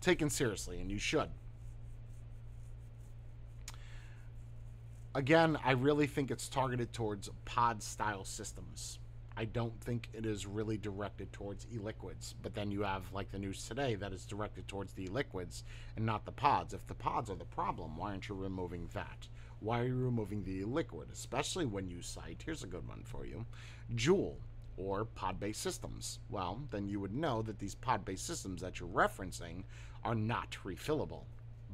taken 0.00 0.28
seriously, 0.28 0.80
and 0.80 0.90
you 0.90 0.98
should. 0.98 1.30
Again, 5.14 5.58
I 5.64 5.72
really 5.72 6.06
think 6.06 6.30
it's 6.30 6.48
targeted 6.48 6.92
towards 6.92 7.30
pod 7.44 7.82
style 7.82 8.24
systems. 8.24 8.99
I 9.40 9.46
don't 9.46 9.80
think 9.80 10.10
it 10.12 10.26
is 10.26 10.46
really 10.46 10.76
directed 10.76 11.32
towards 11.32 11.66
e-liquids. 11.72 12.34
But 12.42 12.54
then 12.54 12.70
you 12.70 12.82
have 12.82 13.10
like 13.10 13.30
the 13.30 13.38
news 13.38 13.66
today 13.66 13.94
that 13.94 14.12
is 14.12 14.26
directed 14.26 14.68
towards 14.68 14.92
the 14.92 15.06
liquids 15.06 15.64
and 15.96 16.04
not 16.04 16.26
the 16.26 16.30
pods. 16.30 16.74
If 16.74 16.86
the 16.86 16.92
pods 16.92 17.30
are 17.30 17.36
the 17.36 17.46
problem, 17.46 17.96
why 17.96 18.10
aren't 18.10 18.28
you 18.28 18.34
removing 18.34 18.90
that? 18.92 19.28
Why 19.60 19.80
are 19.80 19.86
you 19.86 19.96
removing 19.96 20.44
the 20.44 20.64
liquid? 20.64 21.08
Especially 21.10 21.64
when 21.64 21.88
you 21.88 22.02
cite, 22.02 22.42
here's 22.44 22.64
a 22.64 22.66
good 22.66 22.86
one 22.86 23.02
for 23.02 23.24
you, 23.24 23.46
Juul 23.94 24.34
or 24.76 25.06
pod-based 25.06 25.62
systems. 25.62 26.18
Well, 26.28 26.60
then 26.70 26.86
you 26.86 27.00
would 27.00 27.14
know 27.14 27.40
that 27.40 27.58
these 27.58 27.74
pod-based 27.74 28.26
systems 28.26 28.60
that 28.60 28.78
you're 28.78 28.90
referencing 28.90 29.64
are 30.04 30.14
not 30.14 30.58
refillable 30.66 31.24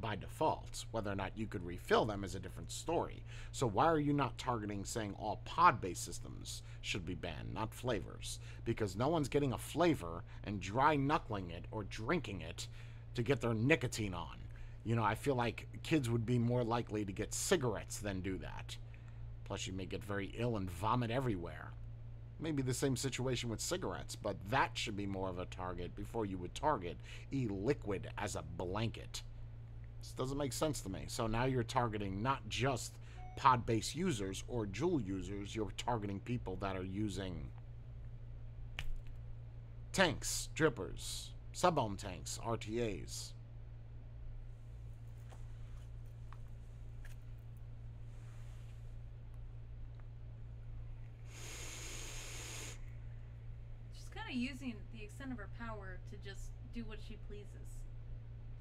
by 0.00 0.16
default. 0.16 0.84
Whether 0.90 1.10
or 1.10 1.14
not 1.14 1.36
you 1.36 1.46
could 1.46 1.64
refill 1.64 2.04
them 2.04 2.24
is 2.24 2.34
a 2.34 2.40
different 2.40 2.70
story. 2.70 3.22
So 3.52 3.66
why 3.66 3.86
are 3.86 3.98
you 3.98 4.12
not 4.12 4.38
targeting 4.38 4.84
saying 4.84 5.14
all 5.18 5.40
pod-based 5.44 6.04
systems 6.04 6.62
should 6.82 7.04
be 7.04 7.14
banned, 7.14 7.54
not 7.54 7.74
flavors? 7.74 8.38
Because 8.64 8.96
no 8.96 9.08
one's 9.08 9.28
getting 9.28 9.52
a 9.52 9.58
flavor 9.58 10.22
and 10.44 10.60
dry 10.60 10.96
knuckling 10.96 11.50
it 11.50 11.66
or 11.70 11.84
drinking 11.84 12.40
it 12.40 12.68
to 13.14 13.22
get 13.22 13.40
their 13.40 13.54
nicotine 13.54 14.14
on. 14.14 14.36
You 14.84 14.94
know, 14.94 15.02
I 15.02 15.16
feel 15.16 15.34
like 15.34 15.66
kids 15.82 16.08
would 16.08 16.24
be 16.24 16.38
more 16.38 16.62
likely 16.62 17.04
to 17.04 17.12
get 17.12 17.34
cigarettes 17.34 17.98
than 17.98 18.20
do 18.20 18.38
that. 18.38 18.76
Plus, 19.44 19.66
you 19.66 19.72
may 19.72 19.86
get 19.86 20.04
very 20.04 20.32
ill 20.36 20.56
and 20.56 20.70
vomit 20.70 21.10
everywhere. 21.10 21.70
Maybe 22.38 22.62
the 22.62 22.74
same 22.74 22.96
situation 22.96 23.48
with 23.48 23.60
cigarettes, 23.60 24.14
but 24.14 24.36
that 24.50 24.72
should 24.74 24.96
be 24.96 25.06
more 25.06 25.30
of 25.30 25.38
a 25.38 25.46
target 25.46 25.96
before 25.96 26.26
you 26.26 26.36
would 26.38 26.54
target 26.54 26.98
e 27.32 27.48
liquid 27.48 28.10
as 28.18 28.36
a 28.36 28.44
blanket. 28.56 29.22
This 30.00 30.12
doesn't 30.12 30.38
make 30.38 30.52
sense 30.52 30.80
to 30.82 30.88
me. 30.88 31.04
So 31.08 31.26
now 31.26 31.44
you're 31.44 31.62
targeting 31.62 32.22
not 32.22 32.48
just 32.48 32.92
pod 33.36 33.66
based 33.66 33.94
users 33.94 34.44
or 34.48 34.66
Juul 34.66 35.04
users, 35.06 35.54
you're 35.54 35.72
targeting 35.76 36.20
people 36.20 36.56
that 36.60 36.76
are 36.76 36.84
using 36.84 37.48
tanks, 39.92 40.48
drippers, 40.54 41.28
sub 41.52 41.78
ohm 41.78 41.96
tanks, 41.96 42.38
RTAs. 42.44 43.32
She's 53.94 54.08
kind 54.14 54.28
of 54.28 54.34
using 54.34 54.74
the 54.94 55.02
extent 55.04 55.32
of 55.32 55.38
her 55.38 55.48
power 55.58 55.98
to 56.10 56.16
just 56.28 56.50
do 56.74 56.84
what 56.84 56.98
she 57.08 57.16
pleases. 57.26 57.55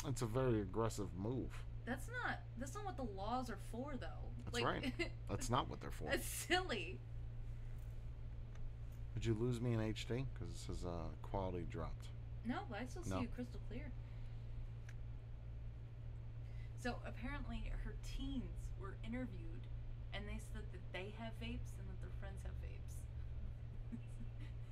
It's 0.08 0.22
a 0.22 0.26
very 0.26 0.62
aggressive 0.62 1.08
move. 1.18 1.50
That's 1.86 2.08
not. 2.08 2.40
That's 2.58 2.74
not 2.74 2.86
what 2.86 2.98
the 2.98 3.08
laws 3.16 3.50
are 3.50 3.58
for, 3.72 3.94
though. 4.00 4.08
That's 4.46 4.56
like, 4.56 4.66
right. 4.66 4.94
That's 5.30 5.50
not 5.50 5.70
what 5.70 5.82
they're 5.82 5.92
for. 5.92 6.10
that's 6.10 6.26
silly. 6.28 7.00
Did 9.14 9.26
you 9.26 9.34
lose 9.34 9.62
me 9.62 9.74
in 9.74 9.80
HD? 9.80 10.26
Because 10.34 10.50
it 10.54 10.58
says 10.58 10.84
uh, 10.86 10.90
quality 11.22 11.66
dropped. 11.70 12.08
No, 12.46 12.60
but 12.70 12.80
I 12.82 12.86
still 12.86 13.04
see 13.04 13.10
No. 13.12 13.22
you 13.22 13.28
crystal 13.34 13.60
clear. 13.70 13.90
So 16.80 16.96
apparently, 17.08 17.72
her 17.84 17.96
teens 18.06 18.70
were 18.80 18.96
interviewed, 19.04 19.66
and 20.14 20.24
they 20.28 20.38
said 20.54 20.62
that 20.72 20.84
they 20.94 21.14
have 21.18 21.34
vapes 21.42 21.74
and 21.80 21.90
that 21.90 22.00
their 22.02 22.14
friends 22.20 22.44
have 22.44 22.54
vapes. 22.62 23.02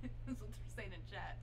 That's 0.28 0.40
what 0.40 0.50
they're 0.52 0.76
saying 0.76 0.92
in 0.94 1.02
chat. 1.10 1.38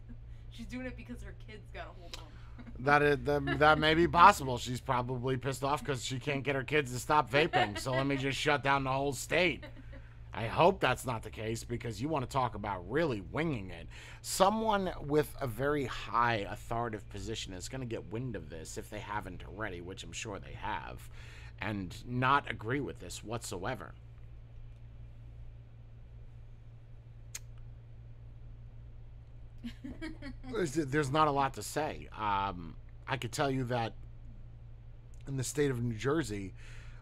She's 0.61 0.69
doing 0.69 0.85
it 0.85 0.95
because 0.95 1.23
her 1.23 1.35
kids 1.49 1.71
got 1.73 1.87
a 1.87 1.99
hold 1.99 2.15
of 2.17 2.21
them. 2.21 2.27
That 2.81 3.03
is, 3.03 3.19
that, 3.25 3.59
that 3.59 3.79
may 3.79 3.95
be 3.95 4.07
possible. 4.07 4.59
She's 4.59 4.81
probably 4.81 5.39
pissed 5.39 5.65
off 5.65 5.81
because 5.81 6.05
she 6.05 6.19
can't 6.19 6.43
get 6.43 6.55
her 6.55 6.63
kids 6.63 6.93
to 6.93 6.99
stop 6.99 7.31
vaping. 7.31 7.79
So 7.79 7.93
let 7.93 8.07
me 8.07 8.17
just 8.17 8.39
shut 8.39 8.63
down 8.63 8.85
the 8.85 8.93
whole 8.93 9.13
state. 9.15 9.65
I 10.35 10.47
hope 10.47 10.81
that's 10.81 11.07
not 11.07 11.23
the 11.23 11.31
case 11.31 11.65
because 11.65 12.01
you 12.01 12.09
want 12.09 12.25
to 12.25 12.31
talk 12.31 12.55
about 12.55 12.91
really 12.91 13.23
winging 13.33 13.71
it. 13.71 13.87
Someone 14.21 14.93
with 15.01 15.35
a 15.41 15.47
very 15.47 15.87
high 15.87 16.47
authoritative 16.51 17.09
position 17.09 17.55
is 17.55 17.69
going 17.69 17.81
to 17.81 17.87
get 17.87 18.13
wind 18.13 18.37
of 18.37 18.51
this 18.51 18.77
if 18.77 18.91
they 18.91 19.01
haven't 19.01 19.43
already, 19.47 19.81
which 19.81 20.05
I'm 20.05 20.13
sure 20.13 20.39
they 20.39 20.55
have, 20.61 21.09
and 21.61 21.95
not 22.07 22.51
agree 22.51 22.81
with 22.81 22.99
this 22.99 23.25
whatsoever. 23.25 23.95
There's, 30.51 31.11
not 31.11 31.29
a 31.29 31.31
lot 31.31 31.55
to 31.55 31.63
say. 31.63 32.09
Um, 32.19 32.77
I 33.07 33.17
could 33.17 33.33
tell 33.33 33.51
you 33.51 33.65
that 33.65 33.95
in 35.29 35.37
the 35.37 35.45
state 35.45 35.71
of 35.71 35.83
New 35.83 35.95
Jersey, 35.95 36.55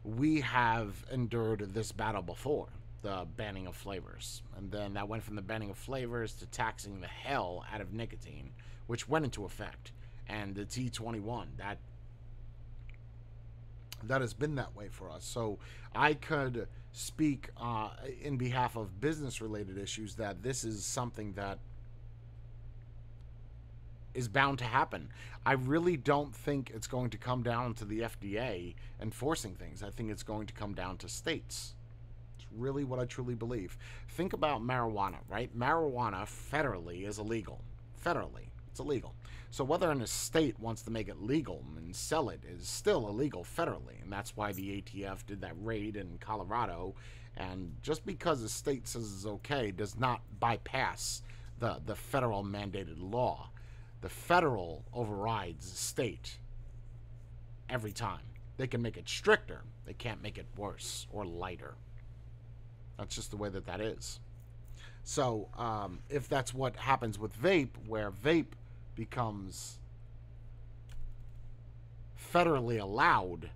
we 0.04 0.40
have 0.40 1.04
endured 1.12 1.72
this 1.74 1.92
battle 1.92 2.22
before 2.22 2.68
the 3.02 3.26
banning 3.36 3.66
of 3.66 3.76
flavors. 3.76 4.42
And 4.56 4.70
then 4.70 4.94
that 4.94 5.08
went 5.08 5.22
from 5.22 5.36
the 5.36 5.42
banning 5.42 5.70
of 5.70 5.76
flavors 5.76 6.32
to 6.34 6.46
taxing 6.46 7.00
the 7.00 7.06
hell 7.06 7.64
out 7.72 7.80
of 7.80 7.92
nicotine, 7.92 8.50
which 8.86 9.08
went 9.08 9.24
into 9.24 9.44
effect. 9.44 9.92
And 10.28 10.54
the 10.54 10.64
T21, 10.64 11.46
that 11.58 11.78
that 14.04 14.20
has 14.20 14.32
been 14.32 14.54
that 14.56 14.76
way 14.76 14.88
for 14.88 15.10
us. 15.10 15.24
So 15.24 15.58
I 15.94 16.14
could 16.14 16.68
speak 16.92 17.48
uh, 17.60 17.90
in 18.22 18.36
behalf 18.36 18.76
of 18.76 19.00
business 19.00 19.40
related 19.40 19.76
issues 19.76 20.14
that 20.16 20.42
this 20.42 20.64
is 20.64 20.84
something 20.84 21.32
that 21.32 21.58
is 24.14 24.28
bound 24.28 24.58
to 24.58 24.64
happen. 24.64 25.08
I 25.46 25.52
really 25.52 25.96
don't 25.96 26.34
think 26.34 26.70
it's 26.74 26.86
going 26.86 27.10
to 27.10 27.18
come 27.18 27.42
down 27.42 27.74
to 27.74 27.84
the 27.84 28.00
FDA 28.00 28.74
enforcing 29.00 29.54
things. 29.54 29.82
I 29.82 29.90
think 29.90 30.10
it's 30.10 30.22
going 30.22 30.46
to 30.46 30.54
come 30.54 30.74
down 30.74 30.96
to 30.98 31.08
states. 31.08 31.74
It's 32.36 32.46
really 32.56 32.84
what 32.84 32.98
I 32.98 33.04
truly 33.04 33.34
believe. 33.34 33.76
Think 34.08 34.32
about 34.32 34.62
marijuana, 34.62 35.18
right? 35.28 35.56
Marijuana 35.56 36.24
federally 36.24 37.06
is 37.06 37.18
illegal. 37.18 37.60
Federally, 38.04 38.48
it's 38.70 38.80
illegal. 38.80 39.14
So 39.50 39.64
whether 39.64 39.90
an 39.90 40.06
state 40.06 40.58
wants 40.60 40.82
to 40.82 40.90
make 40.90 41.08
it 41.08 41.22
legal 41.22 41.64
and 41.76 41.94
sell 41.96 42.28
it 42.28 42.42
is 42.46 42.68
still 42.68 43.08
illegal 43.08 43.44
federally, 43.44 44.02
and 44.02 44.12
that's 44.12 44.36
why 44.36 44.52
the 44.52 44.82
ATF 44.82 45.24
did 45.26 45.40
that 45.40 45.54
raid 45.62 45.96
in 45.96 46.18
Colorado. 46.20 46.94
And 47.36 47.74
just 47.82 48.04
because 48.04 48.42
a 48.42 48.48
state 48.48 48.86
says 48.86 49.10
it's 49.12 49.26
okay 49.26 49.70
does 49.70 49.98
not 49.98 50.20
bypass 50.38 51.22
the 51.58 51.80
the 51.86 51.94
federal 51.94 52.44
mandated 52.44 52.96
law. 52.98 53.50
The 54.00 54.08
federal 54.08 54.84
overrides 54.92 55.70
the 55.70 55.76
state 55.76 56.38
every 57.68 57.92
time. 57.92 58.20
They 58.56 58.66
can 58.66 58.82
make 58.82 58.96
it 58.96 59.08
stricter. 59.08 59.62
They 59.86 59.92
can't 59.92 60.22
make 60.22 60.38
it 60.38 60.46
worse 60.56 61.06
or 61.12 61.24
lighter. 61.24 61.74
That's 62.96 63.14
just 63.14 63.30
the 63.30 63.36
way 63.36 63.48
that 63.48 63.66
that 63.66 63.80
is. 63.80 64.20
So, 65.04 65.48
um, 65.56 66.00
if 66.10 66.28
that's 66.28 66.52
what 66.52 66.76
happens 66.76 67.18
with 67.18 67.40
vape, 67.40 67.70
where 67.86 68.10
vape 68.10 68.52
becomes 68.94 69.78
federally 72.32 72.80
allowed, 72.80 73.50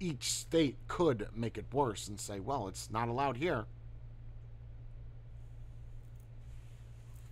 each 0.00 0.32
state 0.32 0.76
could 0.88 1.28
make 1.34 1.56
it 1.56 1.66
worse 1.72 2.08
and 2.08 2.18
say, 2.18 2.40
well, 2.40 2.68
it's 2.68 2.90
not 2.90 3.08
allowed 3.08 3.36
here. 3.36 3.66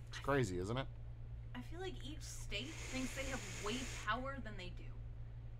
It's 0.09 0.19
crazy, 0.19 0.59
isn't 0.59 0.77
it? 0.77 0.87
I 1.57 1.61
feel 1.71 1.81
like 1.81 1.95
each 2.05 2.21
state 2.21 2.73
thinks 2.73 3.15
they 3.15 3.29
have 3.31 3.41
way 3.65 3.77
power 4.05 4.35
than 4.43 4.53
they 4.57 4.71
do. 4.77 4.83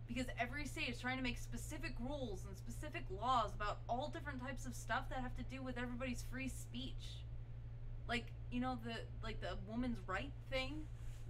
Because 0.07 0.27
every 0.39 0.65
state 0.65 0.89
is 0.89 0.99
trying 0.99 1.17
to 1.17 1.23
make 1.23 1.37
specific 1.37 1.93
rules 1.99 2.43
and 2.47 2.55
specific 2.55 3.03
laws 3.21 3.51
about 3.55 3.79
all 3.89 4.09
different 4.13 4.41
types 4.41 4.65
of 4.65 4.75
stuff 4.75 5.09
that 5.09 5.19
have 5.19 5.35
to 5.37 5.43
do 5.43 5.61
with 5.61 5.77
everybody's 5.77 6.23
free 6.31 6.49
speech. 6.49 7.23
Like, 8.07 8.25
you 8.51 8.61
know, 8.61 8.77
the 8.85 8.93
like 9.23 9.41
the 9.41 9.57
woman's 9.67 9.97
right 10.07 10.31
thing, 10.49 10.85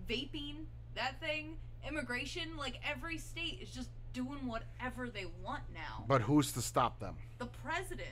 vaping, 0.07 0.65
that 0.95 1.19
thing, 1.19 1.55
immigration, 1.87 2.55
like 2.57 2.79
every 2.87 3.17
state 3.17 3.59
is 3.61 3.69
just 3.69 3.89
doing 4.13 4.45
whatever 4.45 5.09
they 5.09 5.25
want 5.43 5.63
now. 5.73 6.03
But 6.07 6.21
who's 6.21 6.51
to 6.53 6.61
stop 6.61 6.99
them? 6.99 7.15
the 7.39 7.45
president. 7.45 8.09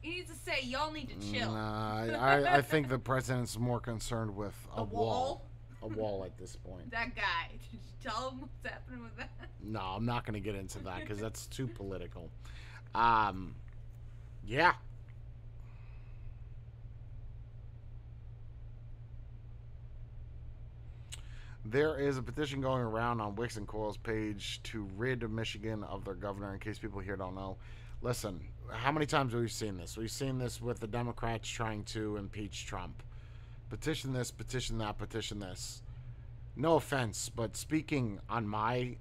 He 0.00 0.10
needs 0.16 0.30
to 0.30 0.36
say, 0.36 0.60
y'all 0.64 0.92
need 0.92 1.08
to 1.08 1.32
chill. 1.32 1.50
Nah, 1.50 2.02
I, 2.20 2.58
I 2.58 2.62
think 2.62 2.88
the 2.90 2.98
president's 2.98 3.58
more 3.58 3.80
concerned 3.80 4.36
with 4.36 4.54
a 4.76 4.84
wall. 4.84 5.06
wall? 5.06 5.42
A 5.84 5.88
wall 5.88 6.24
at 6.24 6.36
this 6.38 6.56
point. 6.56 6.90
That 6.90 7.14
guy. 7.14 7.48
Did 7.52 7.60
you 7.72 7.78
tell 8.02 8.30
him 8.30 8.40
what's 8.40 8.52
happening 8.64 9.02
with 9.02 9.16
that? 9.18 9.30
No, 9.62 9.80
I'm 9.80 10.06
not 10.06 10.24
going 10.24 10.34
to 10.34 10.40
get 10.40 10.54
into 10.54 10.78
that 10.80 11.00
because 11.00 11.20
that's 11.20 11.46
too 11.46 11.66
political. 11.66 12.30
Um, 12.94 13.54
yeah. 14.46 14.72
There 21.66 21.98
is 21.98 22.18
a 22.18 22.22
petition 22.22 22.60
going 22.60 22.82
around 22.82 23.20
on 23.20 23.36
Wix 23.36 23.56
and 23.56 23.66
Coil's 23.66 23.96
page 23.96 24.62
to 24.64 24.88
rid 24.96 25.28
Michigan 25.30 25.82
of 25.84 26.04
their 26.04 26.14
governor. 26.14 26.52
In 26.52 26.60
case 26.60 26.78
people 26.78 27.00
here 27.00 27.16
don't 27.16 27.34
know, 27.34 27.56
listen. 28.02 28.40
How 28.70 28.92
many 28.92 29.06
times 29.06 29.32
have 29.32 29.40
we 29.40 29.48
seen 29.48 29.76
this? 29.76 29.96
We've 29.96 30.10
seen 30.10 30.38
this 30.38 30.60
with 30.60 30.80
the 30.80 30.86
Democrats 30.86 31.48
trying 31.48 31.84
to 31.84 32.16
impeach 32.16 32.66
Trump. 32.66 33.02
Petition 33.74 34.12
this, 34.12 34.30
petition 34.30 34.78
that, 34.78 34.98
petition 34.98 35.40
this. 35.40 35.82
No 36.54 36.76
offense, 36.76 37.28
but 37.28 37.56
speaking 37.56 38.20
on 38.30 38.46
my 38.46 38.98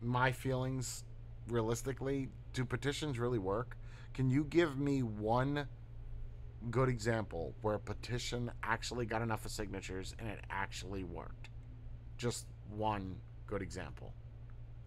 my 0.00 0.32
feelings 0.32 1.04
realistically 1.48 2.30
do 2.52 2.64
petitions 2.64 3.20
really 3.20 3.38
work? 3.38 3.76
Can 4.12 4.28
you 4.28 4.42
give 4.42 4.76
me 4.76 5.04
one 5.04 5.68
good 6.68 6.88
example 6.88 7.54
where 7.62 7.76
a 7.76 7.78
petition 7.78 8.50
actually 8.64 9.06
got 9.06 9.22
enough 9.22 9.44
of 9.44 9.52
signatures 9.52 10.16
and 10.18 10.28
it 10.28 10.40
actually 10.50 11.04
worked? 11.04 11.48
Just 12.18 12.46
one 12.74 13.14
good 13.46 13.62
example. 13.62 14.12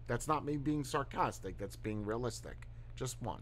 That's 0.08 0.28
not 0.28 0.44
me 0.44 0.58
being 0.58 0.84
sarcastic 0.84 1.56
that's 1.56 1.76
being 1.76 2.04
realistic. 2.04 2.66
Just 2.96 3.16
one. 3.22 3.40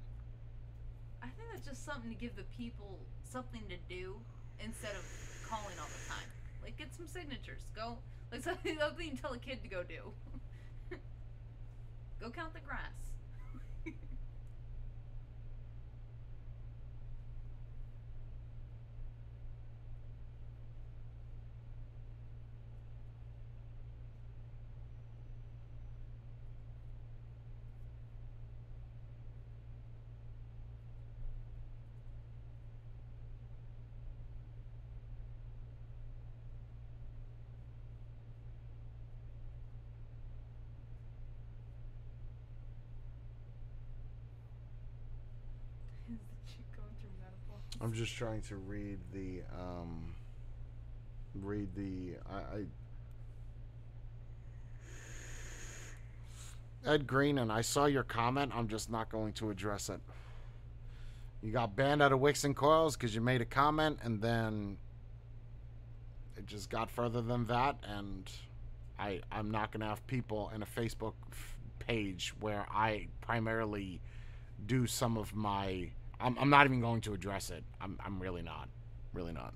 I 1.20 1.26
think 1.26 1.48
that's 1.52 1.66
just 1.66 1.84
something 1.84 2.10
to 2.10 2.16
give 2.16 2.36
the 2.36 2.44
people 2.56 3.00
something 3.24 3.62
to 3.68 3.76
do 3.92 4.20
instead 4.60 4.92
of 4.92 5.04
calling 5.48 5.76
all 5.80 5.88
the 5.88 6.08
time. 6.08 6.28
Like, 6.62 6.76
get 6.76 6.94
some 6.94 7.06
signatures. 7.06 7.62
Go, 7.74 7.98
like 8.32 8.42
something, 8.48 8.74
you 8.74 9.16
tell 9.16 9.32
a 9.32 9.38
kid 9.38 9.62
to 9.62 9.68
go 9.68 9.82
do. 9.82 10.12
go 12.20 12.30
count 12.30 12.54
the 12.54 12.60
grass. 12.60 13.04
Is 46.06 46.20
the 46.20 46.36
chick 46.44 46.66
going 46.76 46.92
through 47.00 47.16
menopause? 47.18 47.73
I'm 47.84 47.92
just 47.92 48.16
trying 48.16 48.40
to 48.40 48.56
read 48.56 48.98
the 49.12 49.42
um 49.60 50.14
read 51.42 51.68
the 51.76 52.14
i, 52.32 52.56
I 56.86 56.92
ed 56.94 57.06
green 57.06 57.38
and 57.38 57.52
i 57.52 57.60
saw 57.60 57.84
your 57.84 58.02
comment. 58.02 58.52
I'm 58.54 58.68
just 58.68 58.90
not 58.90 59.10
going 59.10 59.34
to 59.34 59.50
address 59.50 59.90
it. 59.90 60.00
You 61.42 61.52
got 61.52 61.76
banned 61.76 62.00
out 62.02 62.12
of 62.12 62.20
wix 62.20 62.44
and 62.44 62.56
coils 62.56 62.96
because 62.96 63.14
you 63.14 63.20
made 63.20 63.42
a 63.42 63.46
comment 63.46 63.98
and 64.02 64.20
then 64.20 64.78
it 66.38 66.46
just 66.46 66.70
got 66.70 66.90
further 66.90 67.20
than 67.20 67.44
that 67.46 67.76
and 67.86 68.30
i 68.98 69.20
i'm 69.30 69.50
not 69.50 69.72
to 69.80 69.86
have 69.86 70.04
people 70.06 70.50
in 70.54 70.62
a 70.62 70.66
facebook 70.66 71.12
page 71.78 72.34
where 72.40 72.66
i 72.72 73.06
primarily 73.20 74.00
do 74.66 74.86
some 74.86 75.16
of 75.18 75.34
my 75.34 75.90
I'm, 76.20 76.38
I'm 76.38 76.50
not 76.50 76.66
even 76.66 76.80
going 76.80 77.00
to 77.02 77.14
address 77.14 77.50
it. 77.50 77.64
I'm, 77.80 77.98
I'm 78.04 78.20
really 78.20 78.42
not. 78.42 78.68
Really 79.12 79.32
not. 79.32 79.54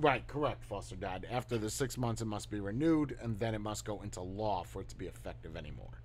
Right, 0.00 0.26
correct, 0.26 0.64
Foster 0.64 0.96
Dad. 0.96 1.26
After 1.30 1.58
the 1.58 1.68
six 1.68 1.98
months, 1.98 2.22
it 2.22 2.24
must 2.24 2.50
be 2.50 2.58
renewed, 2.58 3.18
and 3.20 3.38
then 3.38 3.54
it 3.54 3.60
must 3.60 3.84
go 3.84 4.00
into 4.00 4.22
law 4.22 4.62
for 4.62 4.80
it 4.80 4.88
to 4.88 4.96
be 4.96 5.06
effective 5.06 5.58
anymore. 5.58 6.00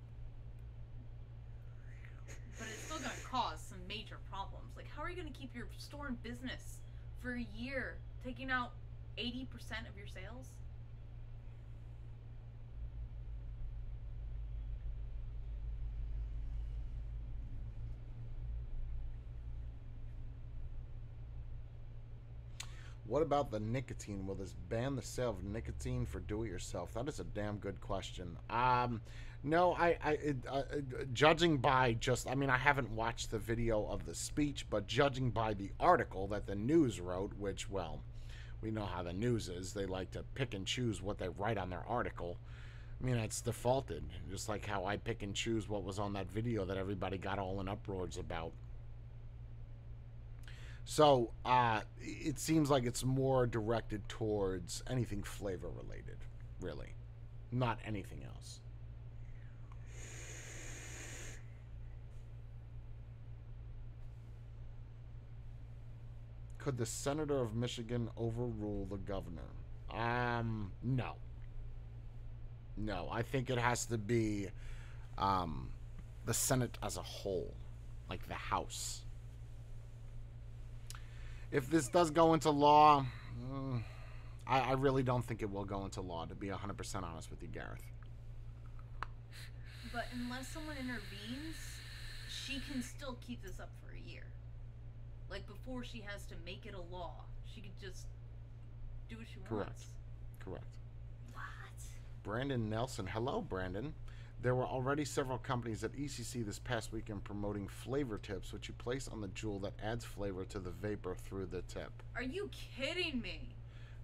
But 2.58 2.66
it's 2.68 2.82
still 2.82 2.98
going 2.98 3.10
to 3.10 3.26
cause 3.26 3.58
some 3.58 3.78
major 3.88 4.18
problems. 4.30 4.76
Like, 4.76 4.86
how 4.94 5.02
are 5.02 5.08
you 5.08 5.16
going 5.16 5.32
to 5.32 5.38
keep 5.38 5.54
your 5.54 5.68
store 5.78 6.08
in 6.08 6.16
business 6.16 6.80
for 7.22 7.36
a 7.36 7.46
year, 7.56 7.96
taking 8.22 8.50
out 8.50 8.72
80% 9.16 9.44
of 9.88 9.96
your 9.96 10.06
sales? 10.06 10.48
What 23.06 23.22
about 23.22 23.50
the 23.50 23.60
nicotine? 23.60 24.26
Will 24.26 24.34
this 24.34 24.54
ban 24.68 24.96
the 24.96 25.02
sale 25.02 25.30
of 25.30 25.44
nicotine 25.44 26.06
for 26.06 26.20
do-it-yourself? 26.20 26.94
That 26.94 27.08
is 27.08 27.20
a 27.20 27.24
damn 27.24 27.58
good 27.58 27.80
question. 27.80 28.36
Um, 28.50 29.00
no, 29.44 29.74
I, 29.74 29.96
I 30.04 30.18
uh, 30.48 30.56
uh, 30.56 30.62
judging 31.12 31.58
by 31.58 31.92
just, 32.00 32.28
I 32.28 32.34
mean, 32.34 32.50
I 32.50 32.56
haven't 32.56 32.90
watched 32.90 33.30
the 33.30 33.38
video 33.38 33.86
of 33.86 34.06
the 34.06 34.14
speech, 34.14 34.66
but 34.68 34.88
judging 34.88 35.30
by 35.30 35.54
the 35.54 35.70
article 35.78 36.26
that 36.28 36.46
the 36.46 36.56
news 36.56 37.00
wrote, 37.00 37.32
which, 37.38 37.70
well, 37.70 38.00
we 38.60 38.72
know 38.72 38.86
how 38.86 39.04
the 39.04 39.12
news 39.12 39.48
is. 39.48 39.72
They 39.72 39.86
like 39.86 40.10
to 40.12 40.24
pick 40.34 40.54
and 40.54 40.66
choose 40.66 41.00
what 41.00 41.18
they 41.18 41.28
write 41.28 41.58
on 41.58 41.70
their 41.70 41.84
article. 41.88 42.38
I 43.00 43.06
mean, 43.06 43.16
it's 43.16 43.40
defaulted, 43.40 44.02
just 44.30 44.48
like 44.48 44.66
how 44.66 44.84
I 44.84 44.96
pick 44.96 45.22
and 45.22 45.34
choose 45.34 45.68
what 45.68 45.84
was 45.84 46.00
on 46.00 46.14
that 46.14 46.30
video 46.30 46.64
that 46.64 46.76
everybody 46.76 47.18
got 47.18 47.38
all 47.38 47.60
in 47.60 47.68
uproars 47.68 48.16
about. 48.16 48.52
So 50.88 51.32
uh, 51.44 51.80
it 52.00 52.38
seems 52.38 52.70
like 52.70 52.84
it's 52.86 53.04
more 53.04 53.44
directed 53.44 54.08
towards 54.08 54.84
anything 54.88 55.24
flavor 55.24 55.68
related, 55.68 56.16
really, 56.60 56.94
not 57.50 57.80
anything 57.84 58.22
else. 58.24 58.60
Could 66.58 66.78
the 66.78 66.86
senator 66.86 67.40
of 67.40 67.56
Michigan 67.56 68.08
overrule 68.16 68.86
the 68.88 68.98
governor? 68.98 69.50
Um, 69.90 70.70
no. 70.84 71.14
No, 72.76 73.08
I 73.10 73.22
think 73.22 73.50
it 73.50 73.58
has 73.58 73.86
to 73.86 73.98
be 73.98 74.50
um, 75.18 75.68
the 76.26 76.34
Senate 76.34 76.78
as 76.80 76.96
a 76.96 77.02
whole, 77.02 77.52
like 78.08 78.28
the 78.28 78.34
House 78.34 79.02
if 81.50 81.70
this 81.70 81.88
does 81.88 82.10
go 82.10 82.34
into 82.34 82.50
law, 82.50 83.04
mm, 83.52 83.82
I, 84.46 84.60
I, 84.60 84.72
really 84.72 85.02
don't 85.02 85.24
think 85.24 85.42
it 85.42 85.50
will 85.50 85.64
go 85.64 85.84
into 85.84 86.00
law, 86.00 86.24
to 86.26 86.34
be 86.34 86.48
100% 86.48 87.02
honest 87.02 87.30
with 87.30 87.42
you, 87.42 87.48
Gareth. 87.48 87.82
But 89.92 90.06
unless 90.12 90.48
someone 90.48 90.76
intervenes, 90.76 91.56
she 92.28 92.60
can 92.70 92.82
still 92.82 93.16
keep 93.26 93.42
this 93.42 93.60
up 93.60 93.70
for 93.82 93.94
a 93.94 94.10
year. 94.10 94.24
Like, 95.30 95.46
before 95.46 95.84
she 95.84 96.04
has 96.06 96.24
to 96.26 96.34
make 96.44 96.66
it 96.66 96.74
a 96.74 96.94
law, 96.94 97.24
she 97.52 97.60
could 97.60 97.78
just 97.80 98.06
do 99.08 99.16
what 99.16 99.26
she 99.32 99.40
Correct. 99.48 99.68
wants. 99.68 99.86
Correct. 100.40 100.76
What? 101.32 101.42
Brandon 102.22 102.68
Nelson. 102.68 103.06
Hello, 103.06 103.40
Brandon. 103.40 103.94
There 104.46 104.54
were 104.54 104.64
already 104.64 105.04
several 105.04 105.38
companies 105.38 105.82
at 105.82 105.90
ECC 105.94 106.46
this 106.46 106.60
past 106.60 106.92
weekend 106.92 107.24
promoting 107.24 107.66
flavor 107.66 108.16
tips, 108.16 108.52
which 108.52 108.68
you 108.68 108.74
place 108.74 109.08
on 109.08 109.20
the 109.20 109.26
Juul 109.26 109.60
that 109.62 109.72
adds 109.82 110.04
flavor 110.04 110.44
to 110.44 110.60
the 110.60 110.70
vapor 110.70 111.16
through 111.16 111.46
the 111.46 111.62
tip. 111.62 111.90
Are 112.14 112.22
you 112.22 112.48
kidding 112.52 113.20
me? 113.20 113.40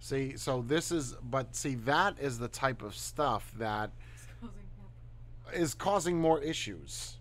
See, 0.01 0.37
so 0.37 0.63
this 0.63 0.91
is, 0.91 1.15
but 1.31 1.55
see, 1.55 1.77
that 1.77 2.19
is 2.19 2.41
the 2.41 2.49
type 2.49 2.83
of 2.83 2.97
stuff 2.97 3.53
that 3.57 3.93
causing 4.41 5.61
is 5.63 5.75
causing 5.75 6.21
more 6.21 6.43
issues. 6.43 7.19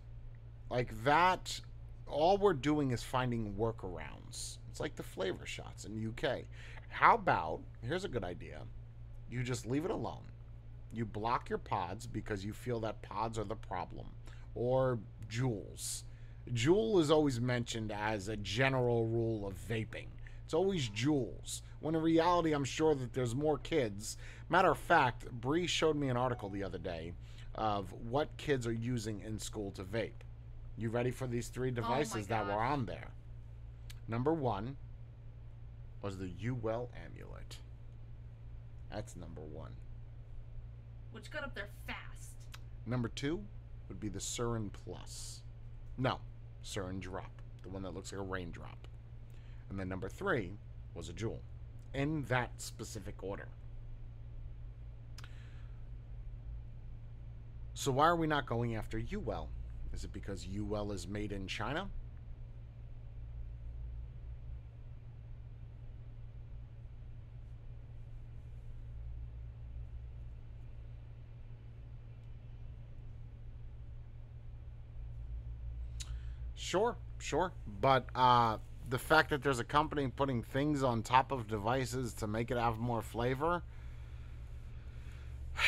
Like 0.71 0.91
that, 1.03 1.61
all 2.07 2.39
we're 2.39 2.53
doing 2.53 2.89
is 2.89 3.03
finding 3.03 3.53
workarounds. 3.53 4.57
It's 4.71 4.79
like 4.79 4.95
the 4.95 5.03
flavor 5.03 5.45
shots 5.45 5.85
in 5.85 5.93
the 5.93 6.07
UK. 6.09 6.45
How 6.89 7.13
about, 7.13 7.59
here's 7.87 8.03
a 8.03 8.09
good 8.09 8.23
idea 8.23 8.61
you 9.29 9.43
just 9.43 9.67
leave 9.67 9.85
it 9.85 9.91
alone 9.91 10.23
you 10.93 11.05
block 11.05 11.49
your 11.49 11.57
pods 11.57 12.05
because 12.07 12.43
you 12.45 12.53
feel 12.53 12.79
that 12.81 13.01
pods 13.01 13.37
are 13.37 13.43
the 13.43 13.55
problem, 13.55 14.07
or 14.55 14.99
Juuls. 15.29 16.03
Juul 16.53 16.99
is 16.99 17.11
always 17.11 17.39
mentioned 17.39 17.91
as 17.91 18.27
a 18.27 18.37
general 18.37 19.07
rule 19.07 19.45
of 19.45 19.55
vaping. 19.67 20.07
It's 20.43 20.53
always 20.53 20.89
Juuls. 20.89 21.61
When 21.79 21.95
in 21.95 22.01
reality, 22.01 22.51
I'm 22.51 22.65
sure 22.65 22.93
that 22.95 23.13
there's 23.13 23.33
more 23.33 23.57
kids. 23.57 24.17
Matter 24.49 24.71
of 24.71 24.77
fact, 24.77 25.31
Bree 25.31 25.67
showed 25.67 25.95
me 25.95 26.09
an 26.09 26.17
article 26.17 26.49
the 26.49 26.63
other 26.63 26.77
day 26.77 27.13
of 27.55 27.93
what 28.09 28.35
kids 28.37 28.67
are 28.67 28.73
using 28.73 29.21
in 29.21 29.39
school 29.39 29.71
to 29.71 29.83
vape. 29.83 30.11
You 30.77 30.89
ready 30.89 31.11
for 31.11 31.27
these 31.27 31.47
three 31.47 31.69
oh 31.69 31.73
devices 31.73 32.27
that 32.27 32.45
were 32.45 32.53
on 32.53 32.85
there? 32.85 33.09
Number 34.07 34.33
one 34.33 34.77
was 36.01 36.17
the 36.17 36.31
UL 36.43 36.89
amulet. 37.05 37.57
That's 38.91 39.15
number 39.15 39.41
one 39.41 39.71
which 41.11 41.31
got 41.31 41.43
up 41.43 41.55
there 41.55 41.69
fast. 41.87 42.31
Number 42.85 43.07
two 43.07 43.41
would 43.87 43.99
be 43.99 44.09
the 44.09 44.19
Suorin 44.19 44.69
Plus. 44.71 45.41
No, 45.97 46.19
Suorin 46.63 46.99
Drop, 46.99 47.31
the 47.63 47.69
one 47.69 47.83
that 47.83 47.93
looks 47.93 48.11
like 48.11 48.21
a 48.21 48.23
raindrop. 48.23 48.87
And 49.69 49.79
then 49.79 49.89
number 49.89 50.09
three 50.09 50.51
was 50.93 51.09
a 51.09 51.13
Juul, 51.13 51.39
in 51.93 52.23
that 52.23 52.49
specific 52.57 53.23
order. 53.23 53.47
So 57.73 57.91
why 57.91 58.05
are 58.05 58.15
we 58.15 58.27
not 58.27 58.45
going 58.45 58.75
after 58.75 58.99
UL? 58.99 59.49
Is 59.93 60.03
it 60.03 60.13
because 60.13 60.47
UL 60.47 60.91
is 60.91 61.07
made 61.07 61.31
in 61.31 61.47
China? 61.47 61.87
Sure, 76.71 76.95
sure. 77.19 77.51
But 77.81 78.07
uh, 78.15 78.55
the 78.89 78.97
fact 78.97 79.31
that 79.31 79.43
there's 79.43 79.59
a 79.59 79.63
company 79.65 80.07
putting 80.07 80.41
things 80.41 80.83
on 80.83 81.03
top 81.03 81.33
of 81.33 81.49
devices 81.49 82.13
to 82.23 82.27
make 82.27 82.49
it 82.49 82.55
have 82.55 82.79
more 82.79 83.01
flavor. 83.01 83.61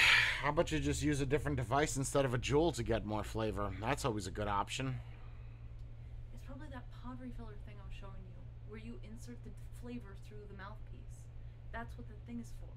How 0.41 0.51
about 0.51 0.71
you 0.71 0.79
just 0.79 1.03
use 1.03 1.19
a 1.19 1.25
different 1.25 1.57
device 1.57 1.97
instead 1.97 2.23
of 2.23 2.33
a 2.33 2.37
Juul 2.37 2.73
to 2.75 2.83
get 2.83 3.05
more 3.05 3.25
flavor? 3.25 3.69
That's 3.81 4.05
always 4.05 4.27
a 4.27 4.31
good 4.31 4.47
option. 4.47 4.95
It's 6.33 6.45
probably 6.47 6.71
that 6.71 6.87
pod 7.03 7.19
refiller 7.19 7.59
thing 7.67 7.75
I 7.75 7.83
was 7.83 7.99
showing 7.99 8.23
you, 8.23 8.39
where 8.71 8.79
you 8.79 8.95
insert 9.03 9.43
the 9.43 9.51
flavor 9.83 10.15
through 10.29 10.47
the 10.47 10.55
mouthpiece. 10.55 11.19
That's 11.73 11.91
what 11.97 12.07
the 12.07 12.15
thing 12.31 12.39
is 12.39 12.53
for. 12.63 12.71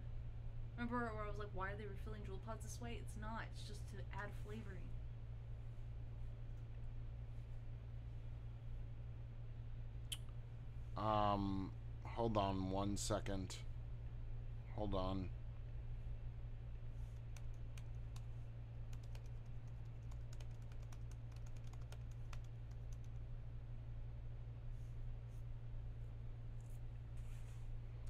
Remember 0.74 1.14
where 1.14 1.22
I 1.22 1.30
was 1.30 1.38
like, 1.38 1.54
why 1.54 1.70
are 1.70 1.78
they 1.78 1.86
refilling 1.86 2.26
Juul 2.26 2.42
pods 2.42 2.66
this 2.66 2.80
way? 2.82 2.98
It's 2.98 3.14
not. 3.22 3.46
It's 3.54 3.62
just 3.70 3.86
to 3.94 4.02
add 4.18 4.34
flavoring. 4.42 4.82
Um, 10.96 11.70
hold 12.04 12.36
on 12.36 12.70
one 12.70 12.96
second. 12.96 13.56
Hold 14.74 14.94
on. 14.94 15.28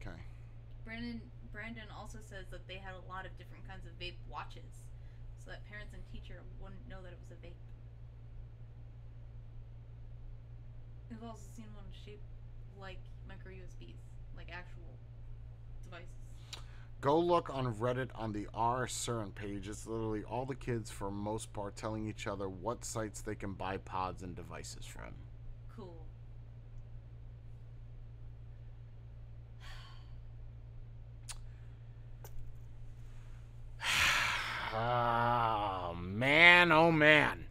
Okay. 0.01 0.11
Brandon 0.84 1.20
Brandon 1.53 1.84
also 1.99 2.18
says 2.22 2.47
that 2.51 2.68
they 2.68 2.74
had 2.74 2.95
a 2.95 3.09
lot 3.11 3.26
of 3.26 3.37
different 3.39 3.66
kinds 3.66 3.87
of 3.87 3.93
vape 3.99 4.18
watches, 4.30 4.84
so 5.43 5.51
that 5.51 5.66
parents 5.66 5.93
and 5.95 6.03
teacher 6.12 6.43
wouldn't 6.61 6.89
know 6.89 7.03
that 7.03 7.12
it 7.12 7.18
was 7.18 7.30
a 7.32 7.41
vape. 7.45 7.59
We've 11.11 11.22
also 11.22 11.49
seen 11.57 11.66
one 11.74 11.87
shaped 12.05 12.36
like 12.81 12.99
micro 13.29 13.53
USBs, 13.53 13.97
like 14.37 14.49
actual 14.53 14.99
devices. 15.85 16.09
Go 17.01 17.18
look 17.18 17.51
on 17.55 17.74
Reddit 17.74 18.09
on 18.14 18.33
the 18.33 18.49
R 18.55 18.87
CERN 18.87 19.35
page. 19.35 19.68
It's 19.68 19.87
literally 19.87 20.24
all 20.24 20.47
the 20.47 20.55
kids, 20.55 20.91
for 20.91 21.11
most 21.11 21.53
part, 21.53 21.77
telling 21.77 22.09
each 22.09 22.27
other 22.27 22.49
what 22.49 22.85
sites 22.85 23.20
they 23.20 23.35
can 23.35 23.53
buy 23.53 23.77
pods 23.77 24.22
and 24.22 24.35
devices 24.35 24.85
from. 24.87 25.14
Cool. 25.77 26.07
oh, 34.74 35.95
man, 36.01 36.72
oh, 36.72 36.91
man. 36.91 37.46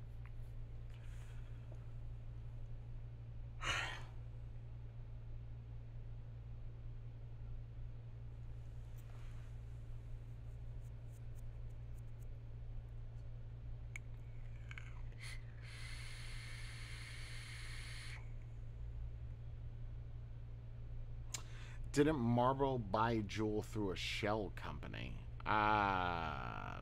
Didn't 21.95 22.19
Marlboro 22.19 22.77
buy 22.77 23.23
Juul 23.25 23.63
through 23.63 23.91
a 23.91 23.95
shell 23.95 24.51
company? 24.57 25.13
Uh, 25.45 26.75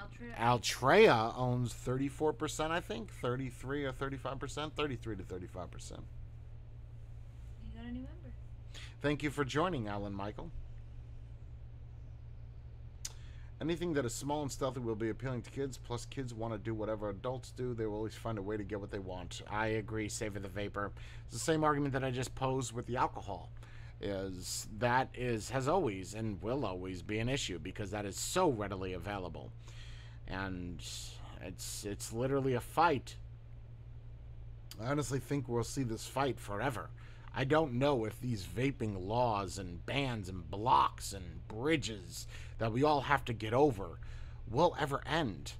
Altria. 0.00 0.38
Altria 0.38 1.38
owns 1.38 1.74
34%, 1.74 2.70
I 2.70 2.80
think. 2.80 3.12
33 3.12 3.84
or 3.84 3.92
35%. 3.92 4.72
33 4.72 5.16
to 5.16 5.22
35%. 5.22 5.30
you 5.30 5.36
got 7.74 7.84
a 7.84 7.92
new 7.92 8.00
member. 8.00 8.08
Thank 9.02 9.22
you 9.22 9.30
for 9.30 9.44
joining, 9.44 9.88
Alan 9.88 10.14
Michael. 10.14 10.50
Anything 13.60 13.92
that 13.92 14.06
is 14.06 14.14
small 14.14 14.40
and 14.40 14.50
stealthy 14.50 14.80
will 14.80 14.94
be 14.94 15.10
appealing 15.10 15.42
to 15.42 15.50
kids. 15.50 15.76
Plus, 15.76 16.06
kids 16.06 16.32
want 16.32 16.54
to 16.54 16.58
do 16.58 16.72
whatever 16.72 17.10
adults 17.10 17.50
do. 17.50 17.74
They 17.74 17.84
will 17.84 17.96
always 17.96 18.14
find 18.14 18.38
a 18.38 18.42
way 18.42 18.56
to 18.56 18.64
get 18.64 18.80
what 18.80 18.90
they 18.90 18.98
want. 18.98 19.42
I 19.50 19.66
agree. 19.66 20.08
Savor 20.08 20.38
the 20.38 20.48
vapor. 20.48 20.92
It's 21.26 21.34
the 21.34 21.38
same 21.38 21.62
argument 21.62 21.92
that 21.92 22.02
I 22.02 22.10
just 22.10 22.34
posed 22.34 22.72
with 22.72 22.86
the 22.86 22.96
alcohol. 22.96 23.50
Is 24.00 24.66
that 24.78 25.10
is 25.14 25.50
has 25.50 25.68
always 25.68 26.14
and 26.14 26.42
will 26.42 26.64
always 26.64 27.02
be 27.02 27.18
an 27.18 27.28
issue 27.28 27.58
because 27.58 27.90
that 27.90 28.06
is 28.06 28.16
so 28.16 28.48
readily 28.48 28.94
available, 28.94 29.50
and 30.26 30.82
it's 31.42 31.84
it's 31.84 32.12
literally 32.12 32.54
a 32.54 32.60
fight. 32.60 33.16
I 34.82 34.86
honestly 34.86 35.18
think 35.18 35.48
we'll 35.48 35.64
see 35.64 35.82
this 35.82 36.06
fight 36.06 36.40
forever. 36.40 36.88
I 37.34 37.44
don't 37.44 37.74
know 37.74 38.04
if 38.06 38.20
these 38.20 38.44
vaping 38.44 39.06
laws 39.06 39.58
and 39.58 39.84
bans 39.86 40.28
and 40.28 40.50
blocks 40.50 41.12
and 41.12 41.46
bridges 41.46 42.26
that 42.58 42.72
we 42.72 42.82
all 42.82 43.02
have 43.02 43.24
to 43.26 43.32
get 43.32 43.52
over 43.52 43.98
will 44.50 44.74
ever 44.80 45.00
end. 45.06 45.52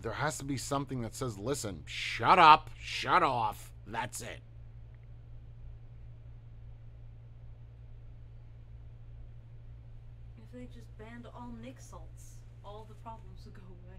There 0.00 0.12
has 0.12 0.38
to 0.38 0.44
be 0.44 0.56
something 0.56 1.02
that 1.02 1.14
says, 1.14 1.38
listen, 1.38 1.82
shut 1.86 2.38
up, 2.38 2.70
shut 2.80 3.24
off, 3.24 3.72
that's 3.84 4.20
it. 4.20 4.40
If 10.38 10.52
they 10.52 10.66
banned 11.22 11.34
all 11.34 11.52
nic 11.62 11.80
salts, 11.80 12.38
all 12.64 12.86
the 12.88 12.94
problems 12.96 13.44
would 13.44 13.54
go 13.54 13.60
away. 13.62 13.96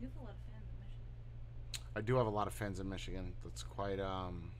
You 0.00 0.06
have 0.06 0.16
a 0.16 0.20
lot 0.20 0.36
of 0.36 0.42
fans 0.44 0.68
in 0.70 0.78
Michigan. 0.78 1.06
I 1.96 2.00
do 2.00 2.16
have 2.16 2.26
a 2.26 2.30
lot 2.30 2.46
of 2.46 2.54
fans 2.54 2.80
in 2.80 2.88
Michigan. 2.88 3.32
That's 3.44 3.62
quite 3.62 4.00
um 4.00 4.50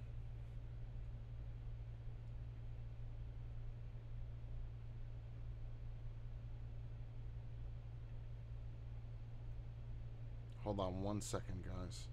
Hold 10.68 10.80
on 10.80 11.02
one 11.02 11.22
second, 11.22 11.64
guys. 11.64 12.08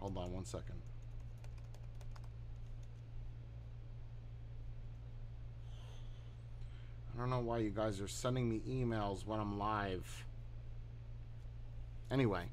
Hold 0.00 0.16
on 0.16 0.32
one 0.32 0.46
second. 0.46 0.93
I 7.14 7.20
don't 7.20 7.30
know 7.30 7.40
why 7.40 7.58
you 7.58 7.70
guys 7.70 8.00
are 8.00 8.08
sending 8.08 8.48
me 8.48 8.60
emails 8.68 9.24
when 9.24 9.38
I'm 9.38 9.58
live. 9.58 10.24
Anyway, 12.10 12.44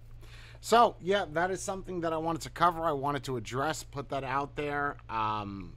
so 0.60 0.96
yeah, 1.02 1.26
that 1.34 1.50
is 1.50 1.62
something 1.62 2.02
that 2.02 2.14
I 2.14 2.18
wanted 2.18 2.44
to 2.44 2.52
cover. 2.52 2.82
I 2.82 2.92
wanted 2.92 3.24
to 3.24 3.38
address, 3.38 3.84
put 3.84 4.10
that 4.10 4.24
out 4.24 4.56
there. 4.56 4.98
Um, 5.10 5.74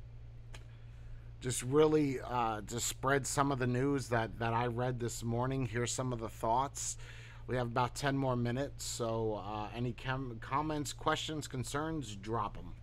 just 1.41 1.62
really 1.62 2.20
uh, 2.20 2.61
to 2.68 2.80
spread 2.80 3.26
some 3.26 3.53
of 3.53 3.59
the 3.59 3.66
news 3.66 4.09
that, 4.09 4.39
that 4.39 4.53
I 4.53 4.66
read 4.66 5.01
this 5.01 5.22
morning. 5.22 5.66
Here's 5.66 5.93
some 5.93 6.12
of 6.12 6.20
the 6.20 6.28
thoughts. 6.28 6.97
We 7.47 7.57
have 7.57 7.66
about 7.66 7.95
10 7.95 8.16
more 8.16 8.37
minutes, 8.37 8.85
so 8.85 9.43
uh, 9.45 9.68
any 9.74 9.93
com- 9.93 10.39
comments, 10.41 10.95
questions, 10.95 11.47
concerns, 11.47 12.16
drop 12.16 12.57
them. 12.57 12.73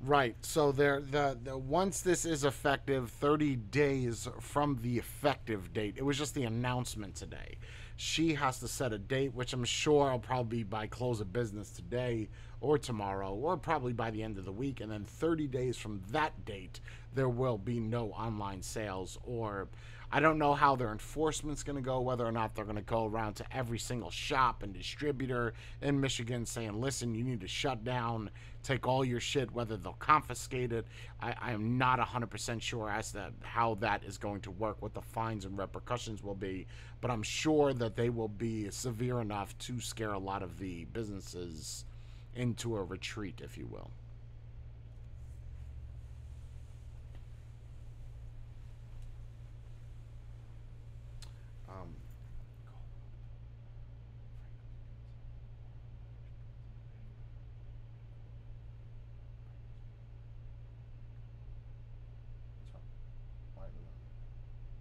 Right. 0.00 0.36
So 0.42 0.70
there, 0.70 1.00
the, 1.00 1.36
the 1.42 1.58
once 1.58 2.02
this 2.02 2.24
is 2.24 2.44
effective, 2.44 3.10
30 3.10 3.56
days 3.56 4.28
from 4.40 4.78
the 4.80 4.96
effective 4.96 5.72
date. 5.72 5.94
It 5.96 6.04
was 6.04 6.16
just 6.16 6.34
the 6.34 6.44
announcement 6.44 7.16
today. 7.16 7.56
She 7.96 8.34
has 8.34 8.60
to 8.60 8.68
set 8.68 8.92
a 8.92 8.98
date, 8.98 9.34
which 9.34 9.52
I'm 9.52 9.64
sure 9.64 10.12
will 10.12 10.20
probably 10.20 10.58
be 10.58 10.62
by 10.62 10.86
close 10.86 11.20
of 11.20 11.32
business 11.32 11.70
today 11.70 12.28
or 12.60 12.78
tomorrow, 12.78 13.34
or 13.34 13.56
probably 13.56 13.92
by 13.92 14.12
the 14.12 14.22
end 14.22 14.38
of 14.38 14.44
the 14.44 14.52
week. 14.52 14.80
And 14.80 14.90
then 14.90 15.04
30 15.04 15.48
days 15.48 15.76
from 15.76 16.00
that 16.10 16.44
date, 16.44 16.78
there 17.14 17.28
will 17.28 17.58
be 17.58 17.80
no 17.80 18.10
online 18.10 18.62
sales 18.62 19.18
or 19.24 19.68
I 20.10 20.20
don't 20.20 20.38
know 20.38 20.54
how 20.54 20.74
their 20.74 20.90
enforcement's 20.90 21.62
going 21.62 21.76
to 21.76 21.82
go, 21.82 22.00
whether 22.00 22.24
or 22.24 22.32
not 22.32 22.54
they're 22.54 22.64
going 22.64 22.76
to 22.76 22.82
go 22.82 23.04
around 23.04 23.34
to 23.34 23.44
every 23.54 23.78
single 23.78 24.10
shop 24.10 24.62
and 24.62 24.72
distributor 24.72 25.52
in 25.82 26.00
Michigan 26.00 26.46
saying, 26.46 26.80
listen, 26.80 27.14
you 27.14 27.22
need 27.24 27.42
to 27.42 27.48
shut 27.48 27.84
down, 27.84 28.30
take 28.62 28.86
all 28.86 29.04
your 29.04 29.20
shit, 29.20 29.50
whether 29.52 29.76
they'll 29.76 29.92
confiscate 29.94 30.72
it. 30.72 30.86
I, 31.20 31.34
I 31.40 31.52
am 31.52 31.78
not 31.78 31.98
100% 31.98 32.62
sure 32.62 32.90
as 32.90 33.12
to 33.12 33.32
how 33.42 33.76
that 33.76 34.04
is 34.04 34.18
going 34.18 34.40
to 34.42 34.50
work, 34.50 34.76
what 34.80 34.94
the 34.94 35.02
fines 35.02 35.44
and 35.44 35.56
repercussions 35.58 36.22
will 36.22 36.34
be, 36.34 36.66
but 37.00 37.10
I'm 37.10 37.22
sure 37.22 37.72
that 37.74 37.96
they 37.96 38.10
will 38.10 38.28
be 38.28 38.70
severe 38.70 39.20
enough 39.20 39.56
to 39.58 39.80
scare 39.80 40.12
a 40.12 40.18
lot 40.18 40.42
of 40.42 40.58
the 40.58 40.84
businesses 40.86 41.84
into 42.34 42.76
a 42.76 42.82
retreat, 42.82 43.40
if 43.42 43.58
you 43.58 43.66
will. 43.66 43.90
Um, 51.68 51.94
Why 63.54 63.64
do 63.66 63.78
that? 63.82 63.96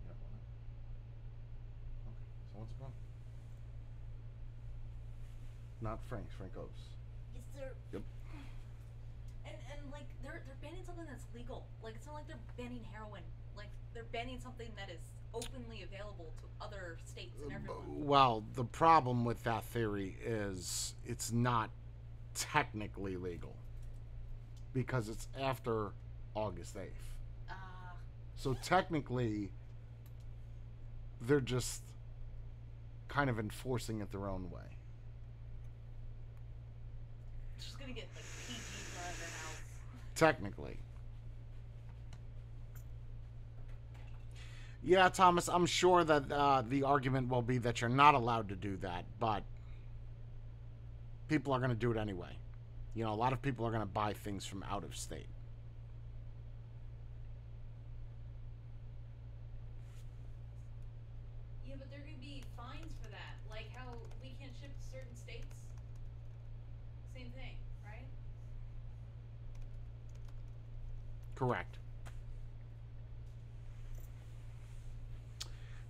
You 0.03 0.09
don't 0.09 0.19
want 0.21 0.33
it? 0.33 0.45
Okay, 2.07 2.29
so 2.53 2.59
what's 2.59 2.71
the 2.71 2.77
problem? 2.77 2.93
Not 5.87 5.99
Frank's, 6.09 6.35
Frank 6.35 6.51
O's. 6.57 6.67
Is 7.37 7.45
there? 7.55 7.71
Yep. 7.93 8.01
And 9.45 9.55
and 9.71 9.91
like 9.93 10.03
they're 10.21 10.41
they're 10.45 10.61
banning 10.61 10.83
something 10.85 11.05
that's 11.07 11.23
legal. 11.33 11.65
Like 11.81 11.95
it's 11.95 12.05
not 12.05 12.15
like 12.15 12.27
they're 12.27 12.43
banning 12.57 12.83
heroin. 12.91 13.21
Like 13.55 13.69
they're 13.93 14.11
banning 14.11 14.37
something 14.41 14.67
that 14.75 14.93
is 14.93 14.99
openly 15.33 15.83
available 15.83 16.33
to 16.39 16.65
other 16.65 16.97
states 17.05 17.37
and 17.41 17.53
everyone. 17.53 17.85
Well, 17.87 18.43
the 18.55 18.65
problem 18.65 19.23
with 19.23 19.41
that 19.45 19.63
theory 19.63 20.17
is 20.25 20.93
it's 21.05 21.31
not 21.31 21.69
technically 22.35 23.15
legal 23.15 23.55
because 24.73 25.07
it's 25.07 25.29
after 25.41 25.91
August 26.35 26.75
8th. 26.75 26.89
Ah, 27.49 27.53
So 28.35 28.57
technically, 28.61 29.51
they're 31.21 31.39
just 31.39 31.81
kind 33.07 33.29
of 33.29 33.39
enforcing 33.39 34.01
it 34.01 34.11
their 34.11 34.27
own 34.27 34.51
way. 34.51 34.76
Just 37.59 37.79
gonna 37.79 37.93
get 37.93 38.07
like 38.15 38.25
PG 38.47 38.61
their 38.93 39.29
house. 39.29 39.61
Technically. 40.15 40.77
Yeah, 44.83 45.09
Thomas, 45.09 45.49
I'm 45.49 45.65
sure 45.65 46.03
that 46.05 46.31
uh, 46.31 46.63
the 46.67 46.83
argument 46.83 47.29
will 47.29 47.41
be 47.41 47.57
that 47.57 47.81
you're 47.81 47.89
not 47.89 48.15
allowed 48.15 48.47
to 48.49 48.55
do 48.55 48.77
that, 48.77 49.03
but 49.19 49.43
people 51.27 51.51
are 51.53 51.59
going 51.59 51.71
to 51.71 51.75
do 51.75 51.91
it 51.91 51.97
anyway. 51.97 52.37
You 52.95 53.03
know, 53.03 53.13
a 53.13 53.15
lot 53.15 53.33
of 53.33 53.41
people 53.41 53.65
are 53.65 53.69
going 53.69 53.81
to 53.81 53.85
buy 53.85 54.13
things 54.13 54.45
from 54.45 54.63
out 54.63 54.83
of 54.83 54.95
state. 54.95 55.27
Correct. 71.37 71.77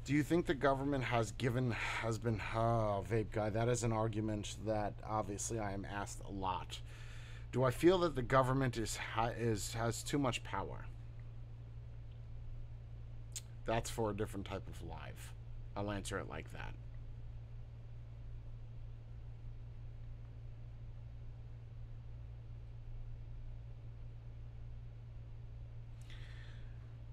Do 0.04 0.14
you 0.14 0.22
think 0.22 0.46
the 0.46 0.54
government 0.54 1.06
has 1.06 1.32
given 1.32 1.72
has 1.72 2.18
been 2.18 2.42
oh, 2.54 3.06
vape 3.10 3.32
guy? 3.32 3.50
That 3.50 3.70
is 3.70 3.84
an 3.84 3.94
argument 3.94 4.58
that 4.66 4.94
obviously 5.08 5.60
I 5.60 5.72
am 5.72 5.86
asked 5.86 6.22
a 6.28 6.32
lot. 6.32 6.80
Do 7.54 7.64
I 7.64 7.72
feel 7.72 8.00
that 8.00 8.16
the 8.16 8.22
government 8.22 8.78
is 8.78 9.00
is 9.40 9.74
has 9.74 10.04
too 10.04 10.20
much 10.20 10.44
power? 10.44 10.86
That's 13.66 13.90
for 13.90 14.12
a 14.12 14.16
different 14.16 14.48
type 14.48 14.68
of 14.68 14.90
live. 14.90 15.34
I'll 15.78 15.92
answer 15.92 16.20
it 16.20 16.28
like 16.30 16.52
that. 16.52 16.74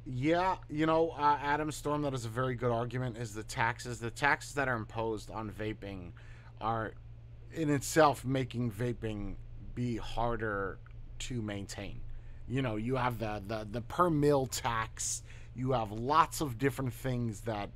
Yeah, 0.07 0.57
you 0.68 0.84
know, 0.84 1.11
uh, 1.11 1.38
Adam 1.42 1.70
Storm, 1.72 2.02
that 2.02 2.12
is 2.12 2.26
a 2.26 2.28
very 2.28 2.55
good 2.55 2.70
argument. 2.70 3.16
Is 3.16 3.32
the 3.32 3.42
taxes 3.42 3.98
the 4.00 4.11
taxes 4.11 4.55
that 4.55 4.68
are 4.68 4.76
imposed 4.76 5.30
on 5.30 5.50
vaping 5.50 6.12
are 6.61 6.92
in 7.55 7.70
itself 7.70 8.24
making 8.24 8.70
vaping 8.70 9.36
be 9.74 9.96
harder 9.96 10.78
to 11.20 11.40
maintain. 11.40 12.00
You 12.46 12.61
know, 12.61 12.76
you 12.76 12.96
have 12.96 13.18
the 13.18 13.42
the 13.46 13.66
the 13.70 13.80
per 13.80 14.11
mill 14.11 14.44
tax. 14.46 15.22
You 15.57 15.72
have 15.72 15.90
lots 15.90 16.42
of 16.42 16.59
different 16.59 16.92
things 16.92 17.40
that 17.42 17.70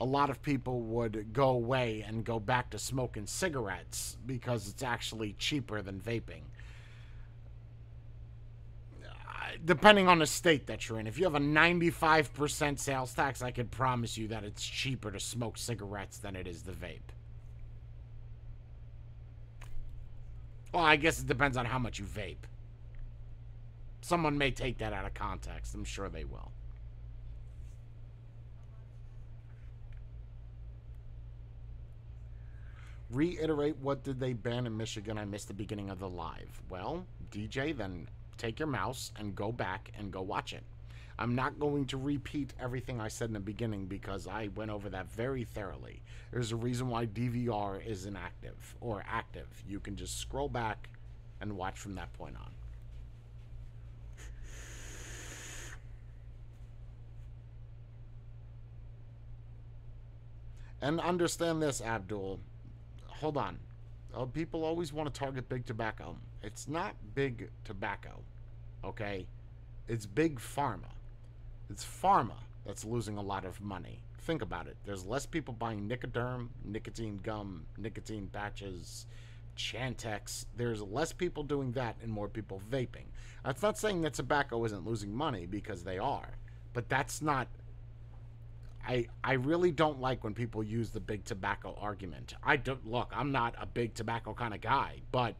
a 0.00 0.04
lot 0.04 0.30
of 0.30 0.42
people 0.42 0.80
would 0.80 1.32
go 1.32 1.50
away 1.50 2.04
and 2.06 2.24
go 2.24 2.40
back 2.40 2.70
to 2.70 2.78
smoking 2.78 3.26
cigarettes 3.26 4.16
because 4.26 4.66
it's 4.66 4.82
actually 4.82 5.34
cheaper 5.34 5.82
than 5.82 6.00
vaping 6.00 6.42
depending 9.64 10.08
on 10.08 10.18
the 10.18 10.26
state 10.26 10.66
that 10.66 10.88
you're 10.88 10.98
in. 10.98 11.06
If 11.06 11.18
you 11.18 11.24
have 11.24 11.34
a 11.34 11.40
95% 11.40 12.78
sales 12.78 13.14
tax, 13.14 13.42
I 13.42 13.50
could 13.50 13.70
promise 13.70 14.16
you 14.16 14.28
that 14.28 14.44
it's 14.44 14.64
cheaper 14.64 15.10
to 15.10 15.20
smoke 15.20 15.58
cigarettes 15.58 16.18
than 16.18 16.36
it 16.36 16.46
is 16.46 16.62
the 16.62 16.72
vape. 16.72 17.00
Well, 20.72 20.84
I 20.84 20.96
guess 20.96 21.20
it 21.20 21.26
depends 21.26 21.56
on 21.56 21.66
how 21.66 21.78
much 21.78 21.98
you 21.98 22.04
vape. 22.04 22.46
Someone 24.02 24.38
may 24.38 24.50
take 24.50 24.78
that 24.78 24.92
out 24.92 25.04
of 25.04 25.14
context. 25.14 25.74
I'm 25.74 25.84
sure 25.84 26.08
they 26.08 26.24
will. 26.24 26.52
Reiterate 33.10 33.76
what 33.78 34.04
did 34.04 34.20
they 34.20 34.32
ban 34.32 34.66
in 34.66 34.76
Michigan? 34.76 35.18
I 35.18 35.24
missed 35.24 35.48
the 35.48 35.54
beginning 35.54 35.90
of 35.90 35.98
the 35.98 36.08
live. 36.08 36.62
Well, 36.68 37.04
DJ, 37.32 37.76
then 37.76 38.06
take 38.40 38.58
your 38.58 38.68
mouse 38.68 39.12
and 39.18 39.36
go 39.36 39.52
back 39.52 39.92
and 39.98 40.10
go 40.10 40.22
watch 40.22 40.52
it. 40.52 40.64
I'm 41.18 41.34
not 41.34 41.60
going 41.60 41.84
to 41.86 41.98
repeat 41.98 42.54
everything 42.58 42.98
I 42.98 43.08
said 43.08 43.28
in 43.28 43.34
the 43.34 43.40
beginning 43.40 43.84
because 43.84 44.26
I 44.26 44.48
went 44.54 44.70
over 44.70 44.88
that 44.88 45.12
very 45.12 45.44
thoroughly. 45.44 46.00
There's 46.32 46.52
a 46.52 46.56
reason 46.56 46.88
why 46.88 47.04
DVR 47.06 47.86
is 47.86 48.06
inactive 48.06 48.74
or 48.80 49.04
active. 49.06 49.46
You 49.68 49.80
can 49.80 49.96
just 49.96 50.18
scroll 50.18 50.48
back 50.48 50.88
and 51.42 51.58
watch 51.58 51.78
from 51.78 51.94
that 51.96 52.12
point 52.14 52.36
on. 52.36 52.50
And 60.82 60.98
understand 60.98 61.60
this, 61.60 61.82
Abdul. 61.82 62.40
Hold 63.06 63.36
on. 63.36 63.58
Uh, 64.14 64.24
people 64.24 64.64
always 64.64 64.92
want 64.94 65.12
to 65.12 65.18
target 65.18 65.46
big 65.50 65.66
tobacco. 65.66 66.16
It's 66.42 66.68
not 66.68 66.94
big 67.14 67.50
tobacco, 67.64 68.20
okay? 68.84 69.26
It's 69.88 70.06
big 70.06 70.38
pharma. 70.38 70.92
It's 71.68 71.84
pharma 71.84 72.38
that's 72.64 72.84
losing 72.84 73.18
a 73.18 73.22
lot 73.22 73.44
of 73.44 73.60
money. 73.60 74.02
Think 74.18 74.42
about 74.42 74.66
it. 74.66 74.76
There's 74.84 75.04
less 75.04 75.26
people 75.26 75.54
buying 75.54 75.88
Nicoderm, 75.88 76.48
nicotine 76.64 77.20
gum, 77.22 77.66
nicotine 77.76 78.28
patches, 78.32 79.06
Chantix. 79.56 80.46
There's 80.56 80.82
less 80.82 81.12
people 81.12 81.42
doing 81.42 81.72
that 81.72 81.96
and 82.02 82.10
more 82.10 82.28
people 82.28 82.60
vaping. 82.70 83.06
That's 83.44 83.62
not 83.62 83.78
saying 83.78 84.02
that 84.02 84.14
tobacco 84.14 84.64
isn't 84.64 84.86
losing 84.86 85.14
money 85.14 85.46
because 85.46 85.82
they 85.82 85.98
are, 85.98 86.36
but 86.72 86.88
that's 86.88 87.22
not 87.22 87.48
I 88.86 89.06
I 89.22 89.34
really 89.34 89.70
don't 89.72 90.00
like 90.00 90.24
when 90.24 90.34
people 90.34 90.62
use 90.62 90.90
the 90.90 91.00
big 91.00 91.24
tobacco 91.24 91.76
argument. 91.80 92.34
I 92.42 92.56
don't 92.56 92.86
look. 92.86 93.12
I'm 93.14 93.32
not 93.32 93.54
a 93.60 93.66
big 93.66 93.94
tobacco 93.94 94.32
kind 94.34 94.54
of 94.54 94.60
guy, 94.60 95.02
but 95.12 95.34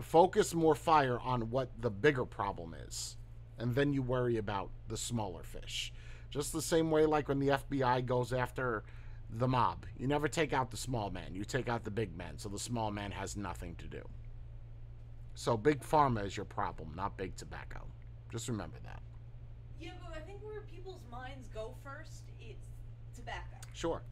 focus 0.00 0.54
more 0.54 0.74
fire 0.74 1.18
on 1.20 1.50
what 1.50 1.70
the 1.80 1.90
bigger 1.90 2.24
problem 2.24 2.74
is, 2.86 3.16
and 3.58 3.74
then 3.74 3.92
you 3.92 4.02
worry 4.02 4.38
about 4.38 4.70
the 4.88 4.96
smaller 4.96 5.42
fish. 5.42 5.92
Just 6.30 6.52
the 6.52 6.62
same 6.62 6.90
way, 6.90 7.04
like 7.04 7.28
when 7.28 7.38
the 7.38 7.48
FBI 7.48 8.06
goes 8.06 8.32
after 8.32 8.84
the 9.28 9.48
mob, 9.48 9.84
you 9.98 10.06
never 10.06 10.28
take 10.28 10.52
out 10.52 10.70
the 10.70 10.76
small 10.76 11.10
man. 11.10 11.34
You 11.34 11.44
take 11.44 11.68
out 11.68 11.84
the 11.84 11.90
big 11.90 12.16
man, 12.16 12.38
so 12.38 12.48
the 12.48 12.58
small 12.58 12.90
man 12.90 13.10
has 13.10 13.36
nothing 13.36 13.74
to 13.76 13.86
do. 13.86 14.02
So 15.34 15.56
big 15.56 15.80
pharma 15.80 16.24
is 16.26 16.36
your 16.36 16.46
problem, 16.46 16.92
not 16.94 17.16
big 17.16 17.36
tobacco. 17.36 17.80
Just 18.30 18.48
remember 18.48 18.76
that. 18.84 19.02
Yeah, 19.80 19.90
but 20.02 20.16
I 20.16 20.20
think 20.20 20.42
where 20.42 20.60
people's 20.62 21.02
minds 21.10 21.48
go 21.54 21.74
first, 21.82 22.24
it's 22.40 22.68
tobacco. 23.14 23.56
Sure. 23.72 24.02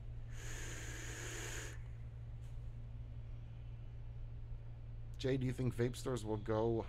Jay, 5.20 5.36
do 5.36 5.44
you 5.46 5.52
think 5.52 5.76
vape 5.76 5.94
stores 5.94 6.24
will 6.24 6.38
go? 6.38 6.86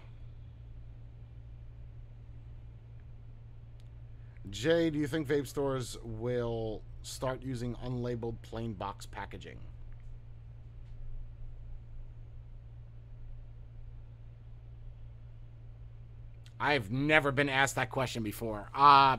Jay, 4.50 4.90
do 4.90 4.98
you 4.98 5.06
think 5.06 5.28
vape 5.28 5.46
stores 5.46 5.98
will 6.02 6.82
start 7.04 7.44
using 7.44 7.76
unlabeled 7.86 8.36
plain 8.42 8.72
box 8.72 9.06
packaging? 9.06 9.60
I've 16.58 16.90
never 16.90 17.34
been 17.34 17.50
asked 17.50 17.76
that 17.76 17.90
question 17.90 18.24
before. 18.24 18.70
Uh 18.74 19.18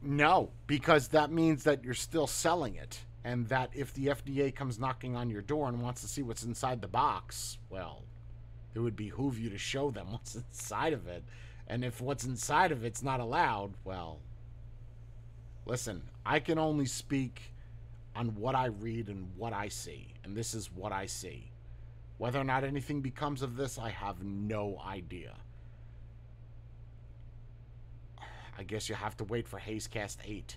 no, 0.00 0.48
because 0.66 1.08
that 1.08 1.30
means 1.30 1.64
that 1.64 1.84
you're 1.84 1.92
still 1.92 2.26
selling 2.26 2.76
it 2.76 2.98
and 3.24 3.46
that 3.48 3.70
if 3.74 3.94
the 3.94 4.06
FDA 4.06 4.54
comes 4.54 4.78
knocking 4.78 5.16
on 5.16 5.30
your 5.30 5.42
door 5.42 5.68
and 5.68 5.80
wants 5.80 6.00
to 6.00 6.08
see 6.08 6.22
what's 6.22 6.42
inside 6.42 6.82
the 6.82 6.88
box, 6.88 7.58
well, 7.70 8.02
it 8.74 8.80
would 8.80 8.96
behoove 8.96 9.38
you 9.38 9.50
to 9.50 9.58
show 9.58 9.90
them 9.90 10.08
what's 10.12 10.34
inside 10.34 10.92
of 10.92 11.06
it. 11.06 11.24
And 11.68 11.84
if 11.84 12.00
what's 12.00 12.24
inside 12.24 12.72
of 12.72 12.84
it's 12.84 13.02
not 13.02 13.20
allowed, 13.20 13.74
well, 13.84 14.20
listen, 15.66 16.02
I 16.26 16.40
can 16.40 16.58
only 16.58 16.86
speak 16.86 17.52
on 18.14 18.34
what 18.34 18.54
I 18.54 18.66
read 18.66 19.08
and 19.08 19.30
what 19.36 19.52
I 19.52 19.68
see, 19.68 20.14
and 20.24 20.36
this 20.36 20.54
is 20.54 20.70
what 20.70 20.92
I 20.92 21.06
see. 21.06 21.50
Whether 22.18 22.38
or 22.38 22.44
not 22.44 22.62
anything 22.62 23.00
becomes 23.00 23.42
of 23.42 23.56
this, 23.56 23.78
I 23.78 23.90
have 23.90 24.22
no 24.22 24.80
idea. 24.86 25.34
I 28.58 28.64
guess 28.64 28.88
you 28.88 28.94
have 28.96 29.16
to 29.18 29.24
wait 29.24 29.48
for 29.48 29.58
Hazecast 29.58 30.18
8. 30.24 30.56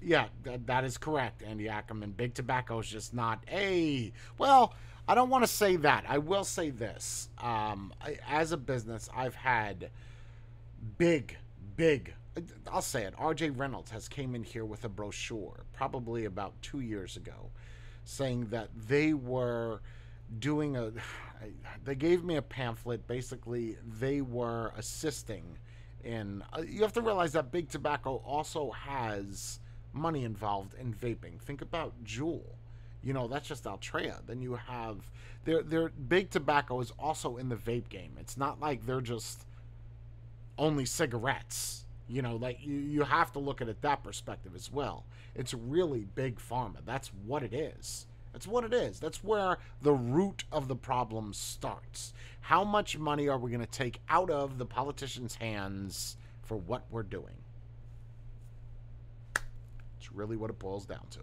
Yeah, 0.00 0.26
th- 0.44 0.60
that 0.66 0.84
is 0.84 0.96
correct, 0.96 1.42
Andy 1.42 1.68
Ackerman. 1.68 2.12
Big 2.12 2.34
tobacco 2.34 2.78
is 2.78 2.86
just 2.86 3.14
not 3.14 3.42
a. 3.50 4.12
Well, 4.38 4.74
I 5.08 5.14
don't 5.14 5.30
want 5.30 5.42
to 5.44 5.48
say 5.48 5.76
that. 5.76 6.04
I 6.08 6.18
will 6.18 6.44
say 6.44 6.70
this. 6.70 7.28
Um, 7.38 7.92
I, 8.00 8.18
as 8.28 8.52
a 8.52 8.56
business, 8.56 9.08
I've 9.14 9.34
had 9.34 9.90
big, 10.98 11.36
big. 11.76 12.14
I'll 12.70 12.82
say 12.82 13.04
it. 13.04 13.16
RJ 13.16 13.58
Reynolds 13.58 13.90
has 13.90 14.08
came 14.08 14.34
in 14.36 14.44
here 14.44 14.64
with 14.64 14.84
a 14.84 14.88
brochure, 14.88 15.64
probably 15.72 16.26
about 16.26 16.52
two 16.62 16.80
years 16.80 17.16
ago, 17.16 17.50
saying 18.04 18.48
that 18.50 18.68
they 18.86 19.14
were 19.14 19.80
doing 20.38 20.76
a. 20.76 20.92
They 21.84 21.94
gave 21.94 22.24
me 22.24 22.34
a 22.34 22.42
pamphlet. 22.42 23.06
Basically, 23.06 23.76
they 24.00 24.20
were 24.20 24.72
assisting 24.76 25.56
in. 26.02 26.42
Uh, 26.52 26.62
you 26.62 26.82
have 26.82 26.92
to 26.94 27.00
realize 27.00 27.32
that 27.34 27.52
big 27.52 27.68
tobacco 27.68 28.20
also 28.26 28.72
has 28.72 29.60
money 29.92 30.24
involved 30.24 30.74
in 30.74 30.94
vaping. 30.94 31.40
Think 31.40 31.62
about 31.62 31.92
Juul. 32.04 32.42
You 33.02 33.12
know, 33.12 33.28
that's 33.28 33.48
just 33.48 33.64
Altria. 33.64 34.16
Then 34.26 34.42
you 34.42 34.54
have 34.54 35.10
their 35.44 35.62
their 35.62 35.88
big 35.88 36.30
tobacco 36.30 36.80
is 36.80 36.92
also 36.98 37.36
in 37.36 37.48
the 37.48 37.56
vape 37.56 37.88
game. 37.88 38.12
It's 38.20 38.36
not 38.36 38.60
like 38.60 38.86
they're 38.86 39.00
just 39.00 39.46
only 40.58 40.84
cigarettes. 40.84 41.84
You 42.08 42.22
know, 42.22 42.36
like 42.36 42.58
you, 42.60 42.74
you 42.74 43.02
have 43.02 43.32
to 43.32 43.38
look 43.38 43.60
at 43.60 43.68
it 43.68 43.82
that 43.82 44.02
perspective 44.02 44.54
as 44.54 44.72
well. 44.72 45.04
It's 45.34 45.54
really 45.54 46.06
big 46.14 46.38
pharma. 46.38 46.78
That's 46.84 47.08
what 47.26 47.42
it 47.42 47.52
is. 47.52 48.06
That's 48.32 48.46
what 48.46 48.64
it 48.64 48.72
is. 48.72 49.00
That's 49.00 49.22
where 49.24 49.58
the 49.82 49.92
root 49.92 50.44
of 50.52 50.68
the 50.68 50.76
problem 50.76 51.32
starts. 51.32 52.12
How 52.40 52.64
much 52.64 52.98
money 52.98 53.28
are 53.28 53.38
we 53.38 53.50
going 53.50 53.64
to 53.64 53.70
take 53.70 54.00
out 54.08 54.30
of 54.30 54.58
the 54.58 54.66
politicians' 54.66 55.34
hands 55.36 56.16
for 56.42 56.56
what 56.56 56.84
we're 56.90 57.02
doing? 57.02 57.34
That's 60.08 60.16
really 60.16 60.36
what 60.36 60.50
it 60.50 60.58
boils 60.58 60.86
down 60.86 61.06
to. 61.10 61.20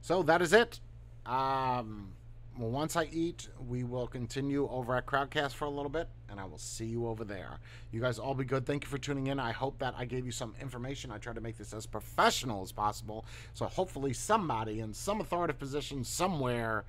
So 0.00 0.22
that 0.24 0.42
is 0.42 0.52
it. 0.52 0.80
Um, 1.24 2.12
once 2.58 2.94
I 2.94 3.04
eat, 3.04 3.48
we 3.66 3.84
will 3.84 4.06
continue 4.06 4.68
over 4.70 4.94
at 4.94 5.06
Crowdcast 5.06 5.52
for 5.52 5.64
a 5.64 5.70
little 5.70 5.88
bit, 5.88 6.08
and 6.28 6.38
I 6.38 6.44
will 6.44 6.58
see 6.58 6.84
you 6.84 7.08
over 7.08 7.24
there. 7.24 7.58
You 7.90 8.00
guys 8.02 8.18
all 8.18 8.34
be 8.34 8.44
good. 8.44 8.66
Thank 8.66 8.84
you 8.84 8.90
for 8.90 8.98
tuning 8.98 9.28
in. 9.28 9.40
I 9.40 9.52
hope 9.52 9.78
that 9.78 9.94
I 9.96 10.04
gave 10.04 10.26
you 10.26 10.32
some 10.32 10.54
information. 10.60 11.10
I 11.10 11.16
tried 11.16 11.36
to 11.36 11.40
make 11.40 11.56
this 11.56 11.72
as 11.72 11.86
professional 11.86 12.62
as 12.62 12.70
possible. 12.70 13.24
So 13.54 13.64
hopefully, 13.64 14.12
somebody 14.12 14.80
in 14.80 14.92
some 14.92 15.22
authoritative 15.22 15.58
position 15.58 16.04
somewhere 16.04 16.84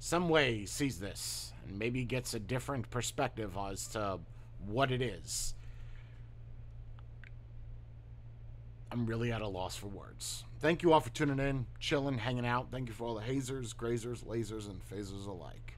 some 0.00 0.30
way, 0.30 0.64
sees 0.64 0.98
this 0.98 1.52
and 1.68 1.78
maybe 1.78 2.04
gets 2.04 2.34
a 2.34 2.40
different 2.40 2.90
perspective 2.90 3.56
as 3.56 3.86
to 3.88 4.18
what 4.66 4.90
it 4.90 5.02
is. 5.02 5.54
I'm 8.90 9.06
really 9.06 9.30
at 9.30 9.42
a 9.42 9.46
loss 9.46 9.76
for 9.76 9.86
words. 9.86 10.44
Thank 10.60 10.82
you 10.82 10.92
all 10.92 11.00
for 11.00 11.10
tuning 11.10 11.38
in, 11.38 11.66
chilling, 11.78 12.18
hanging 12.18 12.46
out. 12.46 12.68
Thank 12.72 12.88
you 12.88 12.94
for 12.94 13.04
all 13.04 13.14
the 13.14 13.22
hazers, 13.22 13.72
grazers, 13.72 14.24
lasers, 14.24 14.68
and 14.68 14.80
phasers 14.90 15.26
alike. 15.26 15.76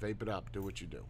Vape 0.00 0.22
it 0.22 0.28
up. 0.28 0.52
Do 0.52 0.62
what 0.62 0.80
you 0.80 0.86
do. 0.86 1.04